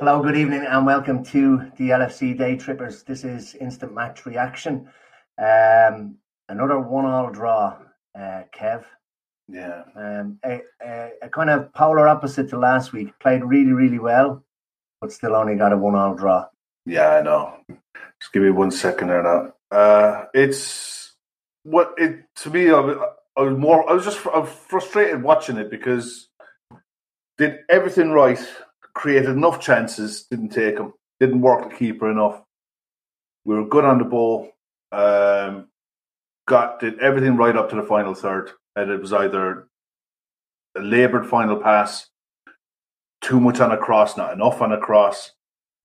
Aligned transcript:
Hello, 0.00 0.22
good 0.22 0.34
evening, 0.34 0.64
and 0.64 0.86
welcome 0.86 1.22
to 1.24 1.70
the 1.76 1.90
LFC 1.90 2.34
Daytrippers. 2.34 3.04
This 3.04 3.22
is 3.22 3.54
instant 3.56 3.92
match 3.92 4.24
reaction. 4.24 4.88
Um, 5.36 6.16
another 6.48 6.80
one-all 6.80 7.30
draw, 7.30 7.76
uh, 8.18 8.44
Kev. 8.50 8.82
Yeah. 9.46 9.82
Um, 9.94 10.38
a, 10.42 10.62
a, 10.82 11.10
a 11.20 11.28
kind 11.28 11.50
of 11.50 11.70
polar 11.74 12.08
opposite 12.08 12.48
to 12.48 12.58
last 12.58 12.94
week. 12.94 13.10
Played 13.18 13.44
really, 13.44 13.72
really 13.72 13.98
well, 13.98 14.42
but 15.02 15.12
still 15.12 15.36
only 15.36 15.54
got 15.56 15.74
a 15.74 15.76
one-all 15.76 16.14
draw. 16.14 16.46
Yeah, 16.86 17.16
I 17.16 17.20
know. 17.20 17.58
Just 17.68 18.32
give 18.32 18.42
me 18.42 18.52
one 18.52 18.70
second 18.70 19.08
there 19.08 19.22
now. 19.22 19.52
Uh, 19.70 20.24
it's 20.32 21.12
what 21.64 21.92
it 21.98 22.24
to 22.36 22.48
me. 22.48 22.70
I 22.70 22.80
was, 22.80 22.96
I 23.36 23.42
was 23.42 23.58
more. 23.58 23.86
I 23.86 23.92
was 23.92 24.06
just 24.06 24.26
I 24.26 24.38
was 24.38 24.48
frustrated 24.48 25.22
watching 25.22 25.58
it 25.58 25.70
because 25.70 26.30
did 27.36 27.58
everything 27.68 28.12
right, 28.12 28.40
created 28.94 29.30
enough 29.30 29.60
chances, 29.60 30.26
didn't 30.30 30.50
take 30.50 30.76
them, 30.76 30.94
didn't 31.18 31.40
work 31.40 31.68
the 31.68 31.76
keeper 31.76 32.10
enough. 32.10 32.42
We 33.44 33.54
were 33.54 33.66
good 33.66 33.84
on 33.84 33.98
the 33.98 34.04
ball. 34.04 34.50
Um, 34.92 35.68
got 36.46 36.80
did 36.80 36.98
everything 36.98 37.36
right 37.36 37.56
up 37.56 37.70
to 37.70 37.76
the 37.76 37.82
final 37.82 38.14
third, 38.14 38.50
and 38.76 38.90
it 38.90 39.00
was 39.00 39.12
either 39.12 39.68
a 40.76 40.80
laboured 40.80 41.28
final 41.28 41.56
pass, 41.56 42.08
too 43.20 43.40
much 43.40 43.60
on 43.60 43.72
a 43.72 43.76
cross, 43.76 44.16
not 44.16 44.32
enough 44.32 44.60
on 44.60 44.72
a 44.72 44.78
cross, 44.78 45.32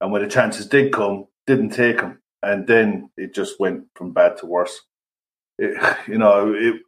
and 0.01 0.11
when 0.11 0.21
the 0.21 0.27
chances 0.27 0.67
did 0.67 0.91
come, 0.91 1.27
didn't 1.47 1.69
take 1.69 1.97
them, 1.97 2.21
and 2.41 2.67
then 2.67 3.09
it 3.17 3.33
just 3.33 3.59
went 3.59 3.85
from 3.95 4.11
bad 4.11 4.37
to 4.37 4.45
worse. 4.45 4.81
It, 5.57 5.77
you 6.07 6.17
know, 6.17 6.53
it 6.53 6.81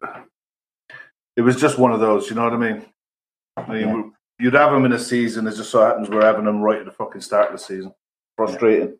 it 1.36 1.42
was 1.42 1.60
just 1.62 1.78
one 1.78 1.92
of 1.92 2.00
those. 2.00 2.30
You 2.30 2.36
know 2.36 2.44
what 2.44 2.54
I 2.54 2.58
mean? 2.58 2.86
I 3.56 3.72
mean, 3.72 3.88
Yeah. 3.88 4.07
You'd 4.40 4.54
have 4.54 4.72
them 4.72 4.86
in 4.86 4.94
a 4.94 5.00
season. 5.00 5.48
It 5.48 5.56
just 5.56 5.72
so 5.72 5.86
happens 5.86 6.10
we're 6.10 6.26
having 6.26 6.46
them 6.46 6.62
right 6.62 6.80
at 6.80 6.86
the 6.86 6.92
fucking 6.92 7.22
start 7.22 7.52
of 7.52 7.60
the 7.60 7.64
season. 7.64 7.94
Frustrating. 8.36 8.98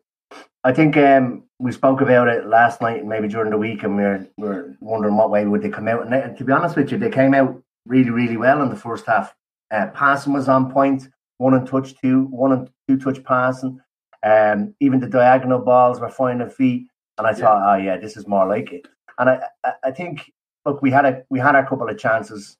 I 0.64 0.72
think 0.72 0.96
um, 0.96 1.44
we 1.58 1.72
spoke 1.72 2.00
about 2.00 2.28
it 2.28 2.46
last 2.46 2.80
night 2.82 3.00
and 3.00 3.08
maybe 3.08 3.28
during 3.28 3.50
the 3.50 3.56
week, 3.58 3.84
and 3.84 3.96
we 3.96 4.02
were, 4.02 4.26
we 4.36 4.48
were 4.48 4.76
wondering 4.80 5.16
what 5.16 5.30
way 5.30 5.46
would 5.46 5.62
they 5.62 5.68
come 5.70 5.88
out. 5.88 6.02
And, 6.02 6.12
they- 6.12 6.22
and 6.22 6.36
to 6.36 6.44
be 6.44 6.52
honest 6.52 6.76
with 6.76 6.90
you, 6.90 6.98
they 6.98 7.10
came 7.10 7.34
out 7.34 7.62
really, 7.86 8.10
really 8.10 8.36
well 8.36 8.62
in 8.62 8.68
the 8.68 8.76
first 8.76 9.06
half. 9.06 9.34
Uh, 9.70 9.86
passing 9.94 10.32
was 10.32 10.48
on 10.48 10.70
point, 10.72 11.08
one 11.38 11.54
and 11.54 11.66
touch 11.66 11.94
two, 12.00 12.24
one 12.24 12.52
and 12.52 12.70
two 12.88 12.98
touch 12.98 13.22
passing. 13.24 13.80
Um, 14.24 14.74
even 14.80 14.98
the 14.98 15.06
diagonal 15.08 15.60
balls 15.60 16.00
were 16.00 16.10
finding 16.10 16.50
feet, 16.50 16.88
and 17.18 17.26
I 17.26 17.32
thought, 17.32 17.62
oh 17.62 17.80
yeah, 17.80 17.96
this 17.96 18.16
is 18.16 18.26
more 18.26 18.48
like 18.48 18.72
it. 18.72 18.88
And 19.18 19.30
I, 19.30 19.40
I, 19.64 19.72
I 19.84 19.90
think, 19.92 20.32
look, 20.64 20.82
we 20.82 20.90
had 20.90 21.04
a 21.04 21.22
we 21.30 21.38
had 21.38 21.54
a 21.54 21.66
couple 21.66 21.88
of 21.88 21.98
chances. 21.98 22.56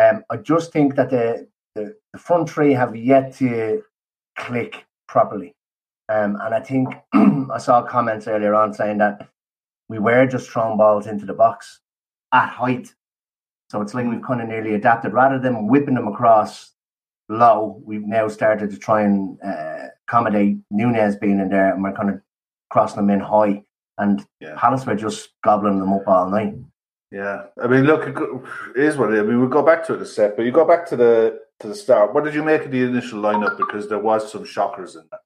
Um, 0.00 0.24
I 0.30 0.38
just 0.38 0.72
think 0.72 0.94
that 0.96 1.10
the, 1.10 1.46
the 1.74 1.94
the 2.12 2.18
front 2.18 2.48
three 2.50 2.72
have 2.72 2.94
yet 2.94 3.34
to 3.36 3.82
click 4.38 4.84
properly. 5.08 5.54
Um, 6.08 6.36
and 6.40 6.54
I 6.54 6.60
think 6.60 6.88
I 7.12 7.58
saw 7.58 7.82
comments 7.82 8.26
earlier 8.26 8.54
on 8.54 8.74
saying 8.74 8.98
that 8.98 9.28
we 9.88 9.98
were 9.98 10.26
just 10.26 10.50
throwing 10.50 10.76
balls 10.76 11.06
into 11.06 11.26
the 11.26 11.34
box 11.34 11.80
at 12.32 12.48
height. 12.48 12.94
So 13.70 13.80
it's 13.80 13.94
like 13.94 14.06
we've 14.06 14.22
kind 14.22 14.42
of 14.42 14.48
nearly 14.48 14.74
adapted. 14.74 15.12
Rather 15.12 15.38
than 15.38 15.68
whipping 15.68 15.94
them 15.94 16.08
across 16.08 16.72
low, 17.28 17.80
we've 17.84 18.06
now 18.06 18.28
started 18.28 18.70
to 18.70 18.78
try 18.78 19.02
and 19.02 19.38
uh, 19.42 19.88
accommodate 20.06 20.58
Nunez 20.70 21.16
being 21.16 21.40
in 21.40 21.48
there 21.48 21.72
and 21.72 21.82
we're 21.82 21.92
kind 21.92 22.10
of 22.10 22.20
crossing 22.70 22.96
them 22.96 23.10
in 23.10 23.20
high. 23.20 23.62
And 23.98 24.26
Yeah. 24.40 24.54
Palace 24.58 24.84
were 24.84 24.94
just 24.94 25.30
gobbling 25.42 25.78
them 25.78 25.92
up 25.92 26.06
all 26.06 26.28
night. 26.28 26.54
Yeah, 27.10 27.44
I 27.62 27.66
mean, 27.66 27.84
look, 27.84 28.08
it 28.08 28.82
is 28.82 28.96
what 28.96 29.10
it 29.10 29.16
is. 29.16 29.20
I 29.20 29.26
mean, 29.26 29.38
we'll 29.38 29.48
go 29.48 29.62
back 29.62 29.84
to 29.86 29.94
it 29.94 30.00
a 30.00 30.06
sec, 30.06 30.34
but 30.34 30.46
you 30.46 30.50
go 30.50 30.64
back 30.64 30.86
to 30.86 30.96
the 30.96 31.40
to 31.62 31.68
the 31.68 31.74
start. 31.74 32.12
What 32.14 32.24
did 32.24 32.34
you 32.34 32.42
make 32.42 32.64
of 32.64 32.70
the 32.70 32.82
initial 32.82 33.20
lineup? 33.22 33.56
Because 33.56 33.88
there 33.88 33.98
was 33.98 34.30
some 34.30 34.44
shockers 34.44 34.96
in 34.96 35.04
there, 35.10 35.20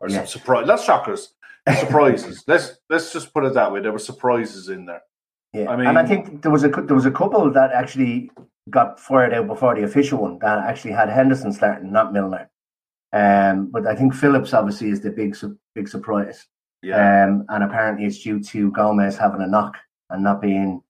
or 0.00 0.08
some 0.10 0.26
surprise. 0.26 0.66
Not 0.66 0.80
shockers, 0.80 1.32
surprises. 1.80 2.44
let's 2.48 2.76
let's 2.90 3.12
just 3.12 3.32
put 3.32 3.44
it 3.44 3.54
that 3.54 3.72
way. 3.72 3.80
There 3.80 3.92
were 3.92 3.98
surprises 3.98 4.68
in 4.68 4.84
there. 4.86 5.02
Yeah, 5.52 5.70
I 5.70 5.76
mean- 5.76 5.86
and 5.86 5.98
I 5.98 6.04
think 6.04 6.42
there 6.42 6.50
was 6.52 6.64
a 6.64 6.68
there 6.68 6.94
was 6.94 7.06
a 7.06 7.10
couple 7.10 7.50
that 7.50 7.72
actually 7.72 8.30
got 8.68 8.98
fired 9.00 9.32
out 9.32 9.46
before 9.46 9.74
the 9.76 9.84
official 9.84 10.18
one 10.20 10.38
that 10.40 10.58
actually 10.58 10.92
had 10.92 11.08
Henderson 11.08 11.52
starting, 11.52 11.92
not 11.92 12.12
Milner. 12.12 12.50
Um, 13.12 13.70
but 13.70 13.86
I 13.86 13.94
think 13.94 14.12
Phillips 14.14 14.52
obviously 14.52 14.90
is 14.90 15.00
the 15.00 15.10
big 15.10 15.36
big 15.74 15.88
surprise. 15.88 16.46
Yeah, 16.82 17.24
Um, 17.24 17.46
and 17.48 17.64
apparently 17.64 18.04
it's 18.06 18.18
due 18.22 18.38
to 18.40 18.70
Gomez 18.72 19.16
having 19.16 19.40
a 19.40 19.46
knock 19.46 19.76
and 20.10 20.22
not 20.22 20.40
being 20.42 20.82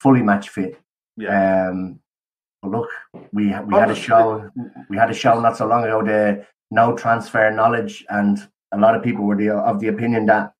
fully 0.00 0.22
match 0.22 0.50
fit. 0.50 0.78
yeah, 1.16 1.68
Um, 1.70 2.00
look, 2.62 2.88
we 3.32 3.46
we 3.66 3.74
had 3.74 3.90
a 3.90 3.94
show 3.94 4.50
we 4.88 4.96
had 4.96 5.10
a 5.10 5.14
show 5.14 5.40
not 5.40 5.56
so 5.56 5.66
long 5.66 5.84
ago 5.84 6.02
the 6.02 6.46
no 6.70 6.96
transfer 6.96 7.50
knowledge, 7.50 8.04
and 8.08 8.38
a 8.72 8.78
lot 8.78 8.94
of 8.94 9.02
people 9.02 9.24
were 9.24 9.36
the, 9.36 9.50
of 9.50 9.80
the 9.80 9.88
opinion 9.88 10.26
that 10.26 10.52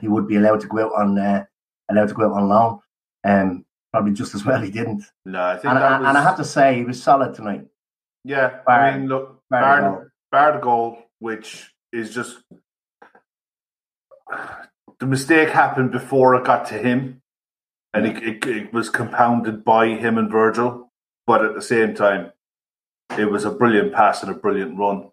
he 0.00 0.08
would 0.08 0.26
be 0.26 0.36
allowed 0.36 0.60
to 0.60 0.66
go 0.66 0.86
out 0.86 0.92
on 1.00 1.18
uh, 1.18 1.44
allowed 1.90 2.08
to 2.08 2.14
go 2.14 2.24
out 2.24 2.32
on 2.40 2.48
loan. 2.48 2.78
Um, 3.24 3.64
probably 3.92 4.12
just 4.12 4.34
as 4.34 4.44
well 4.44 4.60
he 4.60 4.70
didn't. 4.70 5.04
no, 5.24 5.42
I 5.42 5.54
think 5.54 5.66
And, 5.66 5.76
that 5.78 5.92
and, 5.92 6.00
was, 6.02 6.08
and 6.10 6.18
I 6.18 6.22
have 6.22 6.36
to 6.36 6.44
say 6.44 6.74
he 6.76 6.84
was 6.84 7.02
solid 7.02 7.34
tonight. 7.34 7.64
yeah. 8.24 8.60
bar- 8.66 8.80
I 8.80 8.96
mean, 8.98 9.08
look, 9.08 9.40
bar 9.50 9.60
bar, 9.60 9.80
the 9.80 9.88
goal. 9.90 10.06
bar 10.32 10.52
the 10.52 10.58
goal, 10.58 10.98
which 11.20 11.72
is 11.92 12.12
just 12.14 12.38
the 14.98 15.06
mistake 15.06 15.50
happened 15.50 15.90
before 15.92 16.34
it 16.34 16.44
got 16.44 16.66
to 16.66 16.74
him, 16.74 17.22
and 17.94 18.06
it, 18.06 18.22
it, 18.22 18.46
it 18.46 18.72
was 18.72 18.90
compounded 18.90 19.64
by 19.64 19.88
him 19.88 20.18
and 20.18 20.30
Virgil. 20.30 20.87
But 21.28 21.44
at 21.44 21.54
the 21.54 21.60
same 21.60 21.94
time, 21.94 22.32
it 23.18 23.26
was 23.26 23.44
a 23.44 23.50
brilliant 23.50 23.92
pass 23.92 24.22
and 24.22 24.32
a 24.32 24.34
brilliant 24.34 24.78
run. 24.78 25.10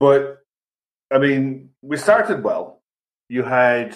But 0.00 0.38
I 1.08 1.18
mean, 1.18 1.70
we 1.82 1.98
started 1.98 2.42
well. 2.42 2.82
You 3.28 3.44
had 3.44 3.94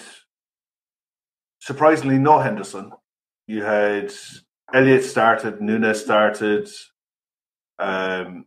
surprisingly 1.59 2.19
no 2.19 2.39
Henderson. 2.39 2.93
You 3.47 3.63
had 3.65 4.13
Elliott 4.73 5.03
started, 5.03 5.61
Nunez 5.61 6.01
started. 6.01 6.69
Um, 7.79 8.45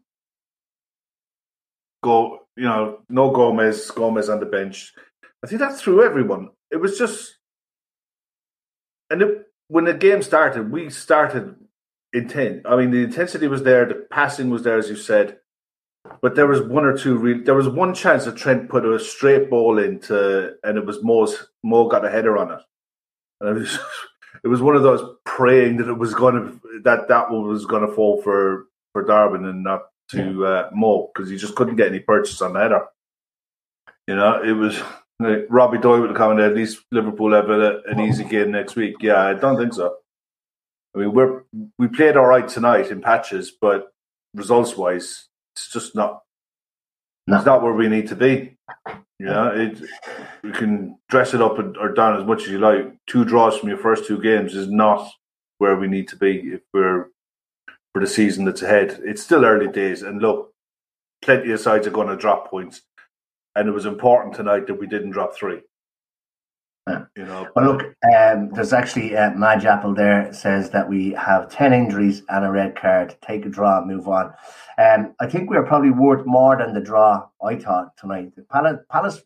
go, 2.03 2.38
you 2.56 2.64
know, 2.64 3.00
no 3.10 3.32
Gomez, 3.32 3.91
Gomez 3.91 4.31
on 4.31 4.41
the 4.41 4.47
bench. 4.47 4.94
I 5.43 5.47
think 5.47 5.59
that 5.59 5.76
threw 5.76 6.03
everyone. 6.03 6.48
It 6.70 6.78
was 6.78 6.97
just, 6.97 7.37
and 9.10 9.20
it, 9.20 9.47
when 9.69 9.84
the 9.84 9.93
game 9.93 10.22
started, 10.22 10.72
we 10.72 10.88
started 10.88 11.56
intent. 12.14 12.62
I 12.64 12.76
mean, 12.76 12.91
the 12.91 13.04
intensity 13.04 13.48
was 13.48 13.62
there, 13.62 13.84
the 13.84 14.06
passing 14.10 14.48
was 14.48 14.62
there, 14.62 14.78
as 14.78 14.88
you 14.88 14.97
said, 14.97 15.38
but 16.22 16.34
there 16.34 16.47
was 16.47 16.62
one 16.62 16.84
or 16.84 16.97
two. 16.97 17.16
Real, 17.16 17.42
there 17.44 17.54
was 17.54 17.69
one 17.69 17.94
chance 17.94 18.25
that 18.25 18.36
Trent 18.36 18.69
put 18.69 18.86
a 18.86 18.98
straight 18.98 19.50
ball 19.50 19.78
into, 19.78 20.52
and 20.62 20.78
it 20.78 20.86
was 20.86 21.02
Mo's. 21.02 21.48
Mo 21.62 21.88
got 21.88 22.04
a 22.04 22.10
header 22.10 22.38
on 22.38 22.52
it, 22.52 22.60
and 23.41 23.56
it 23.56 23.60
was, 23.60 23.78
it 24.44 24.49
was 24.49 24.62
one 24.62 24.76
of 24.76 24.82
those 24.82 25.02
praying 25.25 25.78
that 25.78 25.88
it 25.88 25.99
was 25.99 26.14
going 26.14 26.34
to 26.34 26.81
that 26.84 27.08
that 27.08 27.31
one 27.31 27.49
was 27.49 27.66
going 27.66 27.87
to 27.87 27.94
fall 27.94 28.22
for 28.22 28.67
for 28.93 29.05
Darwin 29.05 29.46
and 29.46 29.64
not 29.64 29.82
to 30.10 30.46
uh, 30.46 30.70
Mo 30.72 31.10
because 31.14 31.31
he 31.31 31.37
just 31.37 31.56
couldn't 31.56 31.76
get 31.76 31.88
any 31.88 32.00
purchase 32.00 32.40
on 32.43 32.52
the 32.52 32.60
header. 32.60 32.87
You 34.06 34.17
know, 34.17 34.43
it 34.43 34.52
was 34.52 34.78
like, 35.19 35.46
Robbie 35.49 35.78
Doyle 35.78 36.00
would 36.00 36.10
have 36.10 36.19
come 36.19 36.32
in 36.32 36.44
at 36.44 36.55
least 36.55 36.84
Liverpool 36.93 37.32
have 37.32 37.49
an 37.49 38.00
easy 38.00 38.25
game 38.25 38.50
next 38.50 38.76
week. 38.76 38.96
Yeah, 39.00 39.22
I 39.22 39.32
don't 39.32 39.56
think 39.56 39.72
so. 39.72 39.96
I 40.94 40.99
mean, 41.00 41.12
we're 41.12 41.43
we 41.79 41.88
played 41.88 42.17
all 42.17 42.26
right 42.26 42.46
tonight 42.46 42.91
in 42.91 43.00
patches, 43.00 43.50
but 43.50 43.93
results 44.35 44.76
wise, 44.76 45.29
it's 45.56 45.70
just 45.73 45.94
not. 45.94 46.23
No. 47.26 47.37
It's 47.37 47.46
not 47.46 47.62
where 47.62 47.73
we 47.73 47.88
need 47.88 48.08
to 48.08 48.17
be. 48.17 48.56
You 49.19 49.26
know, 49.26 49.49
it, 49.49 49.81
you 50.43 50.52
can 50.52 50.99
dress 51.08 51.32
it 51.32 51.41
up 51.41 51.58
and- 51.58 51.76
or 51.79 51.93
down 51.93 52.20
as 52.20 52.26
much 52.26 52.43
as 52.43 52.49
you 52.49 52.58
like. 52.58 52.94
Two 53.06 53.25
draws 53.25 53.56
from 53.56 53.70
your 53.70 53.79
first 53.79 54.06
two 54.06 54.20
games 54.20 54.55
is 54.55 54.69
not 54.69 55.08
where 55.58 55.76
we 55.76 55.87
need 55.88 56.08
to 56.08 56.17
be 56.17 56.38
if 56.52 56.61
we're 56.75 57.06
for 57.94 58.00
the 58.00 58.06
season 58.06 58.44
that's 58.44 58.61
ahead. 58.62 59.00
It's 59.05 59.23
still 59.23 59.44
early 59.44 59.69
days, 59.69 60.02
and 60.02 60.20
look, 60.20 60.52
plenty 61.23 61.50
of 61.52 61.61
sides 61.61 61.87
are 61.87 61.91
going 61.93 62.08
to 62.08 62.17
drop 62.17 62.50
points, 62.50 62.82
and 63.56 63.69
it 63.69 63.73
was 63.73 63.87
important 63.87 64.35
tonight 64.35 64.67
that 64.67 64.75
we 64.81 64.87
didn't 64.87 65.11
drop 65.12 65.35
three. 65.35 65.62
Yeah. 66.88 67.04
You 67.16 67.25
know, 67.25 67.48
Well, 67.56 67.64
look, 67.64 67.82
um, 68.14 68.50
there's 68.50 68.72
actually 68.72 69.16
uh, 69.16 69.31
Madge 69.31 69.64
Apple 69.64 69.94
there 69.94 70.32
says 70.32 70.70
that 70.70 70.88
we 70.88 71.12
have 71.12 71.50
10 71.50 71.72
injuries 71.72 72.22
and 72.28 72.44
a 72.44 72.50
red 72.50 72.76
card. 72.76 73.16
Take 73.22 73.46
a 73.46 73.48
draw 73.48 73.82
move 73.84 74.06
on. 74.06 74.32
Um, 74.76 75.14
I 75.19 75.26
think 75.26 75.48
we 75.48 75.56
are 75.56 75.62
probably 75.62 75.90
worth 75.90 76.26
more 76.26 76.56
than 76.58 76.75
the 76.75 76.81
draw, 76.82 77.26
I 77.42 77.56
thought, 77.56 77.96
tonight. 77.96 78.32
Palace, 78.50 78.81
Palace 78.90 79.22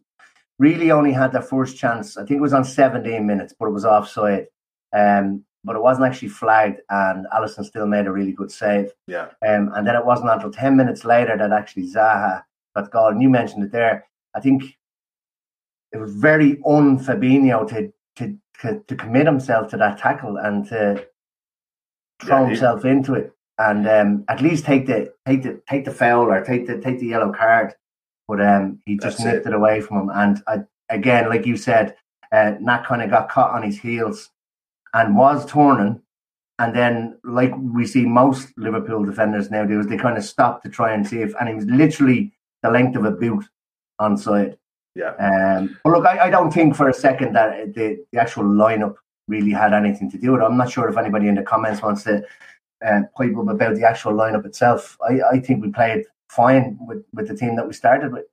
really 0.58 0.90
only 0.92 1.12
had 1.12 1.32
their 1.32 1.42
first 1.42 1.76
chance. 1.76 2.16
I 2.16 2.20
think 2.24 2.38
it 2.38 2.42
was 2.42 2.52
on 2.52 2.64
17 2.64 3.26
minutes, 3.26 3.54
but 3.58 3.66
it 3.66 3.72
was 3.72 3.84
offside. 3.84 4.46
Um, 4.92 5.44
but 5.64 5.74
it 5.74 5.82
wasn't 5.82 6.06
actually 6.06 6.28
flagged, 6.28 6.80
and 6.88 7.26
Alisson 7.34 7.64
still 7.64 7.86
made 7.86 8.06
a 8.06 8.12
really 8.12 8.32
good 8.32 8.50
save. 8.50 8.92
yeah, 9.08 9.26
Um, 9.46 9.72
and 9.74 9.86
then 9.86 9.96
it 9.96 10.06
wasn't 10.06 10.30
until 10.30 10.52
10 10.52 10.76
minutes 10.76 11.04
later 11.04 11.36
that 11.36 11.52
actually 11.52 11.90
Zaha 11.90 12.44
got 12.76 12.84
the 12.84 12.90
goal. 12.90 13.08
And 13.08 13.20
you 13.20 13.28
mentioned 13.28 13.64
it 13.64 13.72
there. 13.72 14.06
I 14.36 14.40
think 14.40 14.77
it 15.92 15.98
was 15.98 16.12
very 16.14 16.60
un 16.66 16.98
Fabinho 16.98 17.68
to, 17.68 17.92
to, 18.16 18.38
to, 18.60 18.80
to 18.86 18.96
commit 18.96 19.26
himself 19.26 19.70
to 19.70 19.76
that 19.76 19.98
tackle 19.98 20.36
and 20.36 20.66
to 20.68 21.06
throw 22.22 22.38
Yeah, 22.38 22.44
he- 22.44 22.50
himself 22.50 22.84
into 22.84 23.14
it 23.14 23.32
and 23.58 23.88
um, 23.88 24.24
at 24.28 24.40
least 24.40 24.64
take 24.64 24.86
the 24.86 25.12
take 25.26 25.42
the 25.42 25.60
take 25.68 25.84
the 25.84 25.90
foul 25.90 26.30
or 26.30 26.44
take 26.44 26.66
the 26.66 26.78
take 26.80 27.00
the 27.00 27.06
yellow 27.06 27.32
card. 27.32 27.74
But 28.28 28.40
um, 28.40 28.80
he 28.86 28.98
just 28.98 29.20
nipped 29.20 29.46
it. 29.46 29.50
it. 29.50 29.54
away 29.54 29.80
from 29.80 30.02
him. 30.02 30.10
And 30.14 30.42
I, 30.46 30.58
again, 30.90 31.28
like 31.28 31.46
you 31.46 31.56
said, 31.56 31.96
uh, 32.30 32.52
Nat 32.60 32.84
kind 32.84 33.02
of 33.02 33.10
got 33.10 33.30
caught 33.30 33.54
on 33.54 33.62
his 33.62 33.78
heels 33.78 34.30
and 34.94 35.16
was 35.16 35.46
turning. 35.50 36.00
And 36.60 36.74
then, 36.74 37.18
like 37.24 37.52
we 37.56 37.86
see 37.86 38.04
most 38.04 38.48
Liverpool 38.58 39.04
defenders 39.04 39.50
now 39.50 39.64
do, 39.64 39.80
is 39.80 39.86
they 39.86 39.96
kind 39.96 40.18
of 40.18 40.24
stop 40.24 40.62
to 40.62 40.68
try 40.68 40.92
and 40.92 41.06
see 41.06 41.20
if, 41.22 41.32
and 41.40 41.48
he 41.48 41.54
was 41.54 41.64
literally 41.66 42.32
the 42.62 42.70
length 42.70 42.96
of 42.96 43.04
a 43.04 43.12
boot 43.12 43.44
onside. 44.00 44.56
Yeah. 44.98 45.14
Um, 45.14 45.78
but 45.84 45.92
look, 45.92 46.04
I, 46.04 46.26
I 46.26 46.30
don't 46.30 46.52
think 46.52 46.74
for 46.74 46.88
a 46.88 46.92
second 46.92 47.34
that 47.34 47.72
the, 47.74 48.04
the 48.10 48.20
actual 48.20 48.42
lineup 48.42 48.96
really 49.28 49.52
had 49.52 49.72
anything 49.72 50.10
to 50.10 50.18
do 50.18 50.32
with 50.32 50.40
it. 50.40 50.44
I'm 50.44 50.56
not 50.56 50.72
sure 50.72 50.88
if 50.88 50.96
anybody 50.96 51.28
in 51.28 51.36
the 51.36 51.42
comments 51.42 51.82
wants 51.82 52.02
to 52.04 52.24
uh, 52.84 53.02
pipe 53.16 53.36
up 53.38 53.48
about 53.48 53.76
the 53.76 53.86
actual 53.86 54.12
lineup 54.12 54.44
itself. 54.44 54.96
I, 55.08 55.20
I 55.34 55.40
think 55.40 55.62
we 55.62 55.70
played 55.70 56.04
fine 56.28 56.76
with, 56.80 57.04
with 57.14 57.28
the 57.28 57.36
team 57.36 57.54
that 57.56 57.66
we 57.66 57.74
started 57.74 58.12
with. 58.12 58.24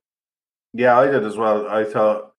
Yeah, 0.72 0.98
I 0.98 1.06
did 1.06 1.24
as 1.24 1.36
well. 1.36 1.68
I 1.68 1.84
thought 1.84 2.32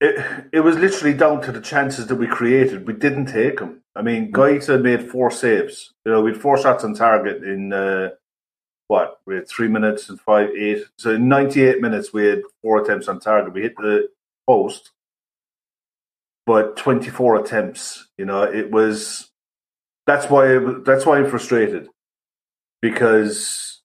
it 0.00 0.24
it 0.52 0.60
was 0.60 0.76
literally 0.76 1.14
down 1.16 1.42
to 1.42 1.52
the 1.52 1.60
chances 1.60 2.06
that 2.06 2.14
we 2.14 2.28
created. 2.28 2.86
We 2.86 2.94
didn't 2.94 3.26
take 3.26 3.58
them. 3.58 3.82
I 3.96 4.02
mean, 4.02 4.30
Guaita 4.30 4.80
made 4.80 5.10
four 5.10 5.30
saves. 5.30 5.92
You 6.04 6.12
know, 6.12 6.20
we 6.20 6.32
had 6.32 6.40
four 6.40 6.56
shots 6.56 6.84
on 6.84 6.94
target 6.94 7.42
in 7.42 7.72
uh, 7.72 8.10
what? 8.88 9.20
We 9.26 9.34
had 9.36 9.48
three 9.48 9.68
minutes 9.68 10.08
and 10.08 10.20
five 10.20 10.50
eight. 10.50 10.84
So 10.96 11.14
in 11.14 11.28
ninety 11.28 11.64
eight 11.64 11.80
minutes, 11.80 12.12
we 12.12 12.26
had 12.26 12.42
four 12.62 12.82
attempts 12.82 13.08
on 13.08 13.20
target. 13.20 13.52
We 13.52 13.62
hit 13.62 13.76
the 13.76 14.08
post, 14.46 14.92
but 16.46 16.76
twenty 16.76 17.10
four 17.10 17.36
attempts. 17.36 18.08
You 18.18 18.26
know, 18.26 18.42
it 18.42 18.70
was. 18.70 19.30
That's 20.06 20.30
why 20.30 20.58
that's 20.84 21.04
why 21.04 21.18
I'm 21.18 21.28
frustrated 21.28 21.88
because 22.80 23.80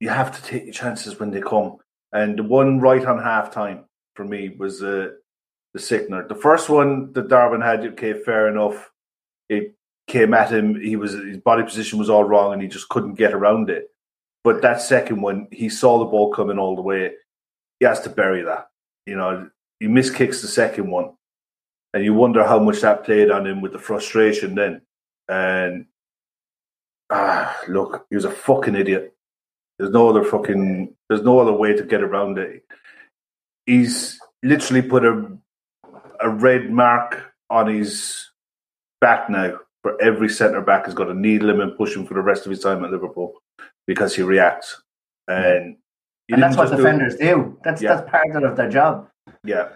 you 0.00 0.10
have 0.10 0.36
to 0.36 0.42
take 0.42 0.64
your 0.64 0.74
chances 0.74 1.18
when 1.18 1.30
they 1.30 1.40
come. 1.40 1.78
And 2.12 2.38
the 2.38 2.42
one 2.42 2.80
right 2.80 3.04
on 3.04 3.18
half 3.18 3.52
time 3.52 3.84
for 4.14 4.24
me 4.24 4.50
was 4.50 4.82
uh, 4.82 5.12
the 5.72 5.80
Sickner. 5.80 6.28
The 6.28 6.34
first 6.34 6.68
one 6.68 7.12
that 7.14 7.28
Darwin 7.28 7.62
had, 7.62 7.80
okay, 7.80 8.12
fair 8.12 8.48
enough. 8.48 8.90
It 9.48 9.74
came 10.06 10.34
at 10.34 10.52
him. 10.52 10.78
He 10.78 10.96
was 10.96 11.12
his 11.12 11.38
body 11.38 11.62
position 11.62 11.98
was 11.98 12.10
all 12.10 12.24
wrong, 12.24 12.52
and 12.52 12.60
he 12.60 12.68
just 12.68 12.88
couldn't 12.90 13.14
get 13.14 13.32
around 13.32 13.70
it. 13.70 13.88
But 14.44 14.62
that 14.62 14.80
second 14.80 15.20
one, 15.20 15.46
he 15.52 15.68
saw 15.68 15.98
the 15.98 16.04
ball 16.04 16.32
coming 16.32 16.58
all 16.58 16.74
the 16.74 16.82
way. 16.82 17.12
He 17.78 17.86
has 17.86 18.00
to 18.00 18.10
bury 18.10 18.42
that. 18.42 18.68
You 19.06 19.16
know, 19.16 19.48
he 19.78 19.86
miskicks 19.86 20.40
the 20.40 20.48
second 20.48 20.90
one, 20.90 21.12
and 21.94 22.04
you 22.04 22.14
wonder 22.14 22.44
how 22.44 22.58
much 22.58 22.80
that 22.80 23.04
played 23.04 23.30
on 23.30 23.46
him 23.46 23.60
with 23.60 23.72
the 23.72 23.78
frustration 23.78 24.54
then. 24.54 24.82
And 25.28 25.86
ah, 27.10 27.56
look, 27.68 28.06
he 28.10 28.16
was 28.16 28.24
a 28.24 28.30
fucking 28.30 28.74
idiot. 28.74 29.14
There's 29.78 29.92
no 29.92 30.08
other 30.08 30.24
fucking. 30.24 30.94
There's 31.08 31.22
no 31.22 31.38
other 31.38 31.52
way 31.52 31.74
to 31.74 31.82
get 31.82 32.02
around 32.02 32.38
it. 32.38 32.62
He's 33.66 34.18
literally 34.42 34.82
put 34.82 35.04
a 35.04 35.38
a 36.20 36.30
red 36.30 36.70
mark 36.70 37.32
on 37.50 37.68
his 37.68 38.30
back 39.00 39.28
now. 39.28 39.58
For 39.82 40.00
every 40.00 40.28
centre 40.28 40.60
back 40.60 40.84
has 40.84 40.94
got 40.94 41.06
to 41.06 41.14
needle 41.14 41.50
him 41.50 41.60
and 41.60 41.76
push 41.76 41.96
him 41.96 42.06
for 42.06 42.14
the 42.14 42.20
rest 42.20 42.46
of 42.46 42.50
his 42.50 42.60
time 42.60 42.84
at 42.84 42.92
Liverpool 42.92 43.41
because 43.86 44.14
he 44.16 44.22
reacts. 44.22 44.82
And, 45.28 45.76
And 46.30 46.42
that's 46.42 46.56
what 46.56 46.64
just 46.64 46.76
do- 46.76 46.82
defenders 46.82 47.16
do. 47.16 47.58
That's 47.64 47.80
Yeah. 47.82 47.94
that's 47.96 48.10
part 48.10 48.44
of 48.44 48.56
their 48.56 48.68
job. 48.70 49.08
yeah. 49.44 49.68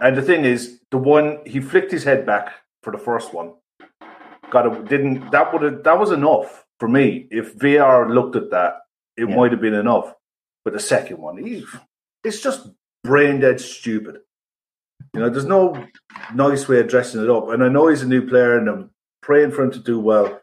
And 0.00 0.16
the 0.16 0.22
thing 0.22 0.44
is, 0.44 0.80
the 0.90 0.98
one 0.98 1.38
he 1.44 1.60
flicked 1.60 1.90
his 1.92 2.04
head 2.04 2.24
back 2.24 2.52
for 2.82 2.92
the 2.92 2.98
first 2.98 3.34
one. 3.34 3.54
Got 4.50 4.66
it. 4.66 4.88
Didn't 4.88 5.30
that 5.32 5.52
would 5.52 5.62
have 5.62 5.82
that 5.82 5.98
was 5.98 6.10
enough 6.12 6.64
for 6.80 6.88
me. 6.88 7.26
If 7.30 7.56
VR 7.58 8.08
looked 8.08 8.36
at 8.36 8.50
that, 8.50 8.80
it 9.16 9.28
Yeah. 9.28 9.36
might 9.36 9.50
have 9.52 9.60
been 9.60 9.74
enough. 9.74 10.14
But 10.64 10.72
the 10.72 10.80
second 10.80 11.18
one, 11.18 11.36
he, 11.38 11.64
it's 12.24 12.40
just 12.40 12.68
brain 13.04 13.40
dead 13.40 13.60
stupid. 13.60 14.20
You 15.14 15.20
know, 15.20 15.28
there's 15.28 15.44
no 15.46 15.84
nice 16.34 16.68
way 16.68 16.80
of 16.80 16.88
dressing 16.88 17.22
it 17.22 17.30
up. 17.30 17.48
And 17.50 17.62
I 17.62 17.68
know 17.68 17.88
he's 17.88 18.02
a 18.02 18.08
new 18.08 18.26
player, 18.26 18.56
and 18.58 18.68
I'm 18.68 18.90
praying 19.22 19.50
for 19.52 19.62
him 19.62 19.70
to 19.72 19.78
do 19.78 19.98
well. 20.00 20.40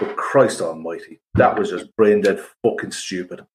But 0.00 0.16
Christ 0.16 0.60
Almighty, 0.60 1.20
that 1.34 1.56
was 1.58 1.70
just 1.70 1.94
brain 1.96 2.20
dead 2.20 2.40
fucking 2.62 2.90
stupid. 2.90 3.46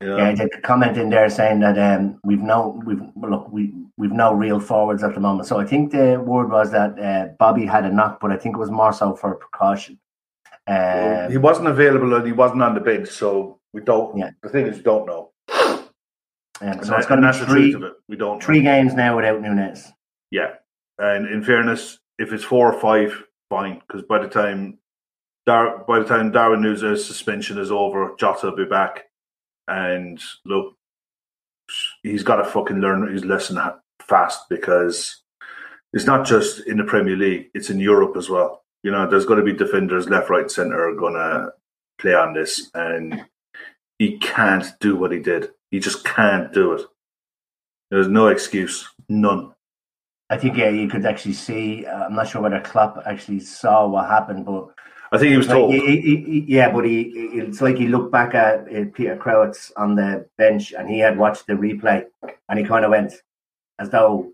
Yeah. 0.00 0.30
Yeah, 0.30 0.46
a 0.54 0.60
comment 0.60 0.96
in 0.96 1.08
there 1.10 1.28
saying 1.28 1.58
that 1.60 1.76
um, 1.78 2.20
we've 2.22 2.40
no 2.40 2.80
we've 2.86 3.00
look 3.16 3.50
we 3.50 3.72
we've 3.96 4.12
no 4.12 4.32
real 4.32 4.60
forwards 4.60 5.02
at 5.02 5.14
the 5.14 5.20
moment. 5.20 5.48
So 5.48 5.58
I 5.58 5.64
think 5.64 5.90
the 5.90 6.20
word 6.24 6.50
was 6.50 6.70
that 6.70 6.98
uh, 7.00 7.32
Bobby 7.38 7.66
had 7.66 7.84
a 7.84 7.90
knock, 7.92 8.20
but 8.20 8.30
I 8.30 8.36
think 8.36 8.54
it 8.54 8.58
was 8.60 8.70
more 8.70 8.92
so 8.92 9.14
for 9.16 9.34
precaution. 9.34 9.98
Well, 10.68 11.24
Um, 11.26 11.30
he 11.32 11.38
wasn't 11.38 11.68
available 11.68 12.14
and 12.14 12.26
he 12.26 12.32
wasn't 12.32 12.62
on 12.62 12.74
the 12.74 12.80
bench, 12.80 13.08
so 13.08 13.58
we 13.72 13.80
don't. 13.80 14.16
Yeah. 14.16 14.30
The 14.42 14.50
thing 14.50 14.66
is, 14.66 14.76
we 14.76 14.82
don't 14.82 15.06
know. 15.06 15.32
um, 15.48 15.88
And, 16.60 16.84
so 16.84 16.90
that- 16.90 16.98
it's 16.98 17.08
going 17.08 17.24
and 17.24 17.32
to 17.34 17.38
be 17.40 17.44
the 17.46 17.50
three 17.52 17.70
truth 17.72 17.82
of 17.82 17.90
it. 17.90 17.94
We 18.08 18.16
don't. 18.16 18.42
three 18.42 18.60
know. 18.60 18.70
games 18.70 18.94
now 18.94 19.16
without 19.16 19.40
Nunez. 19.40 19.90
Yeah, 20.30 20.54
and 20.98 21.26
in 21.26 21.42
fairness, 21.42 21.98
if 22.18 22.32
it's 22.32 22.44
four 22.44 22.72
or 22.72 22.78
five, 22.78 23.20
fine. 23.48 23.80
Because 23.80 24.02
by 24.02 24.18
the 24.18 24.28
time 24.28 24.78
Dar- 25.48 25.82
by 25.88 25.98
the 25.98 26.04
time 26.04 26.30
Darwin 26.30 26.60
Nunez's 26.60 27.06
suspension 27.06 27.56
is 27.56 27.70
over, 27.70 28.14
Jota 28.20 28.50
will 28.50 28.56
be 28.56 28.66
back. 28.66 29.06
And 29.66 30.20
look, 30.44 30.74
he's 32.02 32.22
got 32.22 32.36
to 32.36 32.44
fucking 32.44 32.82
learn 32.82 33.10
his 33.10 33.24
lesson 33.24 33.58
fast 34.06 34.46
because 34.50 35.22
it's 35.94 36.04
not 36.04 36.26
just 36.26 36.66
in 36.66 36.76
the 36.76 36.84
Premier 36.84 37.16
League; 37.16 37.48
it's 37.54 37.70
in 37.70 37.80
Europe 37.80 38.14
as 38.14 38.28
well. 38.28 38.62
You 38.82 38.90
know, 38.90 39.08
there's 39.08 39.24
going 39.24 39.38
to 39.38 39.44
be 39.44 39.56
defenders 39.56 40.10
left, 40.10 40.28
right, 40.28 40.50
centre 40.50 40.94
going 40.94 41.14
to 41.14 41.52
play 41.98 42.12
on 42.12 42.34
this, 42.34 42.70
and 42.74 43.24
he 43.98 44.18
can't 44.18 44.66
do 44.80 44.96
what 44.96 45.12
he 45.12 45.18
did. 45.18 45.48
He 45.70 45.80
just 45.80 46.04
can't 46.04 46.52
do 46.52 46.74
it. 46.74 46.82
There's 47.90 48.08
no 48.08 48.26
excuse, 48.26 48.86
none. 49.08 49.54
I 50.28 50.36
think 50.36 50.58
yeah, 50.58 50.68
you 50.68 50.88
could 50.88 51.06
actually 51.06 51.32
see. 51.32 51.86
Uh, 51.86 52.04
I'm 52.04 52.14
not 52.14 52.28
sure 52.28 52.42
whether 52.42 52.60
Klopp 52.60 53.02
actually 53.06 53.40
saw 53.40 53.88
what 53.88 54.10
happened, 54.10 54.44
but 54.44 54.74
I 55.10 55.18
think 55.18 55.30
he 55.30 55.36
was 55.38 55.48
like, 55.48 55.70
he, 55.70 56.00
he, 56.00 56.16
he, 56.16 56.44
yeah, 56.48 56.70
but 56.70 56.84
he 56.84 57.02
it's 57.34 57.60
like 57.60 57.76
he 57.76 57.88
looked 57.88 58.12
back 58.12 58.34
at 58.34 58.60
uh, 58.68 58.84
Peter 58.92 59.16
Crouch 59.16 59.72
on 59.76 59.94
the 59.94 60.26
bench 60.36 60.72
and 60.72 60.88
he 60.88 60.98
had 60.98 61.16
watched 61.16 61.46
the 61.46 61.54
replay 61.54 62.04
and 62.48 62.58
he 62.58 62.64
kind 62.64 62.84
of 62.84 62.90
went 62.90 63.14
as 63.78 63.88
though 63.90 64.32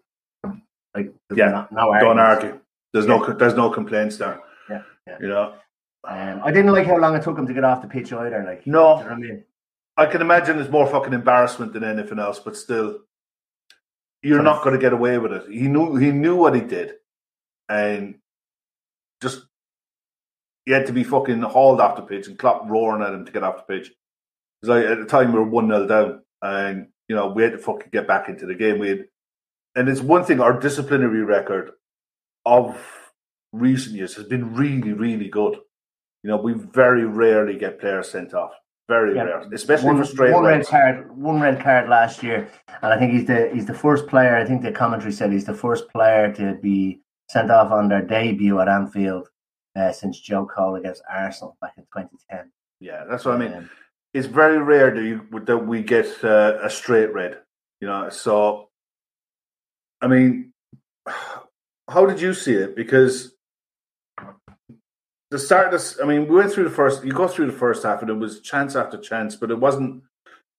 like 0.94 1.12
Yeah, 1.34 1.66
no, 1.70 1.90
no 1.92 2.00
Don't 2.00 2.18
argue. 2.18 2.60
There's 2.92 3.06
no 3.06 3.32
there's 3.34 3.54
no 3.54 3.70
complaints 3.70 4.16
there. 4.16 4.40
Yeah, 4.70 4.82
yeah. 5.06 5.16
You 5.20 5.28
know. 5.28 5.54
Um, 6.06 6.42
I 6.44 6.50
didn't 6.50 6.72
like 6.72 6.86
how 6.86 6.98
long 6.98 7.16
it 7.16 7.22
took 7.22 7.38
him 7.38 7.46
to 7.46 7.54
get 7.54 7.64
off 7.64 7.80
the 7.80 7.88
pitch 7.88 8.12
either. 8.12 8.44
Like, 8.44 8.66
No. 8.66 8.98
you 8.98 9.04
know 9.04 9.10
I 9.10 9.14
mean? 9.14 9.44
I 9.96 10.06
can 10.06 10.20
imagine 10.20 10.58
it's 10.58 10.70
more 10.70 10.86
fucking 10.86 11.12
embarrassment 11.12 11.72
than 11.72 11.84
anything 11.84 12.18
else, 12.18 12.38
but 12.38 12.56
still, 12.56 13.00
you're 14.22 14.42
not 14.42 14.62
going 14.62 14.74
to 14.74 14.80
get 14.80 14.92
away 14.92 15.18
with 15.18 15.32
it. 15.32 15.50
He 15.50 15.68
knew 15.68 15.96
he 15.96 16.10
knew 16.10 16.36
what 16.36 16.54
he 16.54 16.60
did, 16.60 16.94
and 17.68 18.16
just 19.22 19.46
he 20.66 20.72
had 20.72 20.86
to 20.86 20.92
be 20.92 21.04
fucking 21.04 21.42
hauled 21.42 21.80
off 21.80 21.96
the 21.96 22.02
pitch 22.02 22.26
and 22.26 22.38
Klopp 22.38 22.68
roaring 22.68 23.02
at 23.02 23.12
him 23.14 23.24
to 23.24 23.32
get 23.32 23.42
off 23.42 23.66
the 23.66 23.74
pitch. 23.74 23.92
Because 24.60 24.76
like, 24.76 24.86
at 24.86 24.98
the 24.98 25.06
time 25.06 25.32
we 25.32 25.38
were 25.38 25.44
one 25.44 25.68
0 25.68 25.86
down, 25.86 26.22
and 26.42 26.88
you 27.08 27.16
know 27.16 27.28
we 27.28 27.42
had 27.42 27.52
to 27.52 27.58
fucking 27.58 27.90
get 27.92 28.06
back 28.06 28.28
into 28.28 28.46
the 28.46 28.54
game. 28.54 28.78
We 28.78 28.88
had, 28.88 29.04
and 29.76 29.88
it's 29.88 30.00
one 30.00 30.24
thing 30.24 30.40
our 30.40 30.58
disciplinary 30.58 31.22
record 31.22 31.72
of 32.46 32.78
recent 33.52 33.96
years 33.96 34.14
has 34.14 34.26
been 34.26 34.54
really, 34.54 34.92
really 34.92 35.28
good. 35.28 35.58
You 36.22 36.30
know, 36.30 36.36
we 36.38 36.54
very 36.54 37.04
rarely 37.04 37.56
get 37.56 37.78
players 37.80 38.10
sent 38.10 38.34
off. 38.34 38.52
Very 38.88 39.14
Yeah. 39.14 39.24
rare, 39.24 39.48
especially 39.52 39.86
One, 39.88 39.98
for 39.98 40.04
straight 40.04 40.32
one 40.32 40.44
red 40.44 40.66
card, 40.66 41.16
one 41.16 41.40
red 41.40 41.60
card 41.60 41.88
last 41.88 42.22
year, 42.22 42.48
and 42.82 42.92
I 42.92 42.98
think 42.98 43.12
he's 43.12 43.26
the 43.26 43.50
he's 43.52 43.66
the 43.66 43.74
first 43.74 44.06
player. 44.06 44.36
I 44.36 44.44
think 44.44 44.62
the 44.62 44.72
commentary 44.72 45.12
said 45.12 45.32
he's 45.32 45.46
the 45.46 45.54
first 45.54 45.88
player 45.90 46.32
to 46.34 46.54
be 46.60 47.00
sent 47.30 47.50
off 47.50 47.70
on 47.72 47.88
their 47.88 48.02
debut 48.02 48.60
at 48.60 48.68
Anfield 48.68 49.28
uh, 49.76 49.92
since 49.92 50.20
Joe 50.20 50.46
Cole 50.46 50.76
against 50.76 51.02
Arsenal 51.10 51.56
back 51.60 51.74
in 51.76 51.84
2010. 51.84 52.50
Yeah, 52.80 53.04
that's 53.08 53.24
what 53.24 53.34
I 53.34 53.38
mean. 53.38 53.52
Um, 53.52 53.70
It's 54.12 54.26
very 54.26 54.58
rare 54.58 54.94
that, 54.94 55.02
you, 55.02 55.26
that 55.44 55.58
we 55.58 55.82
get 55.82 56.06
uh, 56.22 56.58
a 56.62 56.70
straight 56.70 57.12
red. 57.12 57.38
You 57.80 57.88
know, 57.88 58.08
so 58.08 58.68
I 60.04 60.06
mean, 60.06 60.52
how 61.88 62.04
did 62.06 62.20
you 62.20 62.34
see 62.34 62.52
it? 62.52 62.76
Because 62.76 63.34
the 65.30 65.38
start 65.38 65.66
of 65.66 65.72
this, 65.72 65.98
I 66.00 66.06
mean, 66.06 66.28
we 66.28 66.36
went 66.36 66.52
through 66.52 66.64
the 66.64 66.70
first, 66.70 67.04
you 67.04 67.12
go 67.12 67.26
through 67.26 67.46
the 67.46 67.58
first 67.58 67.82
half 67.82 68.02
and 68.02 68.10
it 68.10 68.14
was 68.14 68.40
chance 68.40 68.76
after 68.76 68.98
chance, 68.98 69.34
but 69.34 69.50
it 69.50 69.58
wasn't, 69.58 70.02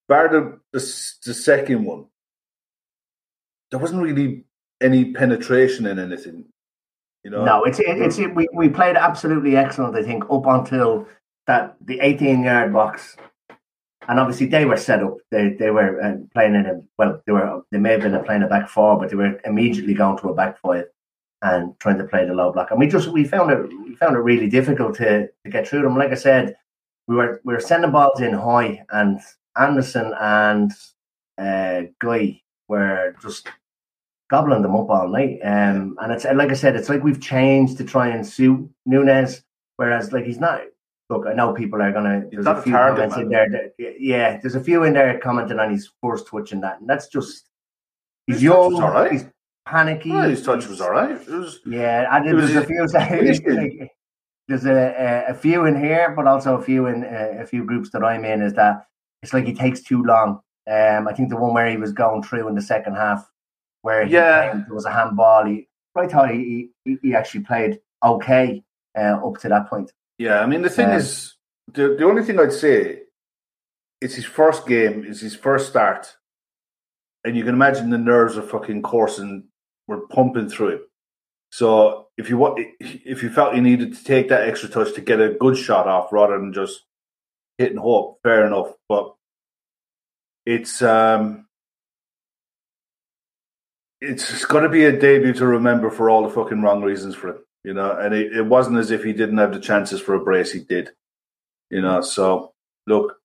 bar 0.10 0.30
the, 0.30 0.60
the, 0.74 0.80
the 1.26 1.34
second 1.34 1.86
one, 1.86 2.08
there 3.70 3.80
wasn't 3.80 4.02
really 4.02 4.46
any 4.82 5.14
penetration 5.14 5.86
in 5.86 6.00
anything. 6.00 6.46
You 7.26 7.32
know? 7.32 7.44
No, 7.44 7.64
it's 7.64 7.80
it's 7.80 8.20
it, 8.20 8.36
we 8.36 8.48
we 8.54 8.70
played 8.70 8.96
absolutely 8.96 9.58
excellent. 9.58 9.96
I 9.96 10.04
think 10.04 10.26
up 10.30 10.46
until 10.46 11.08
that 11.48 11.76
the 11.82 12.00
eighteen 12.02 12.44
yard 12.44 12.72
box, 12.72 13.18
and 14.08 14.20
obviously 14.20 14.46
they 14.46 14.66
were 14.66 14.78
set 14.78 15.02
up. 15.02 15.18
They 15.32 15.50
they 15.50 15.72
were 15.72 16.00
uh, 16.00 16.18
playing 16.36 16.54
in 16.54 16.68
a 16.68 16.82
well. 17.00 17.24
They 17.26 17.32
were 17.32 17.64
they 17.72 17.80
may 17.80 17.94
have 17.94 18.02
been 18.02 18.24
playing 18.24 18.44
a 18.44 18.48
back 18.48 18.70
four, 18.70 19.00
but 19.00 19.10
they 19.10 19.16
were 19.16 19.42
immediately 19.44 19.96
going 19.96 20.20
to 20.20 20.30
a 20.30 20.36
back 20.36 20.60
five 20.62 20.86
and 21.42 21.74
trying 21.80 21.98
to 21.98 22.04
play 22.04 22.28
the 22.28 22.34
low 22.36 22.52
block. 22.52 22.70
And 22.70 22.80
we 22.80 22.86
just 22.86 23.08
we 23.08 23.24
found 23.24 23.50
it 23.50 23.70
we 23.84 23.96
found 23.96 24.16
it 24.16 24.20
really 24.20 24.48
difficult 24.48 24.96
to, 24.98 25.28
to 25.28 25.50
get 25.50 25.68
through 25.68 25.82
them. 25.82 25.98
Like 25.98 26.12
I 26.12 26.16
said, 26.16 26.56
we 27.08 27.16
were 27.16 27.42
we 27.44 27.56
were 27.56 27.60
sending 27.60 27.90
balls 27.90 28.22
in 28.22 28.34
high, 28.34 28.86
and 28.92 29.20
Andersen 29.58 30.14
and 30.22 30.72
uh, 31.40 31.90
Guy 32.00 32.44
were 32.68 33.16
just 33.20 33.48
gobbling 34.30 34.62
them 34.62 34.76
up 34.76 34.90
all 34.90 35.08
night. 35.08 35.40
Um, 35.44 35.98
and 36.02 36.12
it's 36.12 36.26
like 36.26 36.50
I 36.50 36.54
said, 36.54 36.76
it's 36.76 36.90
like 36.90 37.04
we've 37.04 37.22
changed 37.22 37.78
to 37.78 37.84
try 37.84 38.10
and 38.10 38.26
suit 38.26 38.70
Nunez, 38.86 39.44
whereas 39.78 40.12
like 40.12 40.26
he's 40.26 40.40
not. 40.40 40.62
Look, 41.08 41.28
I 41.28 41.34
know 41.34 41.54
people 41.54 41.82
are 41.82 41.92
gonna. 41.92 42.24
There's 42.32 42.48
a 42.48 42.62
few 42.62 42.72
target, 42.72 43.12
comments 43.12 43.16
man. 43.16 43.26
in 43.26 43.30
there. 43.30 43.50
That, 43.78 43.96
yeah, 44.00 44.40
there's 44.42 44.56
a 44.56 44.64
few 44.64 44.84
in 44.84 44.94
there 44.94 45.20
commenting 45.20 45.60
on 45.60 45.72
his 45.72 45.92
first 46.02 46.26
twitch 46.26 46.52
and 46.52 46.64
that, 46.64 46.80
and 46.80 46.90
that's 46.90 47.08
just. 47.08 47.50
He's 48.26 48.42
young. 48.42 48.82
All 48.82 48.92
right. 48.92 49.12
He's 49.12 49.26
panicky. 49.68 50.12
Well, 50.12 50.30
his 50.30 50.44
touch 50.44 50.68
was 50.68 50.82
all 50.82 50.92
right. 50.92 51.12
It 51.12 51.28
was, 51.28 51.60
yeah, 51.66 52.16
and 52.16 52.28
there's 52.28 52.54
was, 52.54 52.56
a 52.56 52.66
few. 52.66 53.90
there's 54.48 54.66
a, 54.66 54.72
a, 54.72 55.32
a, 55.32 55.34
few 55.34 55.66
in 55.66 55.80
here, 55.80 56.14
but 56.16 56.28
also 56.28 56.56
a 56.56 56.62
few 56.62 56.88
in 56.88 57.04
uh, 57.04 57.38
a 57.40 57.46
few 57.46 57.64
groups 57.64 57.90
that 57.92 58.04
I'm 58.04 58.26
in. 58.26 58.42
Is 58.42 58.54
that 58.54 58.88
it's 59.22 59.34
like 59.34 59.46
he 59.46 59.54
takes 59.54 59.82
too 59.82 60.04
long. 60.04 60.40
Um, 60.68 61.08
I 61.08 61.14
think 61.14 61.30
the 61.30 61.38
one 61.38 61.54
where 61.54 61.68
he 61.68 61.78
was 61.78 61.94
going 61.94 62.24
through 62.24 62.48
in 62.48 62.56
the 62.56 62.62
second 62.62 62.96
half, 62.96 63.30
where 63.86 64.04
yeah, 64.04 64.64
there 64.66 64.74
was 64.74 64.86
a 64.86 64.92
handball. 64.92 65.46
He, 65.46 65.68
I 65.96 66.08
thought 66.08 66.32
he, 66.32 66.72
he, 66.84 66.98
he 67.04 67.14
actually 67.14 67.44
played 67.44 67.80
okay 68.04 68.64
uh, 68.98 69.20
up 69.24 69.38
to 69.42 69.50
that 69.50 69.70
point. 69.70 69.92
Yeah, 70.18 70.40
I 70.40 70.48
mean 70.48 70.64
the 70.64 70.72
thing 70.72 70.90
um, 70.90 70.96
is, 70.96 71.36
the 71.72 71.96
the 71.96 72.04
only 72.04 72.24
thing 72.24 72.40
I'd 72.40 72.52
say, 72.52 73.04
it's 74.02 74.16
his 74.16 74.26
first 74.26 74.66
game, 74.68 75.06
it's 75.08 75.22
his 75.22 75.36
first 75.36 75.70
start, 75.70 76.18
and 77.24 77.38
you 77.38 77.44
can 77.44 77.54
imagine 77.54 77.92
the 77.92 78.00
nerves 78.00 78.40
are 78.40 78.42
fucking 78.42 78.82
coursing 78.82 79.50
were 79.88 80.08
pumping 80.08 80.50
through 80.50 80.70
it. 80.70 80.82
So 81.52 82.08
if 82.18 82.28
you 82.28 82.38
want, 82.40 82.60
if 82.80 83.22
you 83.22 83.30
felt 83.30 83.56
you 83.56 83.62
needed 83.62 83.94
to 83.94 84.04
take 84.04 84.30
that 84.30 84.48
extra 84.48 84.68
touch 84.68 84.96
to 84.96 85.02
get 85.02 85.22
a 85.22 85.36
good 85.40 85.58
shot 85.58 85.88
off 85.88 86.12
rather 86.12 86.40
than 86.40 86.54
just 86.54 86.82
hitting 87.60 87.78
hope, 87.78 88.18
fair 88.24 88.48
enough. 88.48 88.74
But 88.90 89.14
it's 90.44 90.82
um, 90.82 91.45
it's 94.12 94.46
going 94.46 94.64
to 94.64 94.70
be 94.70 94.86
a 94.86 94.98
debut 94.98 95.34
to 95.34 95.46
remember 95.46 95.90
for 95.90 96.10
all 96.10 96.24
the 96.24 96.34
fucking 96.34 96.62
wrong 96.62 96.82
reasons 96.82 97.16
for 97.16 97.30
it, 97.30 97.38
you 97.64 97.74
know. 97.74 97.92
And 97.92 98.14
it, 98.14 98.34
it 98.34 98.46
wasn't 98.46 98.78
as 98.78 98.92
if 98.92 99.04
he 99.04 99.14
didn't 99.14 99.38
have 99.38 99.54
the 99.54 99.60
chances 99.60 100.02
for 100.02 100.16
a 100.16 100.24
brace; 100.24 100.52
he 100.52 100.60
did, 100.60 100.92
you 101.70 101.82
know. 101.82 102.02
So 102.02 102.54
look, 102.88 103.18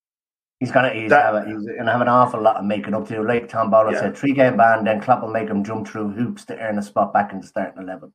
He's 0.61 0.71
gonna 0.71 0.93
he's, 0.93 1.09
that, 1.09 1.35
have, 1.35 1.47
he's 1.47 1.65
gonna 1.65 1.91
have 1.91 2.03
an 2.03 2.09
awful 2.09 2.43
lot 2.43 2.57
of 2.57 2.67
making 2.67 2.93
up 2.93 3.09
to 3.09 3.15
do. 3.15 3.27
Like 3.27 3.49
Tom 3.49 3.71
Bowler 3.71 3.93
yeah. 3.93 4.01
said, 4.01 4.17
three 4.17 4.35
game 4.35 4.59
ban, 4.59 4.85
then 4.85 5.01
Klopp 5.01 5.23
will 5.23 5.31
make 5.31 5.49
him 5.49 5.65
jump 5.65 5.89
through 5.89 6.11
hoops 6.11 6.45
to 6.47 6.59
earn 6.59 6.79
a 6.79 6.83
spot 6.83 7.15
back 7.15 7.33
in 7.33 7.41
the 7.41 7.47
starting 7.47 7.83
eleven. 7.83 8.13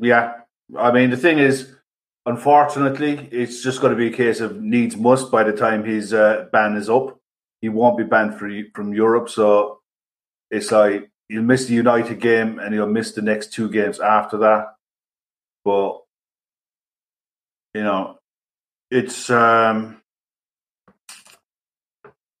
Yeah, 0.00 0.40
I 0.78 0.90
mean 0.90 1.10
the 1.10 1.18
thing 1.18 1.38
is, 1.38 1.70
unfortunately, 2.24 3.28
it's 3.30 3.62
just 3.62 3.82
going 3.82 3.92
to 3.92 3.96
be 3.96 4.06
a 4.06 4.16
case 4.16 4.40
of 4.40 4.62
needs 4.62 4.96
must. 4.96 5.30
By 5.30 5.44
the 5.44 5.52
time 5.52 5.84
his 5.84 6.14
uh, 6.14 6.46
ban 6.50 6.76
is 6.76 6.88
up, 6.88 7.20
he 7.60 7.68
won't 7.68 7.98
be 7.98 8.04
banned 8.04 8.38
for, 8.38 8.50
from 8.74 8.94
Europe. 8.94 9.28
So 9.28 9.80
it's 10.50 10.72
like 10.72 11.10
he'll 11.28 11.42
miss 11.42 11.66
the 11.66 11.74
United 11.74 12.20
game 12.20 12.58
and 12.58 12.74
he'll 12.74 12.86
miss 12.86 13.12
the 13.12 13.22
next 13.22 13.52
two 13.52 13.68
games 13.70 14.00
after 14.00 14.38
that. 14.38 14.74
But 15.64 16.00
you 17.74 17.82
know, 17.82 18.18
it's 18.90 19.30
um 19.30 20.00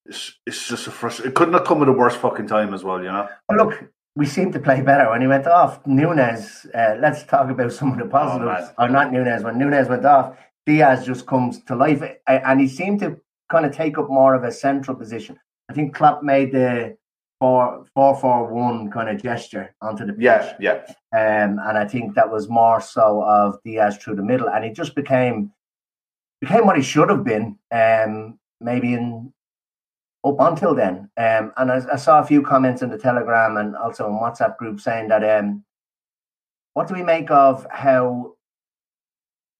it's, 0.06 0.38
it's 0.46 0.68
just 0.68 0.86
a 0.86 0.90
frustration. 0.90 1.30
It 1.30 1.34
couldn't 1.34 1.54
have 1.54 1.64
come 1.64 1.82
at 1.82 1.88
a 1.88 1.92
worse 1.92 2.16
fucking 2.16 2.46
time 2.46 2.74
as 2.74 2.84
well, 2.84 2.98
you 2.98 3.10
know. 3.10 3.28
Well, 3.48 3.66
look, 3.66 3.84
we 4.16 4.26
seemed 4.26 4.52
to 4.52 4.60
play 4.60 4.80
better 4.82 5.10
when 5.10 5.20
he 5.20 5.26
went 5.26 5.46
off. 5.46 5.84
Nunez, 5.86 6.66
uh, 6.74 6.96
let's 7.00 7.24
talk 7.24 7.50
about 7.50 7.72
some 7.72 7.92
of 7.92 7.98
the 7.98 8.04
positives. 8.04 8.72
Oh, 8.78 8.84
or 8.84 8.88
not 8.88 9.12
Nunez. 9.12 9.42
When 9.42 9.58
Nunez 9.58 9.88
went 9.88 10.04
off, 10.04 10.36
Diaz 10.66 11.04
just 11.04 11.26
comes 11.26 11.62
to 11.64 11.74
life, 11.74 12.02
and 12.26 12.60
he 12.60 12.68
seemed 12.68 13.00
to 13.00 13.20
kind 13.50 13.66
of 13.66 13.72
take 13.72 13.98
up 13.98 14.08
more 14.08 14.34
of 14.34 14.44
a 14.44 14.52
central 14.52 14.96
position. 14.96 15.38
I 15.68 15.74
think 15.74 15.94
Klopp 15.94 16.22
made 16.22 16.52
the 16.52 16.96
four 17.40 17.84
four 17.94 18.16
four 18.16 18.52
one 18.52 18.90
kind 18.90 19.08
of 19.08 19.22
gesture 19.22 19.74
onto 19.80 20.06
the 20.06 20.12
pitch. 20.12 20.22
Yeah, 20.22 20.56
yeah. 20.60 20.84
Um, 21.12 21.58
and 21.58 21.78
I 21.78 21.86
think 21.86 22.14
that 22.14 22.30
was 22.30 22.48
more 22.48 22.80
so 22.80 23.22
of 23.22 23.58
Diaz 23.64 23.98
through 23.98 24.16
the 24.16 24.22
middle, 24.22 24.48
and 24.48 24.64
he 24.64 24.70
just 24.70 24.94
became 24.94 25.52
became 26.40 26.66
what 26.66 26.76
he 26.76 26.82
should 26.82 27.10
have 27.10 27.24
been. 27.24 27.58
Um, 27.70 28.38
maybe 28.60 28.94
in 28.94 29.32
up 30.24 30.36
until 30.40 30.74
then. 30.74 31.10
Um, 31.16 31.52
and 31.56 31.70
I, 31.70 31.82
I, 31.92 31.96
saw 31.96 32.20
a 32.20 32.24
few 32.24 32.42
comments 32.42 32.80
in 32.80 32.88
the 32.88 32.98
Telegram 32.98 33.58
and 33.58 33.76
also 33.76 34.06
in 34.06 34.14
WhatsApp 34.14 34.56
group 34.56 34.80
saying 34.80 35.08
that 35.08 35.22
um, 35.22 35.62
what 36.72 36.88
do 36.88 36.94
we 36.94 37.02
make 37.02 37.30
of 37.30 37.66
how 37.70 38.34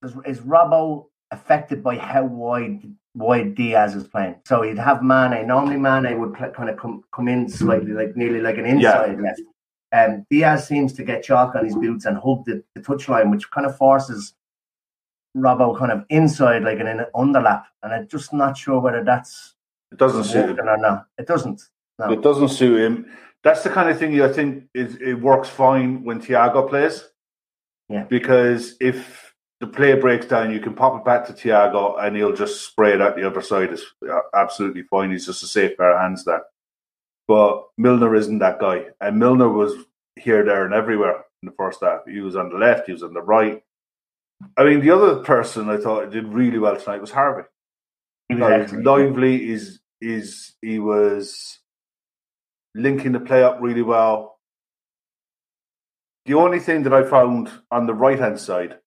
is, 0.02 0.14
is 0.24 0.40
Robbo 0.40 1.06
affected 1.30 1.82
by 1.82 1.98
how 1.98 2.24
wide 2.24 2.82
wide 3.14 3.54
Diaz 3.54 3.94
is 3.94 4.06
playing? 4.06 4.36
So 4.44 4.62
you'd 4.62 4.78
have 4.78 5.02
Mane. 5.02 5.46
Normally 5.46 5.76
Mane 5.76 6.18
would 6.20 6.34
play, 6.34 6.50
kind 6.54 6.68
of 6.68 6.76
come 6.76 7.02
come 7.12 7.28
in 7.28 7.48
slightly 7.48 7.92
like 7.92 8.16
nearly 8.16 8.40
like 8.40 8.58
an 8.58 8.66
inside 8.66 9.18
yeah. 9.18 9.22
left. 9.22 9.40
Um, 9.92 10.26
Diaz 10.28 10.66
seems 10.66 10.92
to 10.94 11.04
get 11.04 11.22
chalk 11.22 11.54
on 11.54 11.64
his 11.64 11.76
boots 11.76 12.04
and 12.04 12.16
hug 12.16 12.44
the, 12.44 12.64
the 12.74 12.80
touchline, 12.80 13.30
which 13.30 13.48
kind 13.50 13.66
of 13.66 13.76
forces 13.76 14.34
Robbo 15.36 15.78
kind 15.78 15.92
of 15.92 16.04
inside 16.08 16.64
like 16.64 16.80
an, 16.80 16.88
an 16.88 17.06
underlap. 17.14 17.64
And 17.82 17.92
I'm 17.92 18.08
just 18.08 18.32
not 18.32 18.56
sure 18.56 18.80
whether 18.80 19.04
that's 19.04 19.54
it 19.92 19.98
doesn't 19.98 20.24
suit 20.24 20.58
him. 20.58 20.68
Or 20.68 20.76
not. 20.76 21.06
It 21.16 21.28
doesn't. 21.28 21.62
No. 22.00 22.10
It 22.10 22.22
doesn't 22.22 22.48
suit 22.48 22.80
him. 22.80 23.06
That's 23.44 23.62
the 23.62 23.70
kind 23.70 23.88
of 23.88 23.98
thing 23.98 24.20
I 24.20 24.32
think 24.32 24.64
is 24.74 24.96
it 24.96 25.14
works 25.14 25.48
fine 25.48 26.02
when 26.02 26.20
Thiago 26.20 26.68
plays. 26.68 27.04
Yeah. 27.88 28.04
Because 28.04 28.74
if 28.80 29.23
the 29.64 29.72
play 29.72 29.94
breaks 29.94 30.26
down, 30.26 30.52
you 30.52 30.60
can 30.60 30.74
pop 30.74 30.98
it 30.98 31.04
back 31.04 31.26
to 31.26 31.32
Thiago 31.32 32.02
and 32.02 32.14
he'll 32.14 32.36
just 32.36 32.66
spray 32.66 32.92
it 32.92 33.00
out 33.00 33.16
the 33.16 33.26
other 33.26 33.40
side. 33.40 33.70
It's 33.72 33.84
absolutely 34.34 34.82
fine. 34.82 35.10
He's 35.10 35.24
just 35.26 35.42
a 35.42 35.46
safe 35.46 35.76
pair 35.78 35.94
of 35.94 36.00
hands 36.00 36.24
there. 36.24 36.42
But 37.26 37.64
Milner 37.78 38.14
isn't 38.14 38.40
that 38.40 38.58
guy. 38.58 38.86
And 39.00 39.18
Milner 39.18 39.48
was 39.48 39.72
here, 40.16 40.44
there, 40.44 40.66
and 40.66 40.74
everywhere 40.74 41.24
in 41.42 41.46
the 41.46 41.54
first 41.56 41.80
half. 41.82 42.00
He 42.06 42.20
was 42.20 42.36
on 42.36 42.50
the 42.50 42.56
left, 42.58 42.86
he 42.86 42.92
was 42.92 43.02
on 43.02 43.14
the 43.14 43.22
right. 43.22 43.62
I 44.58 44.64
mean, 44.64 44.80
the 44.80 44.90
other 44.90 45.16
person 45.16 45.70
I 45.70 45.78
thought 45.78 46.10
did 46.10 46.28
really 46.28 46.58
well 46.58 46.76
tonight 46.76 47.00
was 47.00 47.10
Harvey. 47.10 47.48
Was 48.30 48.72
lively. 48.72 49.50
Is 49.50 49.80
is 50.00 50.52
he 50.60 50.78
was 50.78 51.60
linking 52.74 53.12
the 53.12 53.20
play 53.20 53.42
up 53.42 53.58
really 53.60 53.82
well. 53.82 54.38
The 56.26 56.34
only 56.34 56.58
thing 56.58 56.82
that 56.82 56.92
I 56.92 57.04
found 57.04 57.50
on 57.70 57.86
the 57.86 57.94
right 57.94 58.18
hand 58.18 58.40
side, 58.40 58.78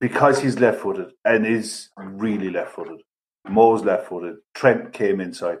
because 0.00 0.40
he's 0.40 0.58
left 0.58 0.80
footed 0.80 1.12
and 1.24 1.46
is 1.46 1.90
really 1.96 2.50
left 2.50 2.74
footed, 2.74 3.02
Mo's 3.48 3.84
left 3.84 4.08
footed, 4.08 4.36
Trent 4.54 4.92
came 4.92 5.20
inside. 5.20 5.58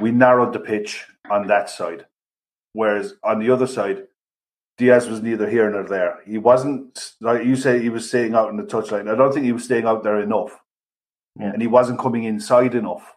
We 0.00 0.10
narrowed 0.10 0.52
the 0.52 0.60
pitch 0.60 1.06
on 1.30 1.46
that 1.46 1.70
side. 1.70 2.06
Whereas 2.72 3.14
on 3.22 3.38
the 3.38 3.50
other 3.50 3.66
side, 3.66 4.04
Diaz 4.78 5.08
was 5.08 5.22
neither 5.22 5.48
here 5.48 5.70
nor 5.70 5.84
there. 5.84 6.18
He 6.26 6.36
wasn't 6.36 7.12
like 7.20 7.44
you 7.44 7.56
say 7.56 7.80
he 7.80 7.88
was 7.88 8.08
staying 8.08 8.34
out 8.34 8.50
in 8.50 8.56
the 8.56 8.64
touchline. 8.64 9.10
I 9.10 9.16
don't 9.16 9.32
think 9.32 9.46
he 9.46 9.52
was 9.52 9.64
staying 9.64 9.86
out 9.86 10.02
there 10.02 10.20
enough. 10.20 10.60
Yeah. 11.38 11.52
And 11.52 11.62
he 11.62 11.68
wasn't 11.68 11.98
coming 11.98 12.24
inside 12.24 12.74
enough 12.74 13.16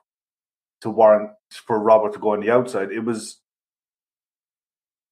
to 0.82 0.90
warrant 0.90 1.32
for 1.52 1.80
Robert 1.80 2.14
to 2.14 2.20
go 2.20 2.34
on 2.34 2.40
the 2.40 2.52
outside. 2.52 2.92
It 2.92 3.04
was 3.04 3.42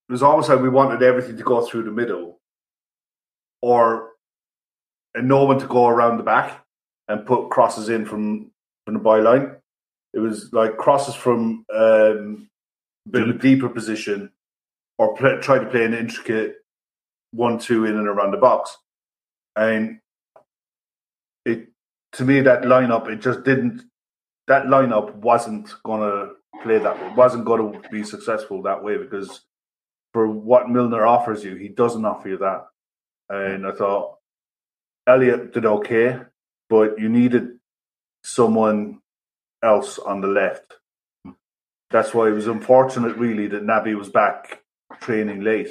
it 0.08 0.14
was 0.14 0.24
almost 0.24 0.48
like 0.48 0.62
we 0.62 0.70
wanted 0.70 1.04
everything 1.04 1.36
to 1.36 1.44
go 1.44 1.66
through 1.66 1.84
the 1.84 1.92
middle, 1.92 2.40
or 3.62 4.12
and 5.18 5.28
no 5.28 5.44
one 5.46 5.60
to 5.60 5.68
go 5.68 5.88
around 5.88 6.18
the 6.18 6.24
back 6.24 6.64
and 7.08 7.26
put 7.26 7.50
crosses 7.50 7.90
in 7.90 8.06
from 8.06 8.52
from 8.86 8.94
the 8.94 9.00
byline. 9.00 9.58
It 10.14 10.20
was 10.20 10.52
like 10.54 10.78
crosses 10.78 11.16
from 11.16 11.66
um, 11.74 12.50
a 13.06 13.10
bit 13.10 13.24
of 13.24 13.30
a 13.30 13.40
deeper 13.40 13.70
position, 13.70 14.32
or 14.98 15.16
play, 15.16 15.38
try 15.42 15.60
to 15.60 15.66
play 15.66 15.86
an 15.86 15.94
intricate 15.94 16.56
one-two 17.32 17.86
in 17.86 17.98
and 17.98 18.08
around 18.08 18.32
the 18.32 18.38
box, 18.38 18.78
and 19.56 20.00
it 21.46 21.68
to 22.14 22.24
me 22.24 22.42
that 22.42 22.64
lineup 22.64 23.10
it 23.10 23.22
just 23.22 23.44
didn't 23.44 23.84
that 24.48 24.66
lineup 24.66 25.14
wasn't 25.16 25.70
going 25.84 26.02
to 26.02 26.34
play 26.64 26.78
that 26.78 26.98
it 27.04 27.16
wasn't 27.16 27.44
going 27.44 27.74
to 27.74 27.90
be 27.90 28.04
successful 28.04 28.62
that 28.62 28.82
way 28.82 28.98
because 28.98 29.42
for 30.14 30.28
what 30.28 30.70
Milner 30.70 31.06
offers 31.06 31.44
you, 31.44 31.56
he 31.56 31.68
doesn't 31.68 32.06
offer 32.06 32.30
you 32.30 32.38
that. 32.38 32.66
And 33.30 33.68
I 33.68 33.72
thought 33.72 34.17
Elliott 35.08 35.54
did 35.54 35.66
okay, 35.66 36.20
but 36.70 37.00
you 37.00 37.10
needed 37.10 37.58
someone 38.24 39.00
else 39.64 39.98
on 39.98 40.22
the 40.22 40.28
left. 40.28 40.74
That's 41.90 42.14
why 42.14 42.28
it 42.28 42.32
was 42.32 42.48
unfortunate, 42.48 43.16
really, 43.16 43.48
that 43.48 43.64
Naby 43.64 43.98
was 43.98 44.10
back 44.10 44.62
training 45.00 45.42
late. 45.42 45.70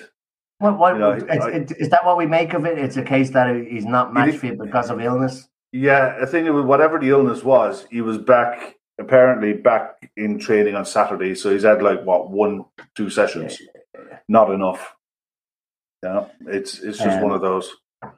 What, 0.58 0.78
what, 0.78 0.94
you 0.94 1.00
know, 1.00 1.12
I, 1.28 1.66
is 1.78 1.90
that 1.90 2.04
what 2.06 2.16
we 2.16 2.24
make 2.24 2.54
of 2.54 2.64
it? 2.64 2.78
It's 2.78 2.96
a 2.96 3.02
case 3.02 3.30
that 3.30 3.54
he's 3.54 3.84
not 3.84 4.14
match 4.14 4.36
fit 4.36 4.58
because 4.58 4.88
of 4.88 5.00
illness. 5.00 5.46
Yeah, 5.72 6.16
I 6.20 6.24
think 6.24 6.46
it 6.46 6.52
was 6.52 6.64
whatever 6.64 6.98
the 6.98 7.10
illness 7.10 7.44
was. 7.44 7.86
He 7.90 8.00
was 8.00 8.16
back 8.16 8.76
apparently 8.98 9.52
back 9.52 10.10
in 10.16 10.38
training 10.38 10.74
on 10.74 10.86
Saturday, 10.86 11.34
so 11.34 11.52
he's 11.52 11.64
had 11.64 11.82
like 11.82 12.02
what 12.04 12.30
one, 12.30 12.64
two 12.94 13.10
sessions. 13.10 13.60
Not 14.28 14.50
enough. 14.50 14.94
Yeah, 16.02 16.26
it's 16.46 16.78
it's 16.78 16.98
just 16.98 17.18
um, 17.18 17.22
one 17.22 17.32
of 17.32 17.42
those. 17.42 17.70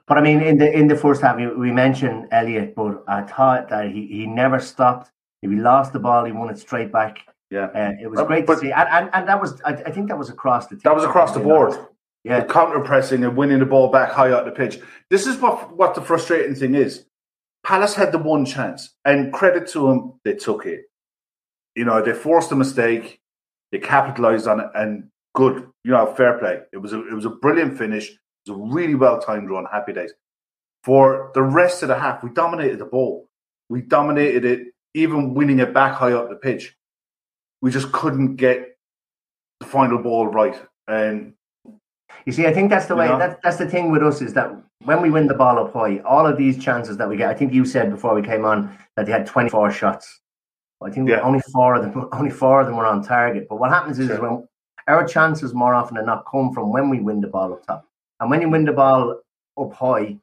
But 0.07 0.17
I 0.17 0.21
mean, 0.21 0.41
in 0.41 0.57
the 0.57 0.71
in 0.71 0.87
the 0.87 0.95
first 0.95 1.21
half, 1.21 1.37
we 1.37 1.71
mentioned 1.71 2.27
Elliott, 2.31 2.75
but 2.75 3.03
I 3.07 3.21
thought 3.21 3.69
that 3.69 3.91
he, 3.91 4.07
he 4.07 4.25
never 4.25 4.59
stopped. 4.59 5.11
If 5.41 5.51
he 5.51 5.57
lost 5.57 5.93
the 5.93 5.99
ball, 5.99 6.25
he 6.25 6.31
won 6.31 6.49
it 6.49 6.59
straight 6.59 6.91
back. 6.91 7.19
Yeah, 7.49 7.65
uh, 7.65 7.93
it 7.99 8.07
was 8.07 8.21
great 8.27 8.45
but, 8.45 8.55
to 8.55 8.59
see, 8.59 8.71
and, 8.71 8.87
and, 8.89 9.09
and 9.13 9.27
that 9.27 9.41
was 9.41 9.59
I, 9.61 9.73
I, 9.73 9.91
think 9.91 10.09
that 10.09 10.17
was 10.17 10.29
across 10.29 10.67
the. 10.67 10.75
team. 10.75 10.81
That 10.83 10.95
was 10.95 11.03
across 11.03 11.33
the 11.33 11.39
board. 11.39 11.73
Yeah, 12.23 12.41
the 12.41 12.45
counter 12.45 12.79
pressing 12.81 13.23
and 13.23 13.35
winning 13.35 13.59
the 13.59 13.65
ball 13.65 13.89
back 13.89 14.11
high 14.11 14.31
up 14.31 14.45
the 14.45 14.51
pitch. 14.51 14.79
This 15.09 15.25
is 15.25 15.37
what 15.37 15.75
what 15.75 15.95
the 15.95 16.01
frustrating 16.01 16.53
thing 16.53 16.75
is. 16.75 17.05
Palace 17.63 17.95
had 17.95 18.11
the 18.11 18.17
one 18.17 18.45
chance, 18.45 18.95
and 19.05 19.33
credit 19.33 19.67
to 19.69 19.87
them, 19.87 20.19
they 20.23 20.33
took 20.33 20.65
it. 20.65 20.83
You 21.75 21.85
know, 21.85 22.01
they 22.01 22.13
forced 22.13 22.51
a 22.51 22.55
mistake, 22.55 23.19
they 23.71 23.79
capitalised 23.79 24.47
on 24.47 24.59
it, 24.59 24.67
and 24.75 25.09
good. 25.33 25.67
You 25.83 25.91
know, 25.91 26.13
fair 26.13 26.37
play. 26.37 26.61
It 26.73 26.77
was 26.77 26.93
a 26.93 27.07
it 27.07 27.13
was 27.13 27.25
a 27.25 27.29
brilliant 27.29 27.77
finish. 27.77 28.11
It 28.45 28.51
was 28.51 28.59
a 28.59 28.73
really 28.73 28.95
well 28.95 29.19
timed 29.19 29.49
run. 29.49 29.65
Happy 29.71 29.93
days. 29.93 30.13
For 30.83 31.31
the 31.33 31.41
rest 31.41 31.83
of 31.83 31.89
the 31.89 31.99
half, 31.99 32.23
we 32.23 32.29
dominated 32.29 32.79
the 32.79 32.85
ball. 32.85 33.27
We 33.69 33.81
dominated 33.81 34.45
it, 34.45 34.67
even 34.93 35.33
winning 35.33 35.59
it 35.59 35.73
back 35.73 35.93
high 35.93 36.13
up 36.13 36.29
the 36.29 36.35
pitch. 36.35 36.75
We 37.61 37.71
just 37.71 37.91
couldn't 37.91 38.37
get 38.37 38.77
the 39.59 39.65
final 39.65 39.97
ball 39.97 40.27
right, 40.27 40.59
and 40.87 41.33
you 42.25 42.31
see, 42.31 42.47
I 42.47 42.53
think 42.53 42.69
that's 42.69 42.85
the 42.85 42.95
way. 42.95 43.07
That, 43.07 43.39
that's 43.43 43.57
the 43.57 43.67
thing 43.67 43.91
with 43.91 44.03
us 44.03 44.21
is 44.21 44.33
that 44.33 44.51
when 44.85 45.01
we 45.01 45.09
win 45.09 45.27
the 45.27 45.33
ball 45.33 45.59
up 45.59 45.73
high, 45.73 45.99
all 45.99 46.25
of 46.25 46.37
these 46.37 46.63
chances 46.63 46.97
that 46.97 47.09
we 47.09 47.17
get. 47.17 47.29
I 47.29 47.33
think 47.33 47.53
you 47.53 47.65
said 47.65 47.91
before 47.91 48.15
we 48.15 48.21
came 48.21 48.45
on 48.45 48.77
that 48.95 49.05
they 49.05 49.11
had 49.11 49.25
twenty 49.25 49.49
four 49.49 49.71
shots. 49.71 50.21
I 50.81 50.89
think 50.89 51.09
yeah. 51.09 51.19
only 51.21 51.41
four 51.51 51.75
of 51.75 51.81
them, 51.81 52.09
only 52.13 52.31
four 52.31 52.61
of 52.61 52.67
them 52.67 52.77
were 52.77 52.85
on 52.85 53.03
target. 53.03 53.47
But 53.49 53.57
what 53.57 53.69
happens 53.69 53.99
is, 53.99 54.07
sure. 54.07 54.15
is 54.15 54.21
when 54.21 54.47
our 54.87 55.05
chances 55.05 55.53
more 55.53 55.73
often 55.73 55.95
than 55.95 56.05
not 56.05 56.25
come 56.29 56.53
from 56.53 56.71
when 56.71 56.89
we 56.89 56.99
win 56.99 57.19
the 57.19 57.27
ball 57.27 57.53
up 57.53 57.65
top, 57.65 57.85
and 58.19 58.29
when 58.29 58.41
you 58.41 58.49
win 58.49 58.65
the 58.65 58.73
ball 58.73 59.19
up 59.57 59.73
high, 59.73 60.17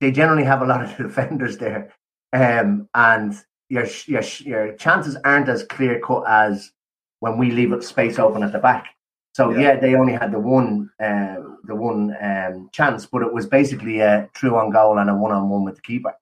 they 0.00 0.10
generally 0.10 0.44
have 0.44 0.62
a 0.62 0.66
lot 0.66 0.82
of 0.82 0.96
defenders 0.96 1.58
there, 1.58 1.92
um, 2.32 2.88
and 2.94 3.34
your 3.68 3.86
your 4.06 4.22
your 4.40 4.72
chances 4.74 5.16
aren't 5.24 5.48
as 5.48 5.64
clear 5.64 6.00
cut 6.00 6.24
as 6.28 6.72
when 7.20 7.38
we 7.38 7.50
leave 7.50 7.72
up 7.72 7.82
space 7.82 8.18
open 8.18 8.42
at 8.42 8.52
the 8.52 8.58
back. 8.58 8.88
So 9.34 9.50
yeah. 9.50 9.60
yeah, 9.60 9.80
they 9.80 9.94
only 9.94 10.12
had 10.12 10.32
the 10.32 10.38
one 10.38 10.90
uh, 11.00 11.36
the 11.64 11.74
one 11.74 12.14
um, 12.20 12.70
chance, 12.72 13.06
but 13.06 13.22
it 13.22 13.32
was 13.32 13.46
basically 13.46 14.00
a 14.00 14.28
true 14.34 14.56
on 14.56 14.70
goal 14.70 14.98
and 14.98 15.10
a 15.10 15.14
one 15.14 15.32
on 15.32 15.48
one 15.48 15.64
with 15.64 15.76
the 15.76 15.82
keeper. 15.82 16.14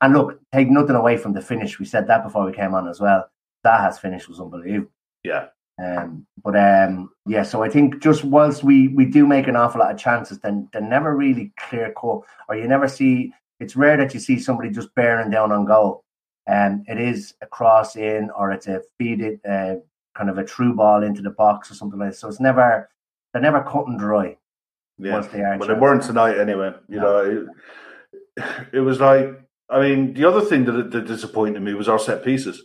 And 0.00 0.14
look, 0.14 0.40
take 0.52 0.70
nothing 0.70 0.96
away 0.96 1.16
from 1.16 1.32
the 1.32 1.42
finish. 1.42 1.78
We 1.78 1.84
said 1.84 2.06
that 2.06 2.24
before 2.24 2.46
we 2.46 2.52
came 2.52 2.74
on 2.74 2.88
as 2.88 3.00
well. 3.00 3.28
Zaha's 3.66 3.98
finish 3.98 4.28
was 4.28 4.40
unbelievable. 4.40 4.90
Yeah. 5.24 5.48
Um, 5.80 6.26
but 6.42 6.56
um, 6.56 7.10
yeah, 7.26 7.42
so 7.42 7.62
I 7.62 7.68
think 7.68 8.02
just 8.02 8.24
whilst 8.24 8.62
we 8.62 8.88
we 8.88 9.06
do 9.06 9.26
make 9.26 9.46
an 9.46 9.56
awful 9.56 9.80
lot 9.80 9.92
of 9.92 9.98
chances, 9.98 10.38
then 10.40 10.68
they're 10.72 10.82
never 10.82 11.16
really 11.16 11.52
clear 11.58 11.92
cut, 11.98 12.20
or 12.48 12.56
you 12.56 12.68
never 12.68 12.88
see. 12.88 13.32
It's 13.60 13.76
rare 13.76 13.96
that 13.98 14.14
you 14.14 14.20
see 14.20 14.38
somebody 14.38 14.70
just 14.70 14.94
bearing 14.94 15.30
down 15.30 15.52
on 15.52 15.66
goal. 15.66 16.02
Um, 16.46 16.82
it 16.88 16.98
is 16.98 17.34
a 17.42 17.46
cross 17.46 17.94
in, 17.94 18.30
or 18.36 18.52
it's 18.52 18.66
a 18.66 18.80
feed 18.98 19.20
it, 19.20 19.40
uh, 19.48 19.76
kind 20.16 20.30
of 20.30 20.38
a 20.38 20.44
true 20.44 20.74
ball 20.74 21.02
into 21.02 21.22
the 21.22 21.30
box 21.30 21.70
or 21.70 21.74
something 21.74 21.98
like 21.98 22.10
that. 22.10 22.16
So 22.16 22.28
it's 22.28 22.40
never 22.40 22.88
they're 23.32 23.42
never 23.42 23.62
cut 23.62 23.86
and 23.86 23.98
dry. 23.98 24.36
Yeah, 24.98 25.14
once 25.14 25.28
they 25.28 25.40
are. 25.42 25.58
But 25.58 25.68
they 25.68 25.74
weren't 25.74 26.02
tonight 26.02 26.38
anyway. 26.38 26.74
You 26.88 27.00
no. 27.00 27.02
know, 27.02 27.48
it, 28.36 28.44
it, 28.74 28.80
was 28.80 29.00
like 29.00 29.40
I 29.70 29.80
mean, 29.80 30.14
the 30.14 30.26
other 30.26 30.42
thing 30.42 30.64
that, 30.64 30.90
that 30.90 31.06
disappointed 31.06 31.62
me 31.62 31.74
was 31.74 31.88
our 31.88 31.98
set 31.98 32.24
pieces, 32.24 32.64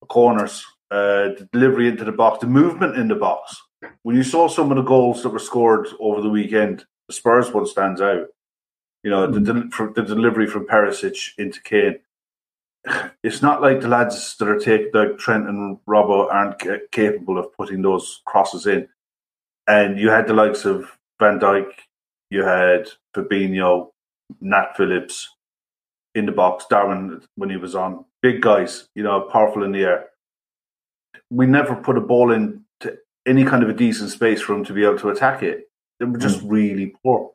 the 0.00 0.06
corners, 0.06 0.64
uh, 0.90 1.34
the 1.38 1.48
delivery 1.52 1.88
into 1.88 2.04
the 2.04 2.12
box, 2.12 2.40
the 2.40 2.46
movement 2.46 2.96
in 2.96 3.08
the 3.08 3.14
box. 3.14 3.60
When 4.02 4.16
you 4.16 4.22
saw 4.22 4.48
some 4.48 4.70
of 4.70 4.76
the 4.76 4.82
goals 4.82 5.22
that 5.22 5.30
were 5.30 5.38
scored 5.38 5.88
over 6.00 6.20
the 6.20 6.28
weekend, 6.28 6.84
the 7.08 7.14
Spurs 7.14 7.52
one 7.52 7.66
stands 7.66 8.00
out. 8.00 8.26
You 9.02 9.10
know, 9.10 9.26
the, 9.26 9.40
the 9.40 10.02
delivery 10.02 10.46
from 10.46 10.66
Perisic 10.66 11.30
into 11.38 11.62
Kane 11.62 11.98
it's 13.22 13.42
not 13.42 13.62
like 13.62 13.80
the 13.80 13.88
lads 13.88 14.36
that 14.38 14.48
are 14.48 14.58
taking 14.58 14.90
like 14.94 15.18
Trent 15.18 15.48
and 15.48 15.78
Robbo 15.88 16.32
aren't 16.32 16.62
c- 16.62 16.78
capable 16.92 17.38
of 17.38 17.52
putting 17.56 17.82
those 17.82 18.20
crosses 18.26 18.66
in. 18.66 18.88
And 19.66 19.98
you 19.98 20.10
had 20.10 20.26
the 20.26 20.34
likes 20.34 20.64
of 20.64 20.98
Van 21.20 21.38
Dijk, 21.38 21.70
you 22.30 22.42
had 22.42 22.88
Fabinho, 23.14 23.90
Nat 24.40 24.76
Phillips 24.76 25.28
in 26.14 26.26
the 26.26 26.32
box, 26.32 26.66
Darwin 26.68 27.22
when 27.36 27.50
he 27.50 27.56
was 27.56 27.74
on. 27.74 28.04
Big 28.22 28.42
guys, 28.42 28.88
you 28.94 29.02
know, 29.02 29.22
powerful 29.22 29.64
in 29.64 29.72
the 29.72 29.84
air. 29.84 30.09
We 31.30 31.46
never 31.46 31.74
put 31.74 31.96
a 31.96 32.00
ball 32.00 32.32
in 32.32 32.64
to 32.80 32.96
any 33.26 33.44
kind 33.44 33.62
of 33.62 33.68
a 33.68 33.74
decent 33.74 34.10
space 34.10 34.40
for 34.40 34.54
him 34.54 34.64
to 34.64 34.72
be 34.72 34.84
able 34.84 34.98
to 34.98 35.10
attack 35.10 35.42
it. 35.42 35.70
They 35.98 36.06
were 36.06 36.18
just 36.18 36.40
mm. 36.40 36.50
really 36.50 36.94
poor. 37.02 37.32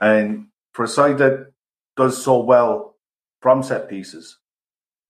And 0.00 0.46
for 0.72 0.84
a 0.84 0.88
side 0.88 1.18
that 1.18 1.52
does 1.96 2.22
so 2.22 2.40
well 2.40 2.96
from 3.40 3.62
set 3.62 3.88
pieces, 3.88 4.38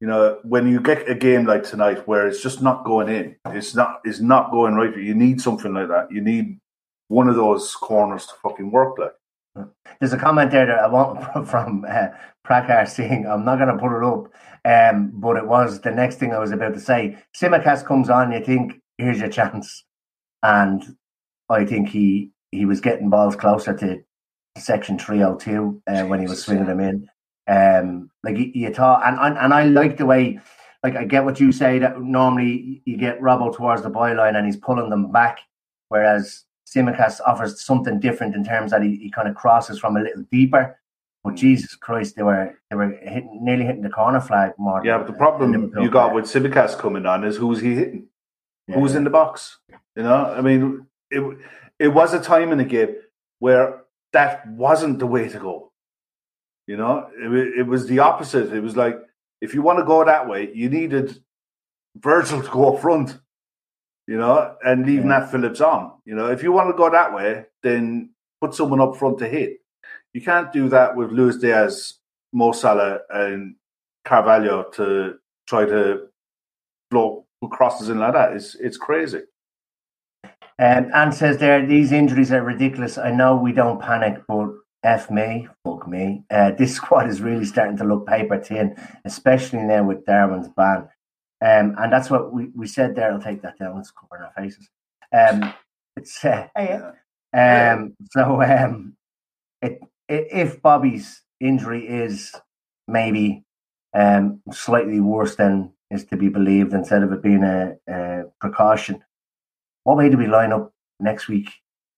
you 0.01 0.07
know, 0.07 0.38
when 0.42 0.69
you 0.69 0.81
get 0.81 1.09
a 1.09 1.14
game 1.14 1.47
like 1.47 1.64
tonight 1.64 2.07
where 2.07 2.27
it's 2.27 2.42
just 2.42 2.61
not 2.61 2.85
going 2.85 3.09
in, 3.09 3.37
it's 3.47 3.75
not 3.75 4.01
it's 4.05 4.21
not 4.21 4.51
going 4.51 4.75
right. 4.75 4.97
You 4.97 5.14
need 5.14 5.40
something 5.40 5.73
like 5.73 5.88
that. 5.88 6.12
You 6.12 6.21
need 6.21 6.59
one 7.09 7.29
of 7.29 7.37
those 7.37 7.75
corners 7.75 8.27
to 8.27 8.35
fucking 8.42 8.71
work 8.71 8.99
like. 8.99 9.14
There's 10.01 10.12
a 10.12 10.19
comment 10.19 10.51
there 10.51 10.66
that 10.66 10.79
I 10.79 10.87
want 10.88 11.49
from 11.49 11.87
uh, 11.88 12.09
Prakar 12.47 12.88
saying, 12.88 13.27
I'm 13.27 13.45
not 13.45 13.57
going 13.57 13.75
to 13.75 13.79
put 13.79 13.97
it 13.97 14.05
up, 14.05 14.31
um, 14.66 15.12
but 15.14 15.37
it 15.37 15.46
was 15.46 15.81
the 15.81 15.92
next 15.92 16.16
thing 16.16 16.35
I 16.35 16.40
was 16.40 16.50
about 16.50 16.74
to 16.74 16.81
say. 16.81 17.16
Tsimikas 17.37 17.87
comes 17.87 18.11
on, 18.11 18.33
you 18.33 18.44
think, 18.44 18.81
here's 18.98 19.20
your 19.20 19.29
chance. 19.29 19.85
And 20.42 20.83
I 21.48 21.64
think 21.64 21.88
he 21.88 22.33
he 22.50 22.66
was 22.66 22.81
getting 22.81 23.09
balls 23.09 23.37
closer 23.37 23.74
to 23.74 24.02
section 24.59 24.98
302 24.98 25.83
uh, 25.87 26.02
when 26.05 26.20
he 26.20 26.26
was 26.26 26.42
swinging 26.42 26.66
them 26.66 26.81
in. 26.81 27.09
Um, 27.48 28.11
like 28.24 28.37
you, 28.38 28.50
you 28.55 28.74
thought, 28.74 29.07
and, 29.07 29.18
and 29.20 29.38
and 29.38 29.55
I 29.55 29.64
like 29.64 29.98
the 29.98 30.07
way, 30.07 30.40
like 30.83 30.96
I 30.96 31.05
get 31.05 31.24
what 31.24 31.38
you 31.38 31.52
say 31.52 31.79
that 31.79 32.00
normally 32.00 32.83
you 32.85 32.96
get 32.96 33.20
Robbo 33.20 33.55
towards 33.55 33.83
the 33.83 33.90
byline 33.90 34.37
and 34.37 34.46
he's 34.46 34.57
pulling 34.57 34.90
them 34.90 35.12
back, 35.12 35.38
whereas 35.90 36.44
Tsimikas 36.66 37.20
offers 37.24 37.64
something 37.64 38.00
different 38.00 38.35
in 38.35 38.44
terms 38.44 38.72
that 38.72 38.83
he, 38.83 38.96
he 38.96 39.11
kind 39.11 39.29
of 39.29 39.37
crosses 39.37 39.79
from 39.79 39.96
a 39.96 40.02
little 40.02 40.24
deeper. 40.33 40.76
But. 41.26 41.36
Jesus 41.36 41.74
Christ, 41.74 42.16
they 42.16 42.22
were 42.22 42.58
they 42.70 42.76
were 42.76 42.90
hitting, 42.90 43.40
nearly 43.42 43.64
hitting 43.64 43.82
the 43.82 43.90
corner 43.90 44.20
flag 44.20 44.52
more. 44.58 44.84
Yeah, 44.84 44.98
but 44.98 45.06
the 45.06 45.12
problem 45.12 45.72
you 45.80 45.90
got 45.90 46.14
with 46.14 46.24
Tsimikas 46.24 46.78
coming 46.78 47.06
on 47.06 47.24
is 47.24 47.36
who's 47.36 47.60
he 47.60 47.74
hitting? 47.74 48.08
Yeah. 48.68 48.76
Who's 48.76 48.94
in 48.94 49.04
the 49.04 49.10
box? 49.10 49.58
You 49.96 50.02
know, 50.02 50.26
I 50.26 50.40
mean, 50.40 50.86
it 51.10 51.38
it 51.78 51.88
was 51.88 52.12
a 52.14 52.20
time 52.20 52.52
in 52.52 52.58
the 52.58 52.64
game 52.64 52.96
where 53.38 53.82
that 54.12 54.48
wasn't 54.48 54.98
the 54.98 55.06
way 55.06 55.28
to 55.28 55.38
go. 55.38 55.72
You 56.66 56.76
know, 56.76 57.08
it, 57.16 57.60
it 57.60 57.66
was 57.66 57.86
the 57.86 58.00
opposite. 58.00 58.52
It 58.52 58.60
was 58.60 58.76
like 58.76 58.96
if 59.40 59.54
you 59.54 59.62
want 59.62 59.78
to 59.78 59.84
go 59.84 60.04
that 60.04 60.28
way, 60.28 60.50
you 60.54 60.68
needed 60.68 61.18
Virgil 61.96 62.42
to 62.42 62.48
go 62.48 62.74
up 62.74 62.82
front, 62.82 63.18
you 64.06 64.16
know, 64.16 64.56
and 64.64 64.86
leave 64.86 65.00
yeah. 65.00 65.18
Nat 65.18 65.26
Phillips 65.26 65.60
on. 65.60 65.92
You 66.04 66.14
know, 66.14 66.30
if 66.30 66.42
you 66.42 66.52
want 66.52 66.68
to 66.70 66.76
go 66.76 66.90
that 66.90 67.14
way, 67.14 67.46
then 67.62 68.10
put 68.40 68.54
someone 68.54 68.80
up 68.80 68.96
front 68.96 69.18
to 69.18 69.28
hit. 69.28 69.58
You 70.16 70.22
can't 70.22 70.50
do 70.50 70.70
that 70.70 70.96
with 70.96 71.11
Luis 71.11 71.37
Diaz, 71.37 71.98
Mo 72.33 72.52
Salah, 72.52 73.00
and 73.11 73.55
Carvalho 74.07 74.62
to 74.70 75.18
try 75.46 75.66
to 75.66 76.07
blow 76.90 77.26
crosses 77.50 77.90
in 77.90 77.98
like 77.98 78.14
that. 78.14 78.33
It's 78.33 78.55
it's 78.55 78.79
crazy. 78.79 79.24
Um, 80.59 80.90
and 80.94 81.12
says 81.12 81.37
there, 81.37 81.66
these 81.66 81.92
injuries 81.92 82.33
are 82.33 82.42
ridiculous. 82.42 82.96
I 82.96 83.11
know 83.11 83.37
we 83.37 83.52
don't 83.52 83.79
panic, 83.79 84.22
but 84.26 84.48
F 84.83 85.11
me, 85.11 85.48
fuck 85.62 85.87
me. 85.87 86.24
Uh, 86.31 86.52
this 86.52 86.74
squad 86.81 87.11
is 87.11 87.20
really 87.20 87.44
starting 87.44 87.76
to 87.76 87.85
look 87.85 88.07
paper 88.07 88.42
thin, 88.42 88.74
especially 89.05 89.64
now 89.64 89.85
with 89.85 90.07
Darwin's 90.07 90.48
ban. 90.48 90.88
Um, 91.42 91.74
and 91.79 91.92
that's 91.92 92.09
what 92.09 92.33
we, 92.33 92.46
we 92.55 92.66
said 92.66 92.96
there. 92.96 93.12
I'll 93.12 93.20
take 93.20 93.42
that 93.42 93.59
down. 93.59 93.76
Let's 93.76 93.90
cover 93.90 94.24
our 94.24 94.33
faces. 94.35 94.66
Um, 95.12 95.52
it's 95.94 96.24
uh, 96.24 96.48
hey, 96.57 96.81
um, 97.35 97.94
so 98.12 98.40
um, 98.40 98.96
it, 99.61 99.72
it, 99.72 99.90
if 100.09 100.62
Bobby's 100.62 101.23
injury 101.40 101.87
is 101.87 102.35
maybe 102.88 103.45
um, 103.95 104.40
slightly 104.53 105.01
worse 105.01 105.37
than 105.37 105.73
is 105.90 106.05
to 106.07 106.16
be 106.16 106.29
believed, 106.29 106.73
instead 106.73 107.03
of 107.03 107.12
it 107.12 107.23
being 107.23 107.45
a, 107.45 107.77
a 107.88 108.25
precaution, 108.40 109.03
what 109.85 109.97
way 109.97 110.09
do 110.09 110.16
we 110.16 110.27
line 110.27 110.53
up 110.53 110.73
next 110.99 111.29
week 111.29 111.51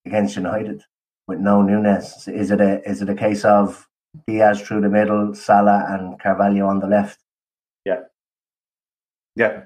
against 0.05 0.37
United 0.37 0.83
with 1.27 1.39
no 1.39 1.63
Nunez? 1.63 2.29
Is 2.29 2.51
it 2.51 2.61
a 2.61 2.83
is 2.89 3.03
it 3.03 3.09
a 3.09 3.15
case 3.15 3.45
of 3.45 3.89
Diaz 4.27 4.61
through 4.61 4.83
the 4.83 4.89
middle, 4.89 5.35
Salah 5.35 5.87
and 5.89 6.21
Carvalho 6.21 6.67
on 6.67 6.81
the 6.81 6.87
left? 6.87 7.21
Yeah, 7.85 8.01
yeah. 9.37 9.63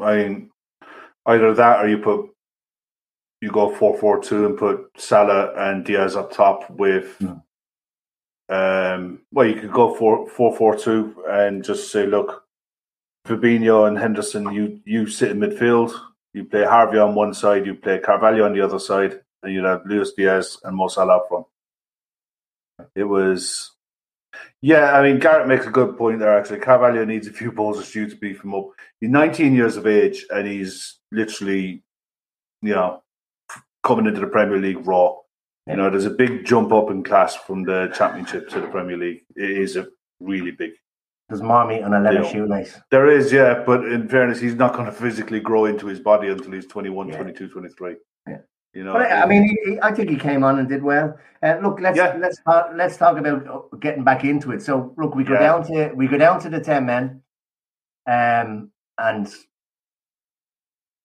I 0.00 0.16
mean, 0.16 0.50
either 1.26 1.54
that 1.54 1.84
or 1.84 1.88
you 1.88 1.98
put 1.98 2.30
you 3.40 3.50
go 3.50 3.74
four 3.74 3.96
four 3.98 4.22
two 4.22 4.46
and 4.46 4.58
put 4.58 4.86
Salah 4.96 5.52
and 5.56 5.84
Diaz 5.84 6.16
up 6.16 6.32
top 6.32 6.68
with. 6.70 7.18
Mm. 7.20 7.42
Um, 8.52 9.20
well, 9.32 9.46
you 9.46 9.58
could 9.58 9.72
go 9.72 9.94
for 9.94 10.28
four 10.28 10.54
four 10.54 10.76
two 10.76 11.24
and 11.26 11.64
just 11.64 11.90
say, 11.90 12.06
look, 12.06 12.44
Fabinho 13.26 13.88
and 13.88 13.96
Henderson, 13.96 14.52
you 14.52 14.80
you 14.84 15.06
sit 15.06 15.30
in 15.30 15.38
midfield. 15.38 15.98
You 16.34 16.44
play 16.44 16.64
Harvey 16.64 16.98
on 16.98 17.14
one 17.14 17.32
side, 17.32 17.64
you 17.64 17.74
play 17.74 17.98
Carvalho 17.98 18.44
on 18.44 18.52
the 18.52 18.60
other 18.60 18.78
side, 18.78 19.20
and 19.42 19.54
you'd 19.54 19.64
have 19.64 19.86
Luis 19.86 20.12
Diaz 20.12 20.58
and 20.64 20.76
Mo 20.76 20.88
Salah 20.88 21.16
up 21.16 21.28
front. 21.28 21.46
It 22.94 23.04
was, 23.04 23.70
yeah. 24.60 24.98
I 24.98 25.02
mean, 25.02 25.18
Garrett 25.18 25.48
makes 25.48 25.66
a 25.66 25.70
good 25.70 25.96
point 25.96 26.18
there. 26.18 26.36
Actually, 26.36 26.60
Carvalho 26.60 27.04
needs 27.06 27.26
a 27.26 27.32
few 27.32 27.52
balls 27.52 27.78
of 27.78 27.86
stew 27.86 28.08
to 28.08 28.16
beef 28.16 28.44
him 28.44 28.54
up. 28.54 28.68
He's 29.00 29.10
19 29.10 29.54
years 29.54 29.76
of 29.76 29.86
age, 29.86 30.26
and 30.30 30.46
he's 30.46 30.98
literally, 31.10 31.82
you 32.60 32.74
know, 32.74 33.02
coming 33.82 34.06
into 34.06 34.20
the 34.20 34.26
Premier 34.26 34.58
League 34.58 34.86
raw. 34.86 35.16
You 35.66 35.76
know, 35.76 35.90
there's 35.90 36.06
a 36.06 36.10
big 36.10 36.44
jump 36.44 36.72
up 36.72 36.90
in 36.90 37.04
class 37.04 37.36
from 37.36 37.62
the 37.62 37.92
Championship 37.96 38.48
to 38.50 38.60
the 38.60 38.66
Premier 38.66 38.96
League. 38.96 39.20
It 39.36 39.50
is 39.50 39.76
a 39.76 39.86
really 40.18 40.50
big. 40.50 40.72
There's 41.28 41.40
marmite 41.40 41.84
on 41.84 41.94
a 41.94 42.00
leather 42.00 42.24
shoelace. 42.28 42.78
There 42.90 43.08
is, 43.08 43.32
yeah, 43.32 43.62
but 43.64 43.84
in 43.86 44.08
fairness, 44.08 44.40
he's 44.40 44.56
not 44.56 44.74
going 44.74 44.86
to 44.86 44.92
physically 44.92 45.38
grow 45.38 45.66
into 45.66 45.86
his 45.86 46.00
body 46.00 46.28
until 46.28 46.52
he's 46.52 46.66
21, 46.66 47.08
yeah. 47.08 47.16
22, 47.16 47.48
23. 47.48 47.94
Yeah. 48.26 48.38
You 48.74 48.84
know, 48.84 48.94
but, 48.94 49.12
I 49.12 49.24
mean, 49.26 49.44
he, 49.44 49.78
I 49.82 49.92
think 49.92 50.10
he 50.10 50.16
came 50.16 50.42
on 50.42 50.58
and 50.58 50.68
did 50.68 50.82
well. 50.82 51.16
Uh, 51.42 51.58
look, 51.62 51.78
let's 51.80 51.96
yeah. 51.96 52.16
let's 52.18 52.40
talk, 52.42 52.70
let's 52.74 52.96
talk 52.96 53.18
about 53.18 53.68
getting 53.80 54.02
back 54.02 54.24
into 54.24 54.50
it. 54.52 54.62
So, 54.62 54.94
look, 54.96 55.14
we 55.14 55.24
go 55.24 55.34
yeah. 55.34 55.40
down 55.40 55.66
to 55.66 55.92
we 55.94 56.08
go 56.08 56.16
down 56.16 56.40
to 56.40 56.48
the 56.48 56.60
ten 56.60 56.86
men, 56.86 57.22
um, 58.06 58.70
and 58.98 59.28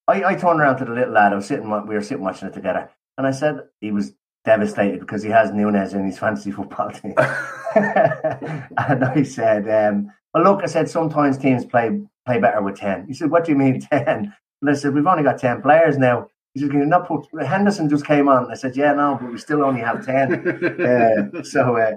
I, 0.07 0.23
I 0.23 0.35
turned 0.35 0.61
around 0.61 0.77
to 0.77 0.85
the 0.85 0.91
little 0.91 1.13
lad. 1.13 1.33
I 1.33 1.35
was 1.35 1.45
sitting, 1.45 1.69
we 1.69 1.95
were 1.95 2.01
sitting 2.01 2.23
watching 2.23 2.47
it 2.47 2.53
together, 2.53 2.89
and 3.17 3.27
I 3.27 3.31
said 3.31 3.59
he 3.81 3.91
was 3.91 4.13
devastated 4.47 5.01
because 5.01 5.21
he 5.21 5.29
has 5.29 5.51
Nunez 5.51 5.93
in 5.93 6.05
his 6.05 6.17
fantasy 6.17 6.51
football 6.51 6.89
team. 6.89 7.13
and 7.75 9.03
I 9.03 9.21
said, 9.23 9.63
um, 9.69 10.11
"Well, 10.33 10.43
look," 10.43 10.63
I 10.63 10.67
said, 10.67 10.89
"sometimes 10.89 11.37
teams 11.37 11.65
play 11.65 12.01
play 12.25 12.39
better 12.39 12.61
with 12.61 12.77
ten. 12.77 13.05
He 13.07 13.13
said, 13.13 13.29
"What 13.29 13.45
do 13.45 13.51
you 13.51 13.57
mean 13.57 13.79
10? 13.91 14.33
And 14.61 14.69
I 14.69 14.73
said, 14.73 14.93
"We've 14.93 15.05
only 15.05 15.23
got 15.23 15.37
ten 15.37 15.61
players 15.61 15.97
now." 15.97 16.27
He 16.53 16.61
said, 16.61 16.71
"Can 16.71 16.79
you 16.79 16.85
not 16.85 17.07
put 17.07 17.27
Henderson 17.45 17.89
just 17.89 18.07
came 18.07 18.27
on?" 18.29 18.49
I 18.49 18.55
said, 18.55 18.75
"Yeah, 18.75 18.93
no, 18.93 19.17
but 19.21 19.31
we 19.31 19.37
still 19.37 19.63
only 19.63 19.81
have 19.81 20.05
10. 20.05 20.33
uh, 20.81 21.43
so 21.43 21.77
uh, 21.77 21.91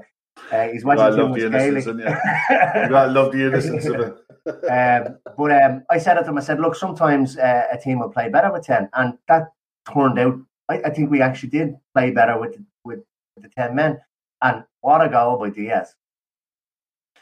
uh, 0.53 0.69
he's 0.69 0.85
watching 0.85 1.05
I 1.05 1.09
love 1.11 1.35
the 1.35 1.47
innocence, 1.47 1.87
you? 1.87 2.97
I 2.97 3.07
love 3.07 3.33
the 3.33 3.47
innocence 3.47 3.87
of 3.87 4.01
it. 4.01 4.15
um, 4.77 5.19
but 5.37 5.51
um, 5.63 5.83
I 5.89 5.99
said 5.99 6.15
to 6.15 6.25
him, 6.25 6.39
I 6.39 6.41
said, 6.41 6.61
look, 6.61 6.75
sometimes 6.75 7.39
uh, 7.39 7.65
a 7.73 7.79
team 7.79 8.01
will 8.01 8.09
play 8.11 8.29
better 8.29 8.51
with 8.53 8.65
10. 8.65 8.89
And 8.95 9.19
that 9.29 9.49
turned 9.93 10.19
out, 10.19 10.39
I, 10.71 10.81
I, 10.87 10.91
think 10.91 11.11
we 11.11 11.21
actually 11.21 11.51
did 11.51 11.77
play 11.95 12.11
better 12.11 12.39
with, 12.39 12.57
with 12.85 13.01
the 13.37 13.49
10 13.49 13.75
men. 13.75 13.99
And 14.41 14.65
what 14.81 15.05
a 15.05 15.09
goal 15.09 15.39
by 15.39 15.51
Diaz. 15.51 15.95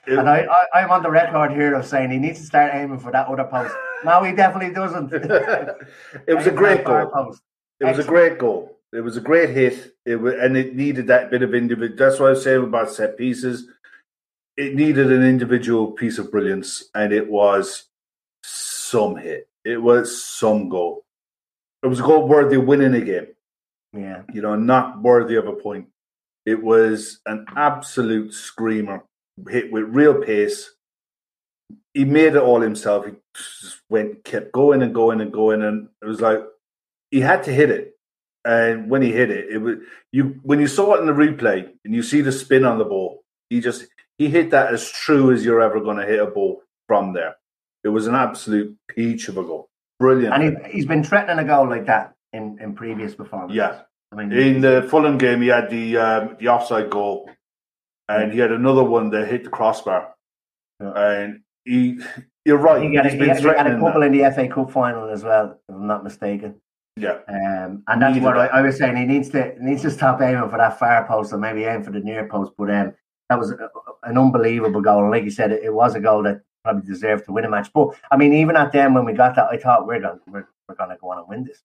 It, 0.07 0.19
and 0.19 0.29
I, 0.29 0.47
I, 0.73 0.83
am 0.83 0.91
on 0.91 1.03
the 1.03 1.11
record 1.11 1.53
here 1.53 1.75
of 1.75 1.87
saying 1.87 2.11
he 2.11 2.19
needs 2.19 2.41
to 2.41 2.47
start 2.47 2.75
aiming 2.75 2.99
for 2.99 3.11
that 3.13 3.27
other 3.27 3.45
post. 3.45 3.75
no, 4.05 4.23
he 4.23 4.33
definitely 4.33 4.75
doesn't. 4.75 5.13
it 6.27 6.35
was 6.35 6.47
a 6.47 6.51
great 6.51 6.85
goal. 6.85 7.07
Post. 7.07 7.43
It 7.81 7.87
Excellent. 7.87 7.97
was 7.97 8.07
a 8.07 8.09
great 8.09 8.39
goal. 8.39 8.79
It 8.93 9.01
was 9.01 9.17
a 9.17 9.21
great 9.21 9.51
hit. 9.51 9.95
It 10.07 10.17
was, 10.17 10.35
and 10.35 10.57
it 10.57 10.75
needed 10.75 11.09
that 11.09 11.31
bit 11.31 11.43
of 11.43 11.55
individual. 11.55 11.97
That's 11.97 12.19
what 12.19 12.29
I 12.29 12.31
was 12.31 12.45
saying 12.45 12.63
about 12.63 12.91
set 12.91 13.19
pieces 13.19 13.69
it 14.59 14.75
needed 14.75 15.13
an 15.13 15.23
individual 15.23 15.93
piece 15.93 16.19
of 16.19 16.33
brilliance, 16.33 16.91
and 16.93 17.13
it 17.13 17.31
was 17.31 17.85
some 18.43 19.17
hit. 19.17 19.49
It 19.65 19.81
was 19.81 20.23
some 20.23 20.69
goal. 20.69 21.05
It 21.85 21.87
was 21.87 22.01
a 22.01 22.03
goal 22.03 22.27
worthy 22.27 22.57
of 22.57 22.67
winning 22.67 22.93
a 22.95 23.01
game. 23.01 23.29
Yeah. 23.93 24.23
You 24.33 24.43
know, 24.43 24.57
not 24.57 25.03
worthy 25.03 25.37
of 25.37 25.47
a 25.47 25.53
point. 25.53 25.89
It 26.47 26.63
was 26.63 27.21
an 27.27 27.47
absolute 27.57 28.33
screamer, 28.33 29.05
hit 29.49 29.73
with 29.73 29.85
real 29.85 30.23
pace. 30.23 30.71
He 31.93 32.05
made 32.05 32.35
it 32.35 32.43
all 32.43 32.61
himself. 32.61 33.07
He 33.07 33.13
just 33.35 33.83
went, 33.91 34.25
kept 34.25 34.53
going 34.53 34.83
and 34.83 34.95
going 34.95 35.21
and 35.21 35.33
going, 35.33 35.63
and 35.63 35.89
it 36.01 36.07
was 36.07 36.21
like 36.21 36.41
he 37.11 37.21
had 37.21 37.43
to 37.45 37.53
hit 37.53 37.71
it. 37.71 37.97
And 38.45 38.89
when 38.89 39.03
he 39.03 39.13
hit 39.13 39.31
it, 39.31 39.51
it 39.51 39.59
was 39.59 39.77
you. 40.13 40.41
When 40.43 40.61
you 40.61 40.69
saw 40.69 40.95
it 40.95 41.01
in 41.01 41.07
the 41.07 41.13
replay 41.13 41.69
and 41.85 41.95
you 41.95 42.03
see 42.03 42.23
the 42.23 42.33
spin 42.33 42.65
on 42.65 42.79
the 42.79 42.85
ball, 42.85 43.25
he 43.51 43.61
just 43.61 43.87
he 44.17 44.29
hit 44.29 44.51
that 44.51 44.73
as 44.73 44.91
true 44.91 45.33
as 45.33 45.45
you're 45.45 45.61
ever 45.61 45.81
going 45.81 45.99
to 45.99 46.07
hit 46.07 46.21
a 46.21 46.27
ball 46.27 46.63
from 46.87 47.13
there. 47.13 47.37
It 47.85 47.89
was 47.89 48.07
an 48.07 48.15
absolute 48.15 48.75
peach 48.89 49.29
of 49.29 49.37
a 49.37 49.43
goal. 49.43 49.69
Brilliant. 49.99 50.35
And 50.35 50.67
he, 50.67 50.79
has 50.79 50.87
been 50.87 51.05
threatening 51.05 51.39
a 51.39 51.47
goal 51.47 51.69
like 51.69 51.87
that 51.87 52.15
in, 52.33 52.59
in 52.61 52.75
previous 52.75 53.15
performances. 53.15 53.57
Yeah. 53.57 53.83
I 54.13 54.17
mean, 54.17 54.33
in 54.33 54.61
the 54.61 54.87
Fulham 54.91 55.19
game, 55.19 55.43
he 55.43 55.49
had 55.49 55.69
the 55.69 55.99
um, 55.99 56.37
the 56.41 56.49
offside 56.49 56.89
goal, 56.89 57.29
and 58.09 58.33
he 58.33 58.39
had 58.39 58.53
another 58.53 58.83
one 58.83 59.11
that 59.11 59.29
hit 59.29 59.45
the 59.45 59.51
crossbar. 59.51 60.15
Yeah. 60.81 60.93
And 60.97 61.41
he, 61.67 62.01
you're 62.47 62.57
right. 62.57 62.83
He, 62.83 62.95
had 62.95 63.07
a, 63.07 63.11
he, 63.11 63.19
had, 63.29 63.45
a 63.45 63.79
couple 63.79 64.03
in 64.03 64.13
the 64.13 64.31
FA 64.35 64.49
Cup 64.49 64.71
final 64.71 65.11
as 65.11 65.25
well, 65.25 65.59
if 65.69 65.75
I'm 65.75 65.87
not 65.87 66.05
mistaken. 66.05 66.59
Yeah. 66.97 67.19
Um, 67.29 67.83
and 67.87 68.03
that's 68.03 68.19
what 68.19 68.39
I, 68.39 68.47
I, 68.47 68.63
was 68.63 68.79
saying. 68.79 68.97
He 68.97 69.05
needs 69.05 69.29
to 69.31 69.55
he 69.55 69.65
needs 69.65 69.83
to 69.83 69.91
stop 69.91 70.21
aiming 70.21 70.49
for 70.49 70.57
that 70.57 70.79
far 70.79 71.07
post 71.07 71.33
and 71.33 71.41
maybe 71.41 71.65
aim 71.65 71.85
for 71.85 71.91
the 71.91 72.01
near 72.01 72.27
post. 72.27 72.53
But 72.57 72.71
um, 72.71 72.95
that 73.29 73.39
was 73.39 73.51
an 73.51 74.19
unbelievable 74.19 74.81
goal. 74.81 75.03
And 75.03 75.11
like 75.11 75.25
you 75.25 75.31
said, 75.31 75.53
it, 75.53 75.63
it, 75.63 75.73
was 75.73 75.95
a 75.95 76.01
goal 76.01 76.23
that 76.25 76.41
probably 76.65 76.87
deserved 76.87 77.27
to 77.27 77.33
win 77.33 77.45
a 77.45 77.51
match. 77.51 77.71
But 77.73 77.91
I 78.11 78.17
mean, 78.17 78.33
even 78.33 78.57
at 78.57 78.73
them 78.73 78.95
when 78.95 79.05
we 79.05 79.13
got 79.13 79.37
that, 79.37 79.49
I 79.51 79.59
thought 79.59 79.87
we're 79.87 80.01
going 80.01 80.21
we're, 80.27 80.49
we're 80.69 80.75
going 80.75 80.91
to 80.91 80.97
go 80.97 81.11
on 81.11 81.19
and 81.19 81.29
win 81.29 81.45
this. 81.45 81.63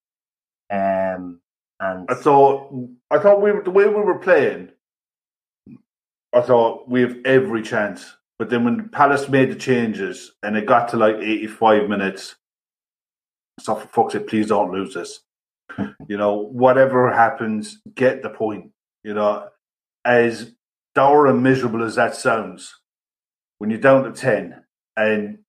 Um, 0.73 1.39
and 1.79 2.09
I 2.09 2.15
thought 2.15 2.73
I 3.11 3.19
thought 3.19 3.41
we 3.41 3.51
were 3.51 3.63
the 3.63 3.69
way 3.69 3.85
we 3.87 4.01
were 4.01 4.17
playing. 4.17 4.69
I 6.33 6.41
thought 6.41 6.89
we 6.89 7.01
have 7.01 7.17
every 7.25 7.61
chance. 7.61 8.15
But 8.39 8.49
then 8.49 8.65
when 8.65 8.89
Palace 8.89 9.29
made 9.29 9.51
the 9.51 9.55
changes 9.55 10.31
and 10.41 10.57
it 10.57 10.65
got 10.65 10.89
to 10.89 10.97
like 10.97 11.17
85 11.17 11.87
minutes, 11.87 12.35
so 13.59 13.75
for 13.75 13.87
fuck's 13.87 14.13
sake, 14.13 14.27
please 14.27 14.47
don't 14.47 14.71
lose 14.71 14.95
this. 14.95 15.19
you 16.07 16.17
know, 16.17 16.37
whatever 16.37 17.13
happens, 17.13 17.79
get 17.93 18.23
the 18.23 18.29
point. 18.29 18.71
You 19.03 19.13
know, 19.13 19.49
as 20.03 20.53
dour 20.95 21.27
and 21.27 21.43
miserable 21.43 21.83
as 21.83 21.95
that 21.95 22.15
sounds, 22.15 22.73
when 23.59 23.69
you're 23.69 23.79
down 23.79 24.03
to 24.03 24.11
10 24.11 24.63
and 24.97 25.39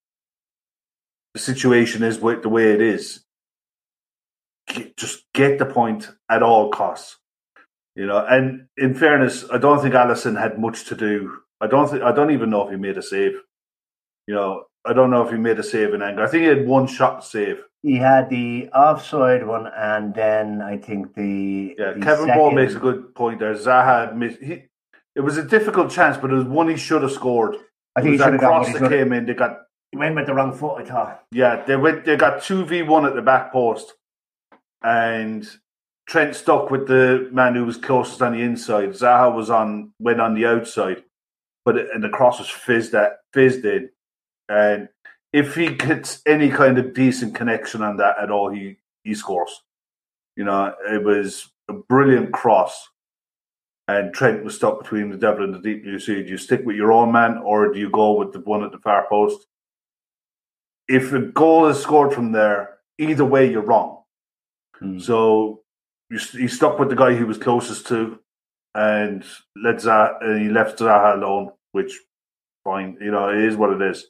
the 1.33 1.41
situation 1.41 2.03
is 2.03 2.19
the 2.19 2.49
way 2.49 2.73
it 2.73 2.81
is, 2.81 3.24
just 4.97 5.25
get 5.33 5.59
the 5.59 5.67
point 5.67 6.11
at 6.31 6.43
all 6.43 6.71
costs. 6.71 7.19
You 7.97 8.07
know, 8.07 8.25
and 8.27 8.67
in 8.77 8.95
fairness, 8.95 9.45
I 9.53 9.59
don't 9.59 9.81
think 9.81 9.95
Alisson 9.95 10.41
had 10.41 10.59
much 10.59 10.87
to 10.87 10.97
do. 10.97 11.39
I 11.61 11.69
don't 11.69 11.89
think 11.89 12.03
I 12.03 12.13
don't 12.13 12.33
even 12.33 12.51
know 12.51 12.65
if 12.65 12.71
he 12.71 12.77
made 12.77 12.99
a 12.99 13.03
save. 13.03 13.35
You 14.27 14.35
know, 14.35 14.65
I 14.85 14.93
don't 14.93 15.11
know 15.11 15.23
if 15.25 15.31
he 15.31 15.39
made 15.39 15.59
a 15.59 15.63
save 15.63 15.95
in 15.95 16.03
anger. 16.03 16.25
I 16.25 16.27
think 16.27 16.43
he 16.43 16.49
had 16.49 16.67
one 16.67 16.87
shot 16.87 17.25
save. 17.25 17.63
He 17.83 17.97
had 17.97 18.31
the 18.31 18.69
offside 18.71 19.47
one, 19.47 19.67
and 19.67 20.15
then 20.15 20.63
I 20.63 20.79
think 20.79 21.15
the 21.15 21.75
yeah. 21.79 21.93
The 21.93 22.01
Kevin 22.01 22.27
second... 22.27 22.39
Ball 22.39 22.51
makes 22.51 22.75
a 22.75 22.79
good 22.79 23.15
point 23.15 23.39
there. 23.39 23.55
Zaha 23.55 24.15
missed. 24.17 24.41
He, 24.43 24.65
it 25.15 25.21
was 25.21 25.37
a 25.37 25.45
difficult 25.45 25.93
chance, 25.93 26.17
but 26.17 26.31
it 26.31 26.35
was 26.35 26.47
one 26.47 26.69
he 26.69 26.77
should 26.77 27.03
have 27.03 27.13
scored. 27.13 27.57
I 27.95 28.03
think 28.03 28.13
he 28.13 28.19
should 28.19 28.33
have 28.33 28.41
cross 28.41 28.73
that 28.73 28.91
came 28.91 29.13
in. 29.13 29.27
They 29.27 29.35
got 29.35 29.59
he 29.93 29.99
went 29.99 30.17
with 30.17 30.27
the 30.27 30.35
wrong 30.35 30.53
foot. 30.53 30.81
I 30.81 30.85
thought. 30.85 31.25
Yeah, 31.31 31.63
they 31.65 31.77
went. 31.77 32.05
They 32.05 32.17
got 32.17 32.43
two 32.43 32.65
v 32.65 32.83
one 32.83 33.07
at 33.07 33.15
the 33.15 33.23
back 33.23 33.53
post, 33.53 33.93
and 34.85 35.49
Trent 36.07 36.37
stuck 36.37 36.71
with 36.71 36.87
the 36.87 37.29
man 37.33 37.55
who 37.55 37.65
was 37.65 37.77
closest 37.77 38.23
on 38.23 38.33
the 38.33 38.43
inside. 38.43 38.91
Zaha 38.91 39.35
was 39.35 39.51
on 39.51 39.93
went 39.99 40.21
on 40.21 40.35
the 40.35 40.47
outside, 40.47 41.03
but 41.65 41.77
and 41.77 42.05
the 42.05 42.09
cross 42.09 42.39
was 42.39 42.49
fizzed 42.49 42.95
at 42.95 43.19
fizzed 43.33 43.65
in, 43.65 43.91
and 44.49 44.89
if 45.33 45.57
he 45.57 45.69
gets 45.75 46.23
any 46.27 46.51
kind 46.51 46.79
of 46.79 46.95
decent 46.95 47.35
connection 47.35 47.83
on 47.83 47.97
that 47.97 48.17
at 48.23 48.31
all, 48.31 48.51
he 48.51 48.77
he 49.03 49.15
scores. 49.15 49.63
You 50.37 50.45
know, 50.45 50.75
it 50.91 51.03
was 51.03 51.51
a 51.69 51.73
brilliant 51.73 52.33
cross 52.33 52.89
and 53.87 54.15
Trent 54.15 54.45
was 54.45 54.57
stuck 54.57 54.83
between 54.83 55.11
the 55.11 55.17
devil 55.17 55.45
and 55.45 55.55
the 55.55 55.59
deep 55.59 55.85
blue 55.85 55.99
sea. 55.99 56.23
Do 56.23 56.31
you 56.31 56.39
stick 56.39 56.63
with 56.65 56.77
your 56.77 56.93
own 56.93 57.13
man 57.13 57.39
or 57.39 57.73
do 57.73 57.79
you 57.79 57.91
go 57.91 58.13
with 58.13 58.33
the 58.33 58.41
one 58.41 58.65
at 58.65 58.73
the 58.73 58.79
far 58.79 59.07
post? 59.09 59.47
If 60.89 61.13
a 61.13 61.21
goal 61.21 61.67
is 61.67 61.81
scored 61.81 62.13
from 62.13 62.33
there, 62.33 62.79
either 62.99 63.25
way, 63.25 63.51
you're 63.51 63.63
wrong. 63.63 64.04
Hmm. 64.79 64.99
So 64.99 65.63
he 66.11 66.49
stuck 66.49 66.79
with 66.79 66.91
the 66.91 66.97
guy 66.97 67.17
he 67.17 67.25
was 67.25 67.39
closest 67.39 67.87
to 67.89 68.19
and 68.75 69.25
let 69.63 69.77
Zaha, 69.77 70.17
and 70.21 70.43
he 70.43 70.49
left 70.49 70.79
Zaha 70.79 71.15
alone, 71.15 71.51
which 71.73 71.99
fine, 72.65 72.97
you 73.01 73.11
know, 73.11 73.29
it 73.29 73.39
is 73.39 73.57
what 73.57 73.71
it 73.71 73.83
is. 73.83 74.07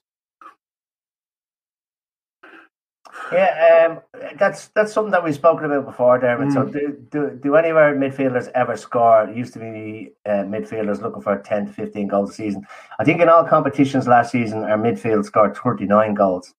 Yeah, 3.33 3.87
um, 3.89 4.21
that's 4.39 4.69
that's 4.69 4.93
something 4.93 5.13
that 5.13 5.25
we've 5.25 5.35
spoken 5.35 5.65
about 5.67 5.87
before, 5.87 6.19
Dermot. 6.19 6.49
Mm. 6.49 6.55
So, 6.55 6.65
do, 6.65 6.99
do 7.11 7.39
do 7.43 7.57
any 7.57 7.71
of 7.71 7.77
our 7.77 7.95
midfielders 7.95 8.51
ever 8.55 8.77
score? 8.77 9.25
It 9.25 9.37
used 9.37 9.53
to 9.55 9.61
be 9.61 10.11
uh, 10.27 10.45
midfielders 10.45 11.01
looking 11.01 11.23
for 11.23 11.39
ten 11.39 11.67
to 11.67 11.73
fifteen 11.73 12.09
goals 12.09 12.31
a 12.31 12.35
season. 12.35 12.67
I 12.99 13.05
think 13.05 13.21
in 13.21 13.29
all 13.29 13.45
competitions 13.45 14.07
last 14.07 14.33
season, 14.33 14.65
our 14.65 14.79
midfield 14.79 15.25
scored 15.25 15.57
thirty 15.57 15.87
nine 15.87 16.15
goals, 16.15 16.49
and 16.49 16.55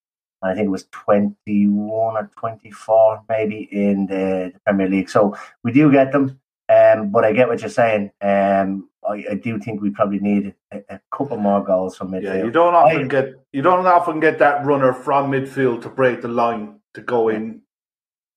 I 0.46 0.54
think 0.54 0.68
it 0.68 0.70
was 0.70 0.86
twenty 0.92 1.68
one 1.68 2.16
or 2.18 2.30
twenty 2.38 2.72
four 2.72 3.22
maybe 3.28 3.68
in 3.72 4.06
the, 4.08 4.52
the, 4.54 4.60
Premier 4.66 4.88
League. 4.88 5.10
So 5.10 5.36
we 5.64 5.72
do 5.72 5.92
get 5.92 6.12
them, 6.12 6.40
um, 6.70 7.12
but 7.12 7.26
I 7.26 7.34
get 7.34 7.48
what 7.48 7.62
you're 7.62 7.70
saying. 7.70 8.12
Um, 8.22 8.90
I, 9.08 9.24
I, 9.32 9.36
do 9.36 9.60
think 9.60 9.82
we 9.82 9.92
probably 9.92 10.20
need 10.20 10.56
a, 10.72 10.82
a, 10.90 11.00
couple 11.12 11.38
more 11.38 11.64
goals 11.64 11.96
from 11.96 12.12
midfield. 12.12 12.24
Yeah, 12.24 12.44
you 12.44 12.52
don't 12.52 12.74
often 12.74 13.06
I, 13.06 13.08
get 13.08 13.34
you 13.54 13.62
don't 13.62 13.86
often 13.86 14.20
get 14.20 14.40
that 14.40 14.66
runner 14.66 14.94
from 14.94 15.32
midfield 15.32 15.82
to 15.84 15.90
break 15.90 16.22
the 16.22 16.28
line 16.28 16.80
to 16.96 17.02
go 17.02 17.30
in 17.30 17.62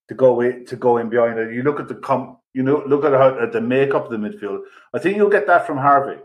to 0.08 0.14
go 0.14 0.40
in 0.40 0.66
to 0.66 0.76
go 0.76 0.98
in 0.98 1.08
behind 1.08 1.38
it. 1.38 1.54
You 1.54 1.62
look 1.62 1.80
at 1.80 1.88
the 1.88 1.94
comp, 1.94 2.38
you 2.54 2.62
know, 2.62 2.82
look 2.86 3.04
at 3.04 3.12
how 3.12 3.38
at 3.40 3.52
the 3.52 3.60
makeup 3.60 4.04
of 4.04 4.10
the 4.10 4.16
midfield. 4.16 4.60
I 4.92 4.98
think 4.98 5.16
you'll 5.16 5.30
get 5.30 5.46
that 5.46 5.66
from 5.66 5.78
Harvey. 5.78 6.20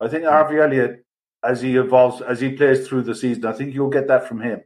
I 0.00 0.08
think 0.08 0.24
Harvey 0.24 0.58
Elliott, 0.58 1.04
as 1.42 1.60
he 1.60 1.76
evolves, 1.76 2.22
as 2.22 2.40
he 2.40 2.50
plays 2.50 2.86
through 2.86 3.02
the 3.02 3.14
season, 3.14 3.46
I 3.46 3.52
think 3.52 3.74
you'll 3.74 3.90
get 3.90 4.08
that 4.08 4.28
from 4.28 4.40
him. 4.40 4.62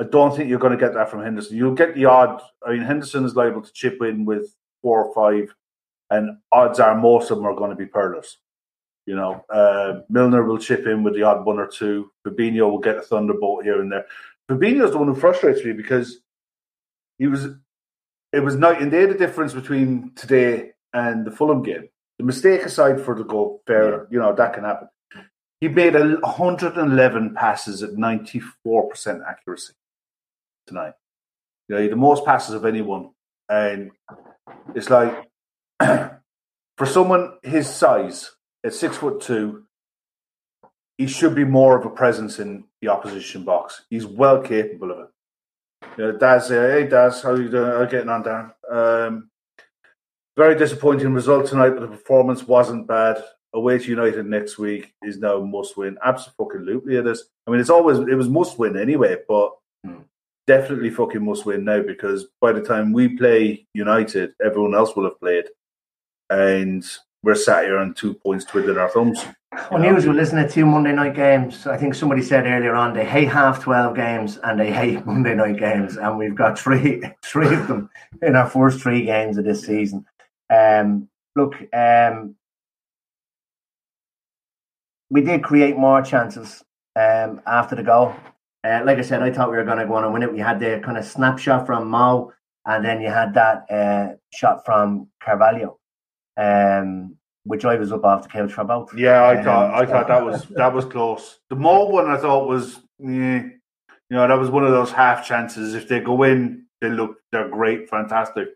I 0.00 0.04
don't 0.04 0.34
think 0.34 0.48
you're 0.48 0.58
going 0.58 0.76
to 0.76 0.84
get 0.84 0.94
that 0.94 1.10
from 1.10 1.22
Henderson. 1.22 1.56
You'll 1.56 1.74
get 1.74 1.94
the 1.94 2.06
odd. 2.06 2.40
I 2.66 2.72
mean, 2.72 2.82
Henderson 2.82 3.24
is 3.24 3.36
liable 3.36 3.62
to 3.62 3.72
chip 3.72 4.02
in 4.02 4.24
with 4.24 4.54
four 4.82 5.04
or 5.04 5.14
five 5.14 5.54
and 6.12 6.36
odds 6.52 6.78
are 6.78 6.94
most 6.94 7.30
of 7.30 7.38
them 7.38 7.46
are 7.46 7.54
going 7.54 7.70
to 7.70 7.76
be 7.76 7.86
pearlers. 7.86 8.38
You 9.06 9.16
know, 9.16 9.44
uh, 9.48 10.02
Milner 10.08 10.44
will 10.44 10.58
chip 10.58 10.86
in 10.86 11.02
with 11.02 11.14
the 11.14 11.22
odd 11.22 11.44
one 11.44 11.58
or 11.58 11.66
two. 11.66 12.10
Fabinho 12.24 12.70
will 12.70 12.78
get 12.78 12.98
a 12.98 13.02
thunderbolt 13.02 13.64
here 13.64 13.80
and 13.80 13.90
there. 13.90 14.04
Fabinho 14.48 14.84
is 14.84 14.92
the 14.92 14.98
one 14.98 15.08
who 15.08 15.14
frustrates 15.14 15.64
me 15.64 15.72
because 15.72 16.20
he 17.18 17.26
was. 17.26 17.48
It 18.32 18.40
was 18.40 18.56
night 18.56 18.80
and 18.80 18.90
day 18.90 19.04
the 19.06 19.14
difference 19.14 19.52
between 19.52 20.12
today 20.14 20.70
and 20.94 21.26
the 21.26 21.30
Fulham 21.30 21.62
game. 21.62 21.88
The 22.18 22.24
mistake 22.24 22.62
aside 22.62 23.00
for 23.00 23.14
the 23.14 23.24
goal, 23.24 23.62
fair, 23.66 23.90
yeah. 23.90 23.98
you 24.10 24.18
know 24.18 24.34
that 24.34 24.54
can 24.54 24.64
happen. 24.64 24.88
He 25.60 25.68
made 25.68 25.94
111 25.94 27.34
passes 27.34 27.82
at 27.82 27.90
94% 27.90 29.20
accuracy 29.28 29.74
tonight. 30.72 30.94
You 31.68 31.76
know, 31.76 31.88
the 31.88 31.96
most 31.96 32.24
passes 32.24 32.54
of 32.54 32.64
anyone, 32.64 33.10
and 33.48 33.90
it's 34.74 34.90
like 34.90 35.28
for 35.80 36.86
someone 36.86 37.34
his 37.42 37.68
size 37.68 38.30
at 38.64 38.74
six 38.74 38.96
foot 38.96 39.20
two, 39.20 39.64
he 40.98 41.06
should 41.06 41.34
be 41.34 41.44
more 41.44 41.78
of 41.78 41.86
a 41.86 41.90
presence 41.90 42.38
in 42.38 42.64
the 42.80 42.88
opposition 42.88 43.44
box. 43.44 43.84
He's 43.90 44.06
well 44.06 44.40
capable 44.42 44.90
of 44.90 44.98
it. 45.00 45.08
You 45.98 46.04
know, 46.04 46.18
Daz, 46.18 46.50
uh, 46.50 46.54
hey 46.54 46.86
Daz, 46.86 47.22
how 47.22 47.34
you 47.34 47.48
doing? 47.48 47.64
How 47.64 47.76
are 47.76 47.84
you 47.84 47.90
getting 47.90 48.08
on, 48.08 48.22
Dan? 48.22 48.50
Um, 48.70 49.30
very 50.36 50.56
disappointing 50.56 51.12
result 51.12 51.46
tonight, 51.46 51.70
but 51.70 51.80
the 51.80 51.88
performance 51.88 52.46
wasn't 52.46 52.86
bad. 52.86 53.22
Away 53.54 53.78
to 53.78 53.84
United 53.84 54.24
next 54.24 54.56
week 54.58 54.94
is 55.02 55.18
now 55.18 55.38
must 55.42 55.76
win. 55.76 55.98
Absolutely, 56.02 56.96
it 56.96 57.06
is. 57.06 57.24
I 57.46 57.50
mean, 57.50 57.60
it's 57.60 57.68
always 57.68 57.98
it 57.98 58.14
was 58.14 58.30
must 58.30 58.58
win 58.58 58.78
anyway, 58.78 59.18
but 59.28 59.50
hmm. 59.84 60.00
Definitely 60.46 60.90
fucking 60.90 61.24
must 61.24 61.46
win 61.46 61.64
now 61.64 61.82
because 61.82 62.26
by 62.40 62.52
the 62.52 62.62
time 62.62 62.92
we 62.92 63.16
play 63.16 63.66
United, 63.74 64.32
everyone 64.44 64.74
else 64.74 64.94
will 64.96 65.04
have 65.04 65.20
played 65.20 65.44
and 66.30 66.84
we're 67.22 67.34
sat 67.34 67.64
here 67.64 67.78
on 67.78 67.94
two 67.94 68.14
points 68.14 68.44
twiddling 68.44 68.78
our 68.78 68.88
thumbs. 68.88 69.24
Unusual, 69.70 70.18
isn't 70.18 70.38
it? 70.38 70.50
Two 70.50 70.64
Monday 70.66 70.92
night 70.92 71.14
games. 71.14 71.66
I 71.66 71.76
think 71.76 71.94
somebody 71.94 72.22
said 72.22 72.46
earlier 72.46 72.74
on 72.74 72.94
they 72.94 73.04
hate 73.04 73.28
half 73.28 73.62
twelve 73.62 73.94
games 73.94 74.38
and 74.42 74.58
they 74.58 74.72
hate 74.72 75.04
Monday 75.06 75.34
night 75.34 75.58
games, 75.58 75.98
and 75.98 76.18
we've 76.18 76.34
got 76.34 76.58
three 76.58 77.02
three 77.22 77.54
of 77.54 77.68
them 77.68 77.90
in 78.22 78.34
our 78.34 78.48
first 78.48 78.80
three 78.80 79.04
games 79.04 79.36
of 79.36 79.44
this 79.44 79.64
season. 79.64 80.06
Um, 80.50 81.08
look, 81.36 81.54
um, 81.74 82.34
we 85.10 85.20
did 85.20 85.44
create 85.44 85.76
more 85.76 86.00
chances 86.00 86.64
um, 86.96 87.42
after 87.46 87.76
the 87.76 87.82
goal. 87.82 88.14
Uh, 88.64 88.82
like 88.84 88.98
I 88.98 89.02
said, 89.02 89.22
I 89.22 89.32
thought 89.32 89.50
we 89.50 89.56
were 89.56 89.64
going 89.64 89.78
to 89.78 89.86
go 89.86 89.94
on 89.94 90.04
and 90.04 90.12
win 90.12 90.22
it. 90.22 90.32
We 90.32 90.38
had 90.38 90.60
the 90.60 90.80
kind 90.84 90.96
of 90.96 91.04
snapshot 91.04 91.66
from 91.66 91.88
Mo, 91.88 92.32
and 92.66 92.84
then 92.84 93.00
you 93.00 93.08
had 93.08 93.34
that 93.34 93.70
uh, 93.70 94.14
shot 94.32 94.64
from 94.64 95.08
Carvalho 95.22 95.78
um, 96.36 97.16
which 97.44 97.64
I 97.64 97.74
was 97.76 97.92
up 97.92 98.04
off 98.04 98.22
the 98.22 98.28
couch 98.28 98.52
for 98.52 98.60
about. 98.62 98.90
Yeah, 98.96 99.22
I 99.22 99.38
um, 99.38 99.44
thought 99.44 99.74
I 99.74 99.86
thought 99.86 100.08
that 100.08 100.24
was 100.24 100.44
that 100.50 100.72
was 100.72 100.84
close. 100.84 101.40
The 101.50 101.56
Mo 101.56 101.86
one 101.86 102.08
I 102.08 102.16
thought 102.16 102.48
was, 102.48 102.80
yeah, 102.98 103.42
you 103.42 104.16
know, 104.16 104.28
that 104.28 104.38
was 104.38 104.50
one 104.50 104.64
of 104.64 104.70
those 104.70 104.92
half 104.92 105.26
chances. 105.26 105.74
If 105.74 105.88
they 105.88 106.00
go 106.00 106.22
in, 106.22 106.66
they 106.80 106.90
look 106.90 107.16
they're 107.30 107.48
great, 107.48 107.88
fantastic. 107.88 108.48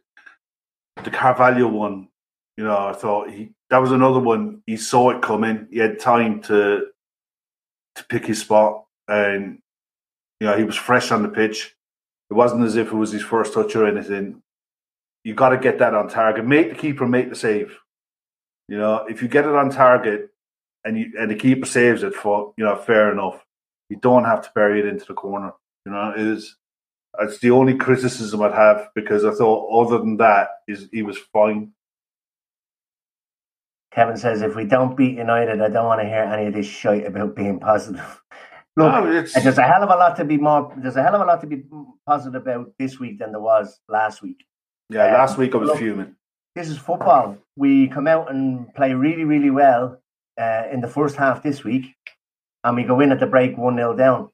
The 1.03 1.11
Carvalho 1.11 1.69
one, 1.69 2.09
you 2.57 2.65
know, 2.65 2.89
I 2.89 2.93
thought 2.93 3.31
he 3.31 3.53
that 3.71 3.79
was 3.79 3.93
another 3.93 4.21
one. 4.21 4.63
He 4.67 4.77
saw 4.77 5.11
it 5.11 5.23
coming. 5.23 5.67
He 5.71 5.79
had 5.79 5.99
time 5.99 6.41
to 6.43 6.87
to 7.97 8.05
pick 8.05 8.27
his 8.27 8.41
spot, 8.41 8.85
and 9.09 9.59
you 10.41 10.47
know 10.47 10.57
he 10.57 10.65
was 10.65 10.77
fresh 10.77 11.11
on 11.11 11.23
the 11.23 11.29
pitch. 11.29 11.75
It 12.31 12.35
wasn't 12.35 12.65
as 12.65 12.77
if 12.77 12.89
it 12.89 12.97
was 12.97 13.13
his 13.13 13.23
first 13.23 13.55
touch 13.55 13.77
or 13.77 13.87
anything 13.87 14.43
you 15.27 15.35
got 15.35 15.49
to 15.49 15.59
get 15.59 15.81
that 15.81 15.93
on 15.93 16.09
target. 16.09 16.47
Make 16.47 16.71
the 16.71 16.77
keeper 16.77 17.05
make 17.05 17.29
the 17.29 17.35
save. 17.35 17.77
You 18.69 18.79
know, 18.79 19.05
if 19.09 19.23
you 19.23 19.27
get 19.27 19.45
it 19.45 19.57
on 19.57 19.71
target 19.71 20.31
and 20.85 20.97
you 20.97 21.13
and 21.19 21.29
the 21.29 21.35
keeper 21.35 21.67
saves 21.67 22.05
it 22.05 22.15
for 22.15 22.55
you 22.57 22.65
know 22.65 22.77
fair 22.77 23.11
enough, 23.11 23.45
you 23.91 23.97
don't 23.97 24.25
have 24.25 24.43
to 24.43 24.51
bury 24.55 24.79
it 24.79 24.87
into 24.87 25.05
the 25.05 25.15
corner. 25.15 25.51
You 25.85 25.91
know, 25.91 26.13
it 26.17 26.21
is. 26.21 26.57
It's 27.19 27.41
the 27.41 27.51
only 27.51 27.75
criticism 27.75 28.41
I'd 28.41 28.53
have 28.53 28.91
because 28.95 29.25
I 29.25 29.33
thought 29.33 29.87
other 29.87 29.99
than 29.99 30.17
that 30.19 30.49
is 30.69 30.89
he 30.93 31.03
was 31.03 31.19
fine. 31.33 31.73
Kevin 33.91 34.17
says 34.17 34.43
if 34.43 34.55
we 34.55 34.65
don't 34.65 34.97
beat 34.97 35.17
United, 35.17 35.61
I 35.61 35.71
don't 35.71 35.87
want 35.87 36.03
to 36.03 36.07
hear 36.07 36.23
any 36.23 36.47
of 36.47 36.55
this 36.55 36.67
shit 36.67 37.05
about 37.05 37.35
being 37.35 37.59
positive. 37.59 38.23
Look, 38.79 38.93
no, 38.93 39.23
there's 39.23 39.59
a 39.59 39.63
hell 39.63 39.83
of 39.83 39.89
a 39.89 39.97
lot 39.97 40.17
to 40.17 40.25
be 40.25 40.37
more. 40.37 40.73
There's 40.77 40.97
a 40.97 41.03
hell 41.03 41.15
of 41.15 41.23
a 41.23 41.25
lot 41.25 41.41
to 41.41 41.47
be 41.47 41.65
positive 42.07 42.43
about 42.43 42.73
this 42.79 43.01
week 43.01 43.19
than 43.19 43.33
there 43.33 43.41
was 43.41 43.81
last 43.89 44.23
week. 44.23 44.45
Yeah, 44.91 45.07
um, 45.07 45.13
last 45.15 45.39
week 45.39 45.55
I 45.55 45.59
was 45.59 45.69
look, 45.69 45.79
fuming. 45.79 46.15
This 46.55 46.69
is 46.69 46.77
football. 46.77 47.39
We 47.57 47.89
come 47.89 48.07
out 48.07 48.31
and 48.31 48.73
play 48.75 48.93
really, 48.93 49.25
really 49.25 49.51
well 49.51 50.03
uh, 50.39 50.65
in 50.71 50.83
the 50.83 50.89
first 50.89 51.17
half 51.17 51.43
this 51.43 51.65
week, 51.65 51.95
and 52.65 52.77
we 52.77 52.85
go 52.85 53.01
in 53.01 53.13
at 53.13 53.21
the 53.21 53.27
break 53.27 53.57
1 53.57 53.77
0 53.77 53.97
down. 53.97 54.29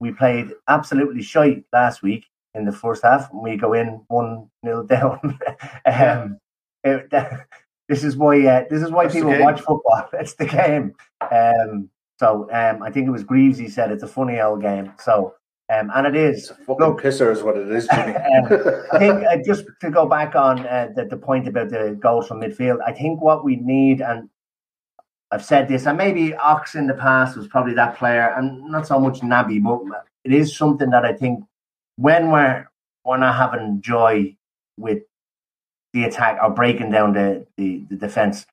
We 0.00 0.12
played 0.12 0.50
absolutely 0.68 1.22
shite 1.22 1.64
last 1.72 2.02
week 2.02 2.26
in 2.54 2.66
the 2.66 2.72
first 2.72 3.02
half, 3.02 3.32
and 3.32 3.42
we 3.42 3.56
go 3.56 3.72
in 3.72 4.02
1 4.08 4.50
0 4.66 4.82
down. 4.86 5.38
um, 5.86 6.38
it, 6.84 7.10
this 7.88 8.04
is 8.04 8.16
why 8.18 8.46
uh, 8.46 8.64
this 8.68 8.82
is 8.82 8.90
why 8.90 9.04
That's 9.04 9.14
people 9.14 9.38
watch 9.40 9.62
football. 9.62 10.10
It's 10.12 10.34
the 10.34 10.46
game. 10.46 10.94
Um, 11.30 11.88
so 12.18 12.48
um, 12.52 12.82
I 12.82 12.90
think 12.90 13.06
it 13.06 13.10
was 13.10 13.24
Greaves. 13.24 13.58
He 13.58 13.68
said 13.68 13.90
it's 13.90 14.02
a 14.02 14.08
funny 14.08 14.40
old 14.40 14.62
game. 14.62 14.92
So 14.98 15.34
um, 15.70 15.90
and 15.94 16.06
it 16.06 16.16
is. 16.16 16.50
It's 16.50 16.64
fucking 16.64 16.76
look, 16.78 17.02
pisser 17.02 17.30
is 17.30 17.42
what 17.42 17.56
it 17.56 17.70
is, 17.70 17.86
Jimmy. 17.88 18.14
um, 18.16 18.84
I 18.92 18.98
think 18.98 19.24
uh, 19.24 19.36
just 19.44 19.64
to 19.82 19.90
go 19.90 20.06
back 20.06 20.34
on 20.34 20.66
uh, 20.66 20.88
the, 20.94 21.04
the 21.04 21.16
point 21.16 21.46
about 21.46 21.68
the 21.68 21.96
goals 22.00 22.28
from 22.28 22.40
midfield, 22.40 22.78
I 22.86 22.92
think 22.92 23.20
what 23.20 23.44
we 23.44 23.56
need, 23.56 24.00
and 24.00 24.30
I've 25.30 25.44
said 25.44 25.68
this, 25.68 25.86
and 25.86 25.98
maybe 25.98 26.34
Ox 26.34 26.74
in 26.74 26.86
the 26.86 26.94
past 26.94 27.36
was 27.36 27.46
probably 27.48 27.74
that 27.74 27.96
player, 27.98 28.32
and 28.34 28.70
not 28.70 28.86
so 28.86 28.98
much 28.98 29.20
Naby, 29.20 29.62
but 29.62 30.06
it 30.24 30.32
is 30.32 30.56
something 30.56 30.88
that 30.88 31.04
I 31.04 31.12
think 31.12 31.44
when 31.96 32.30
we're 32.30 32.66
we're 33.04 33.18
not 33.18 33.36
having 33.36 33.82
joy 33.82 34.34
with 34.78 35.02
the 35.92 36.04
attack 36.04 36.38
or 36.42 36.50
breaking 36.50 36.90
down 36.90 37.12
the, 37.12 37.46
the, 37.56 37.84
the 37.90 37.96
defense, 37.96 38.46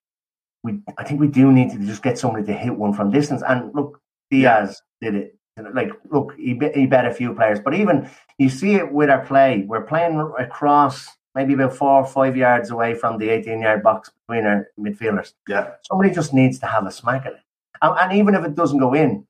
we 0.66 0.80
I 0.98 1.04
think 1.04 1.20
we 1.20 1.28
do 1.28 1.52
need 1.52 1.70
to 1.72 1.78
just 1.78 2.04
get 2.04 2.18
somebody 2.18 2.46
to 2.48 2.54
hit 2.54 2.76
one 2.76 2.94
from 2.94 3.12
distance. 3.12 3.44
And 3.48 3.74
look, 3.74 4.02
Diaz 4.32 4.82
did 5.00 5.16
it 5.16 5.36
like, 5.74 5.92
look, 6.12 6.34
he, 6.38 6.60
he 6.74 6.86
bet 6.86 7.06
a 7.06 7.14
few 7.14 7.34
players, 7.34 7.60
but 7.60 7.74
even 7.74 8.10
you 8.38 8.50
see 8.50 8.76
it 8.76 8.92
with 8.92 9.10
our 9.10 9.26
play. 9.26 9.64
We're 9.68 9.84
playing 9.84 10.20
across 10.38 11.08
maybe 11.34 11.54
about 11.54 11.76
four 11.76 12.02
or 12.02 12.06
five 12.06 12.36
yards 12.36 12.72
away 12.72 12.94
from 12.94 13.18
the 13.18 13.30
18 13.30 13.62
yard 13.62 13.84
box 13.84 14.12
between 14.28 14.46
our 14.46 14.68
midfielders. 14.78 15.34
Yeah. 15.48 15.72
Somebody 15.84 16.14
just 16.14 16.34
needs 16.34 16.60
to 16.60 16.66
have 16.66 16.86
a 16.86 16.92
smack 16.92 17.26
at 17.26 17.34
it. 17.34 17.40
And, 17.82 17.98
and 17.98 18.20
even 18.20 18.36
if 18.36 18.44
it 18.44 18.56
doesn't 18.56 18.80
go 18.80 18.94
in, 18.94 19.26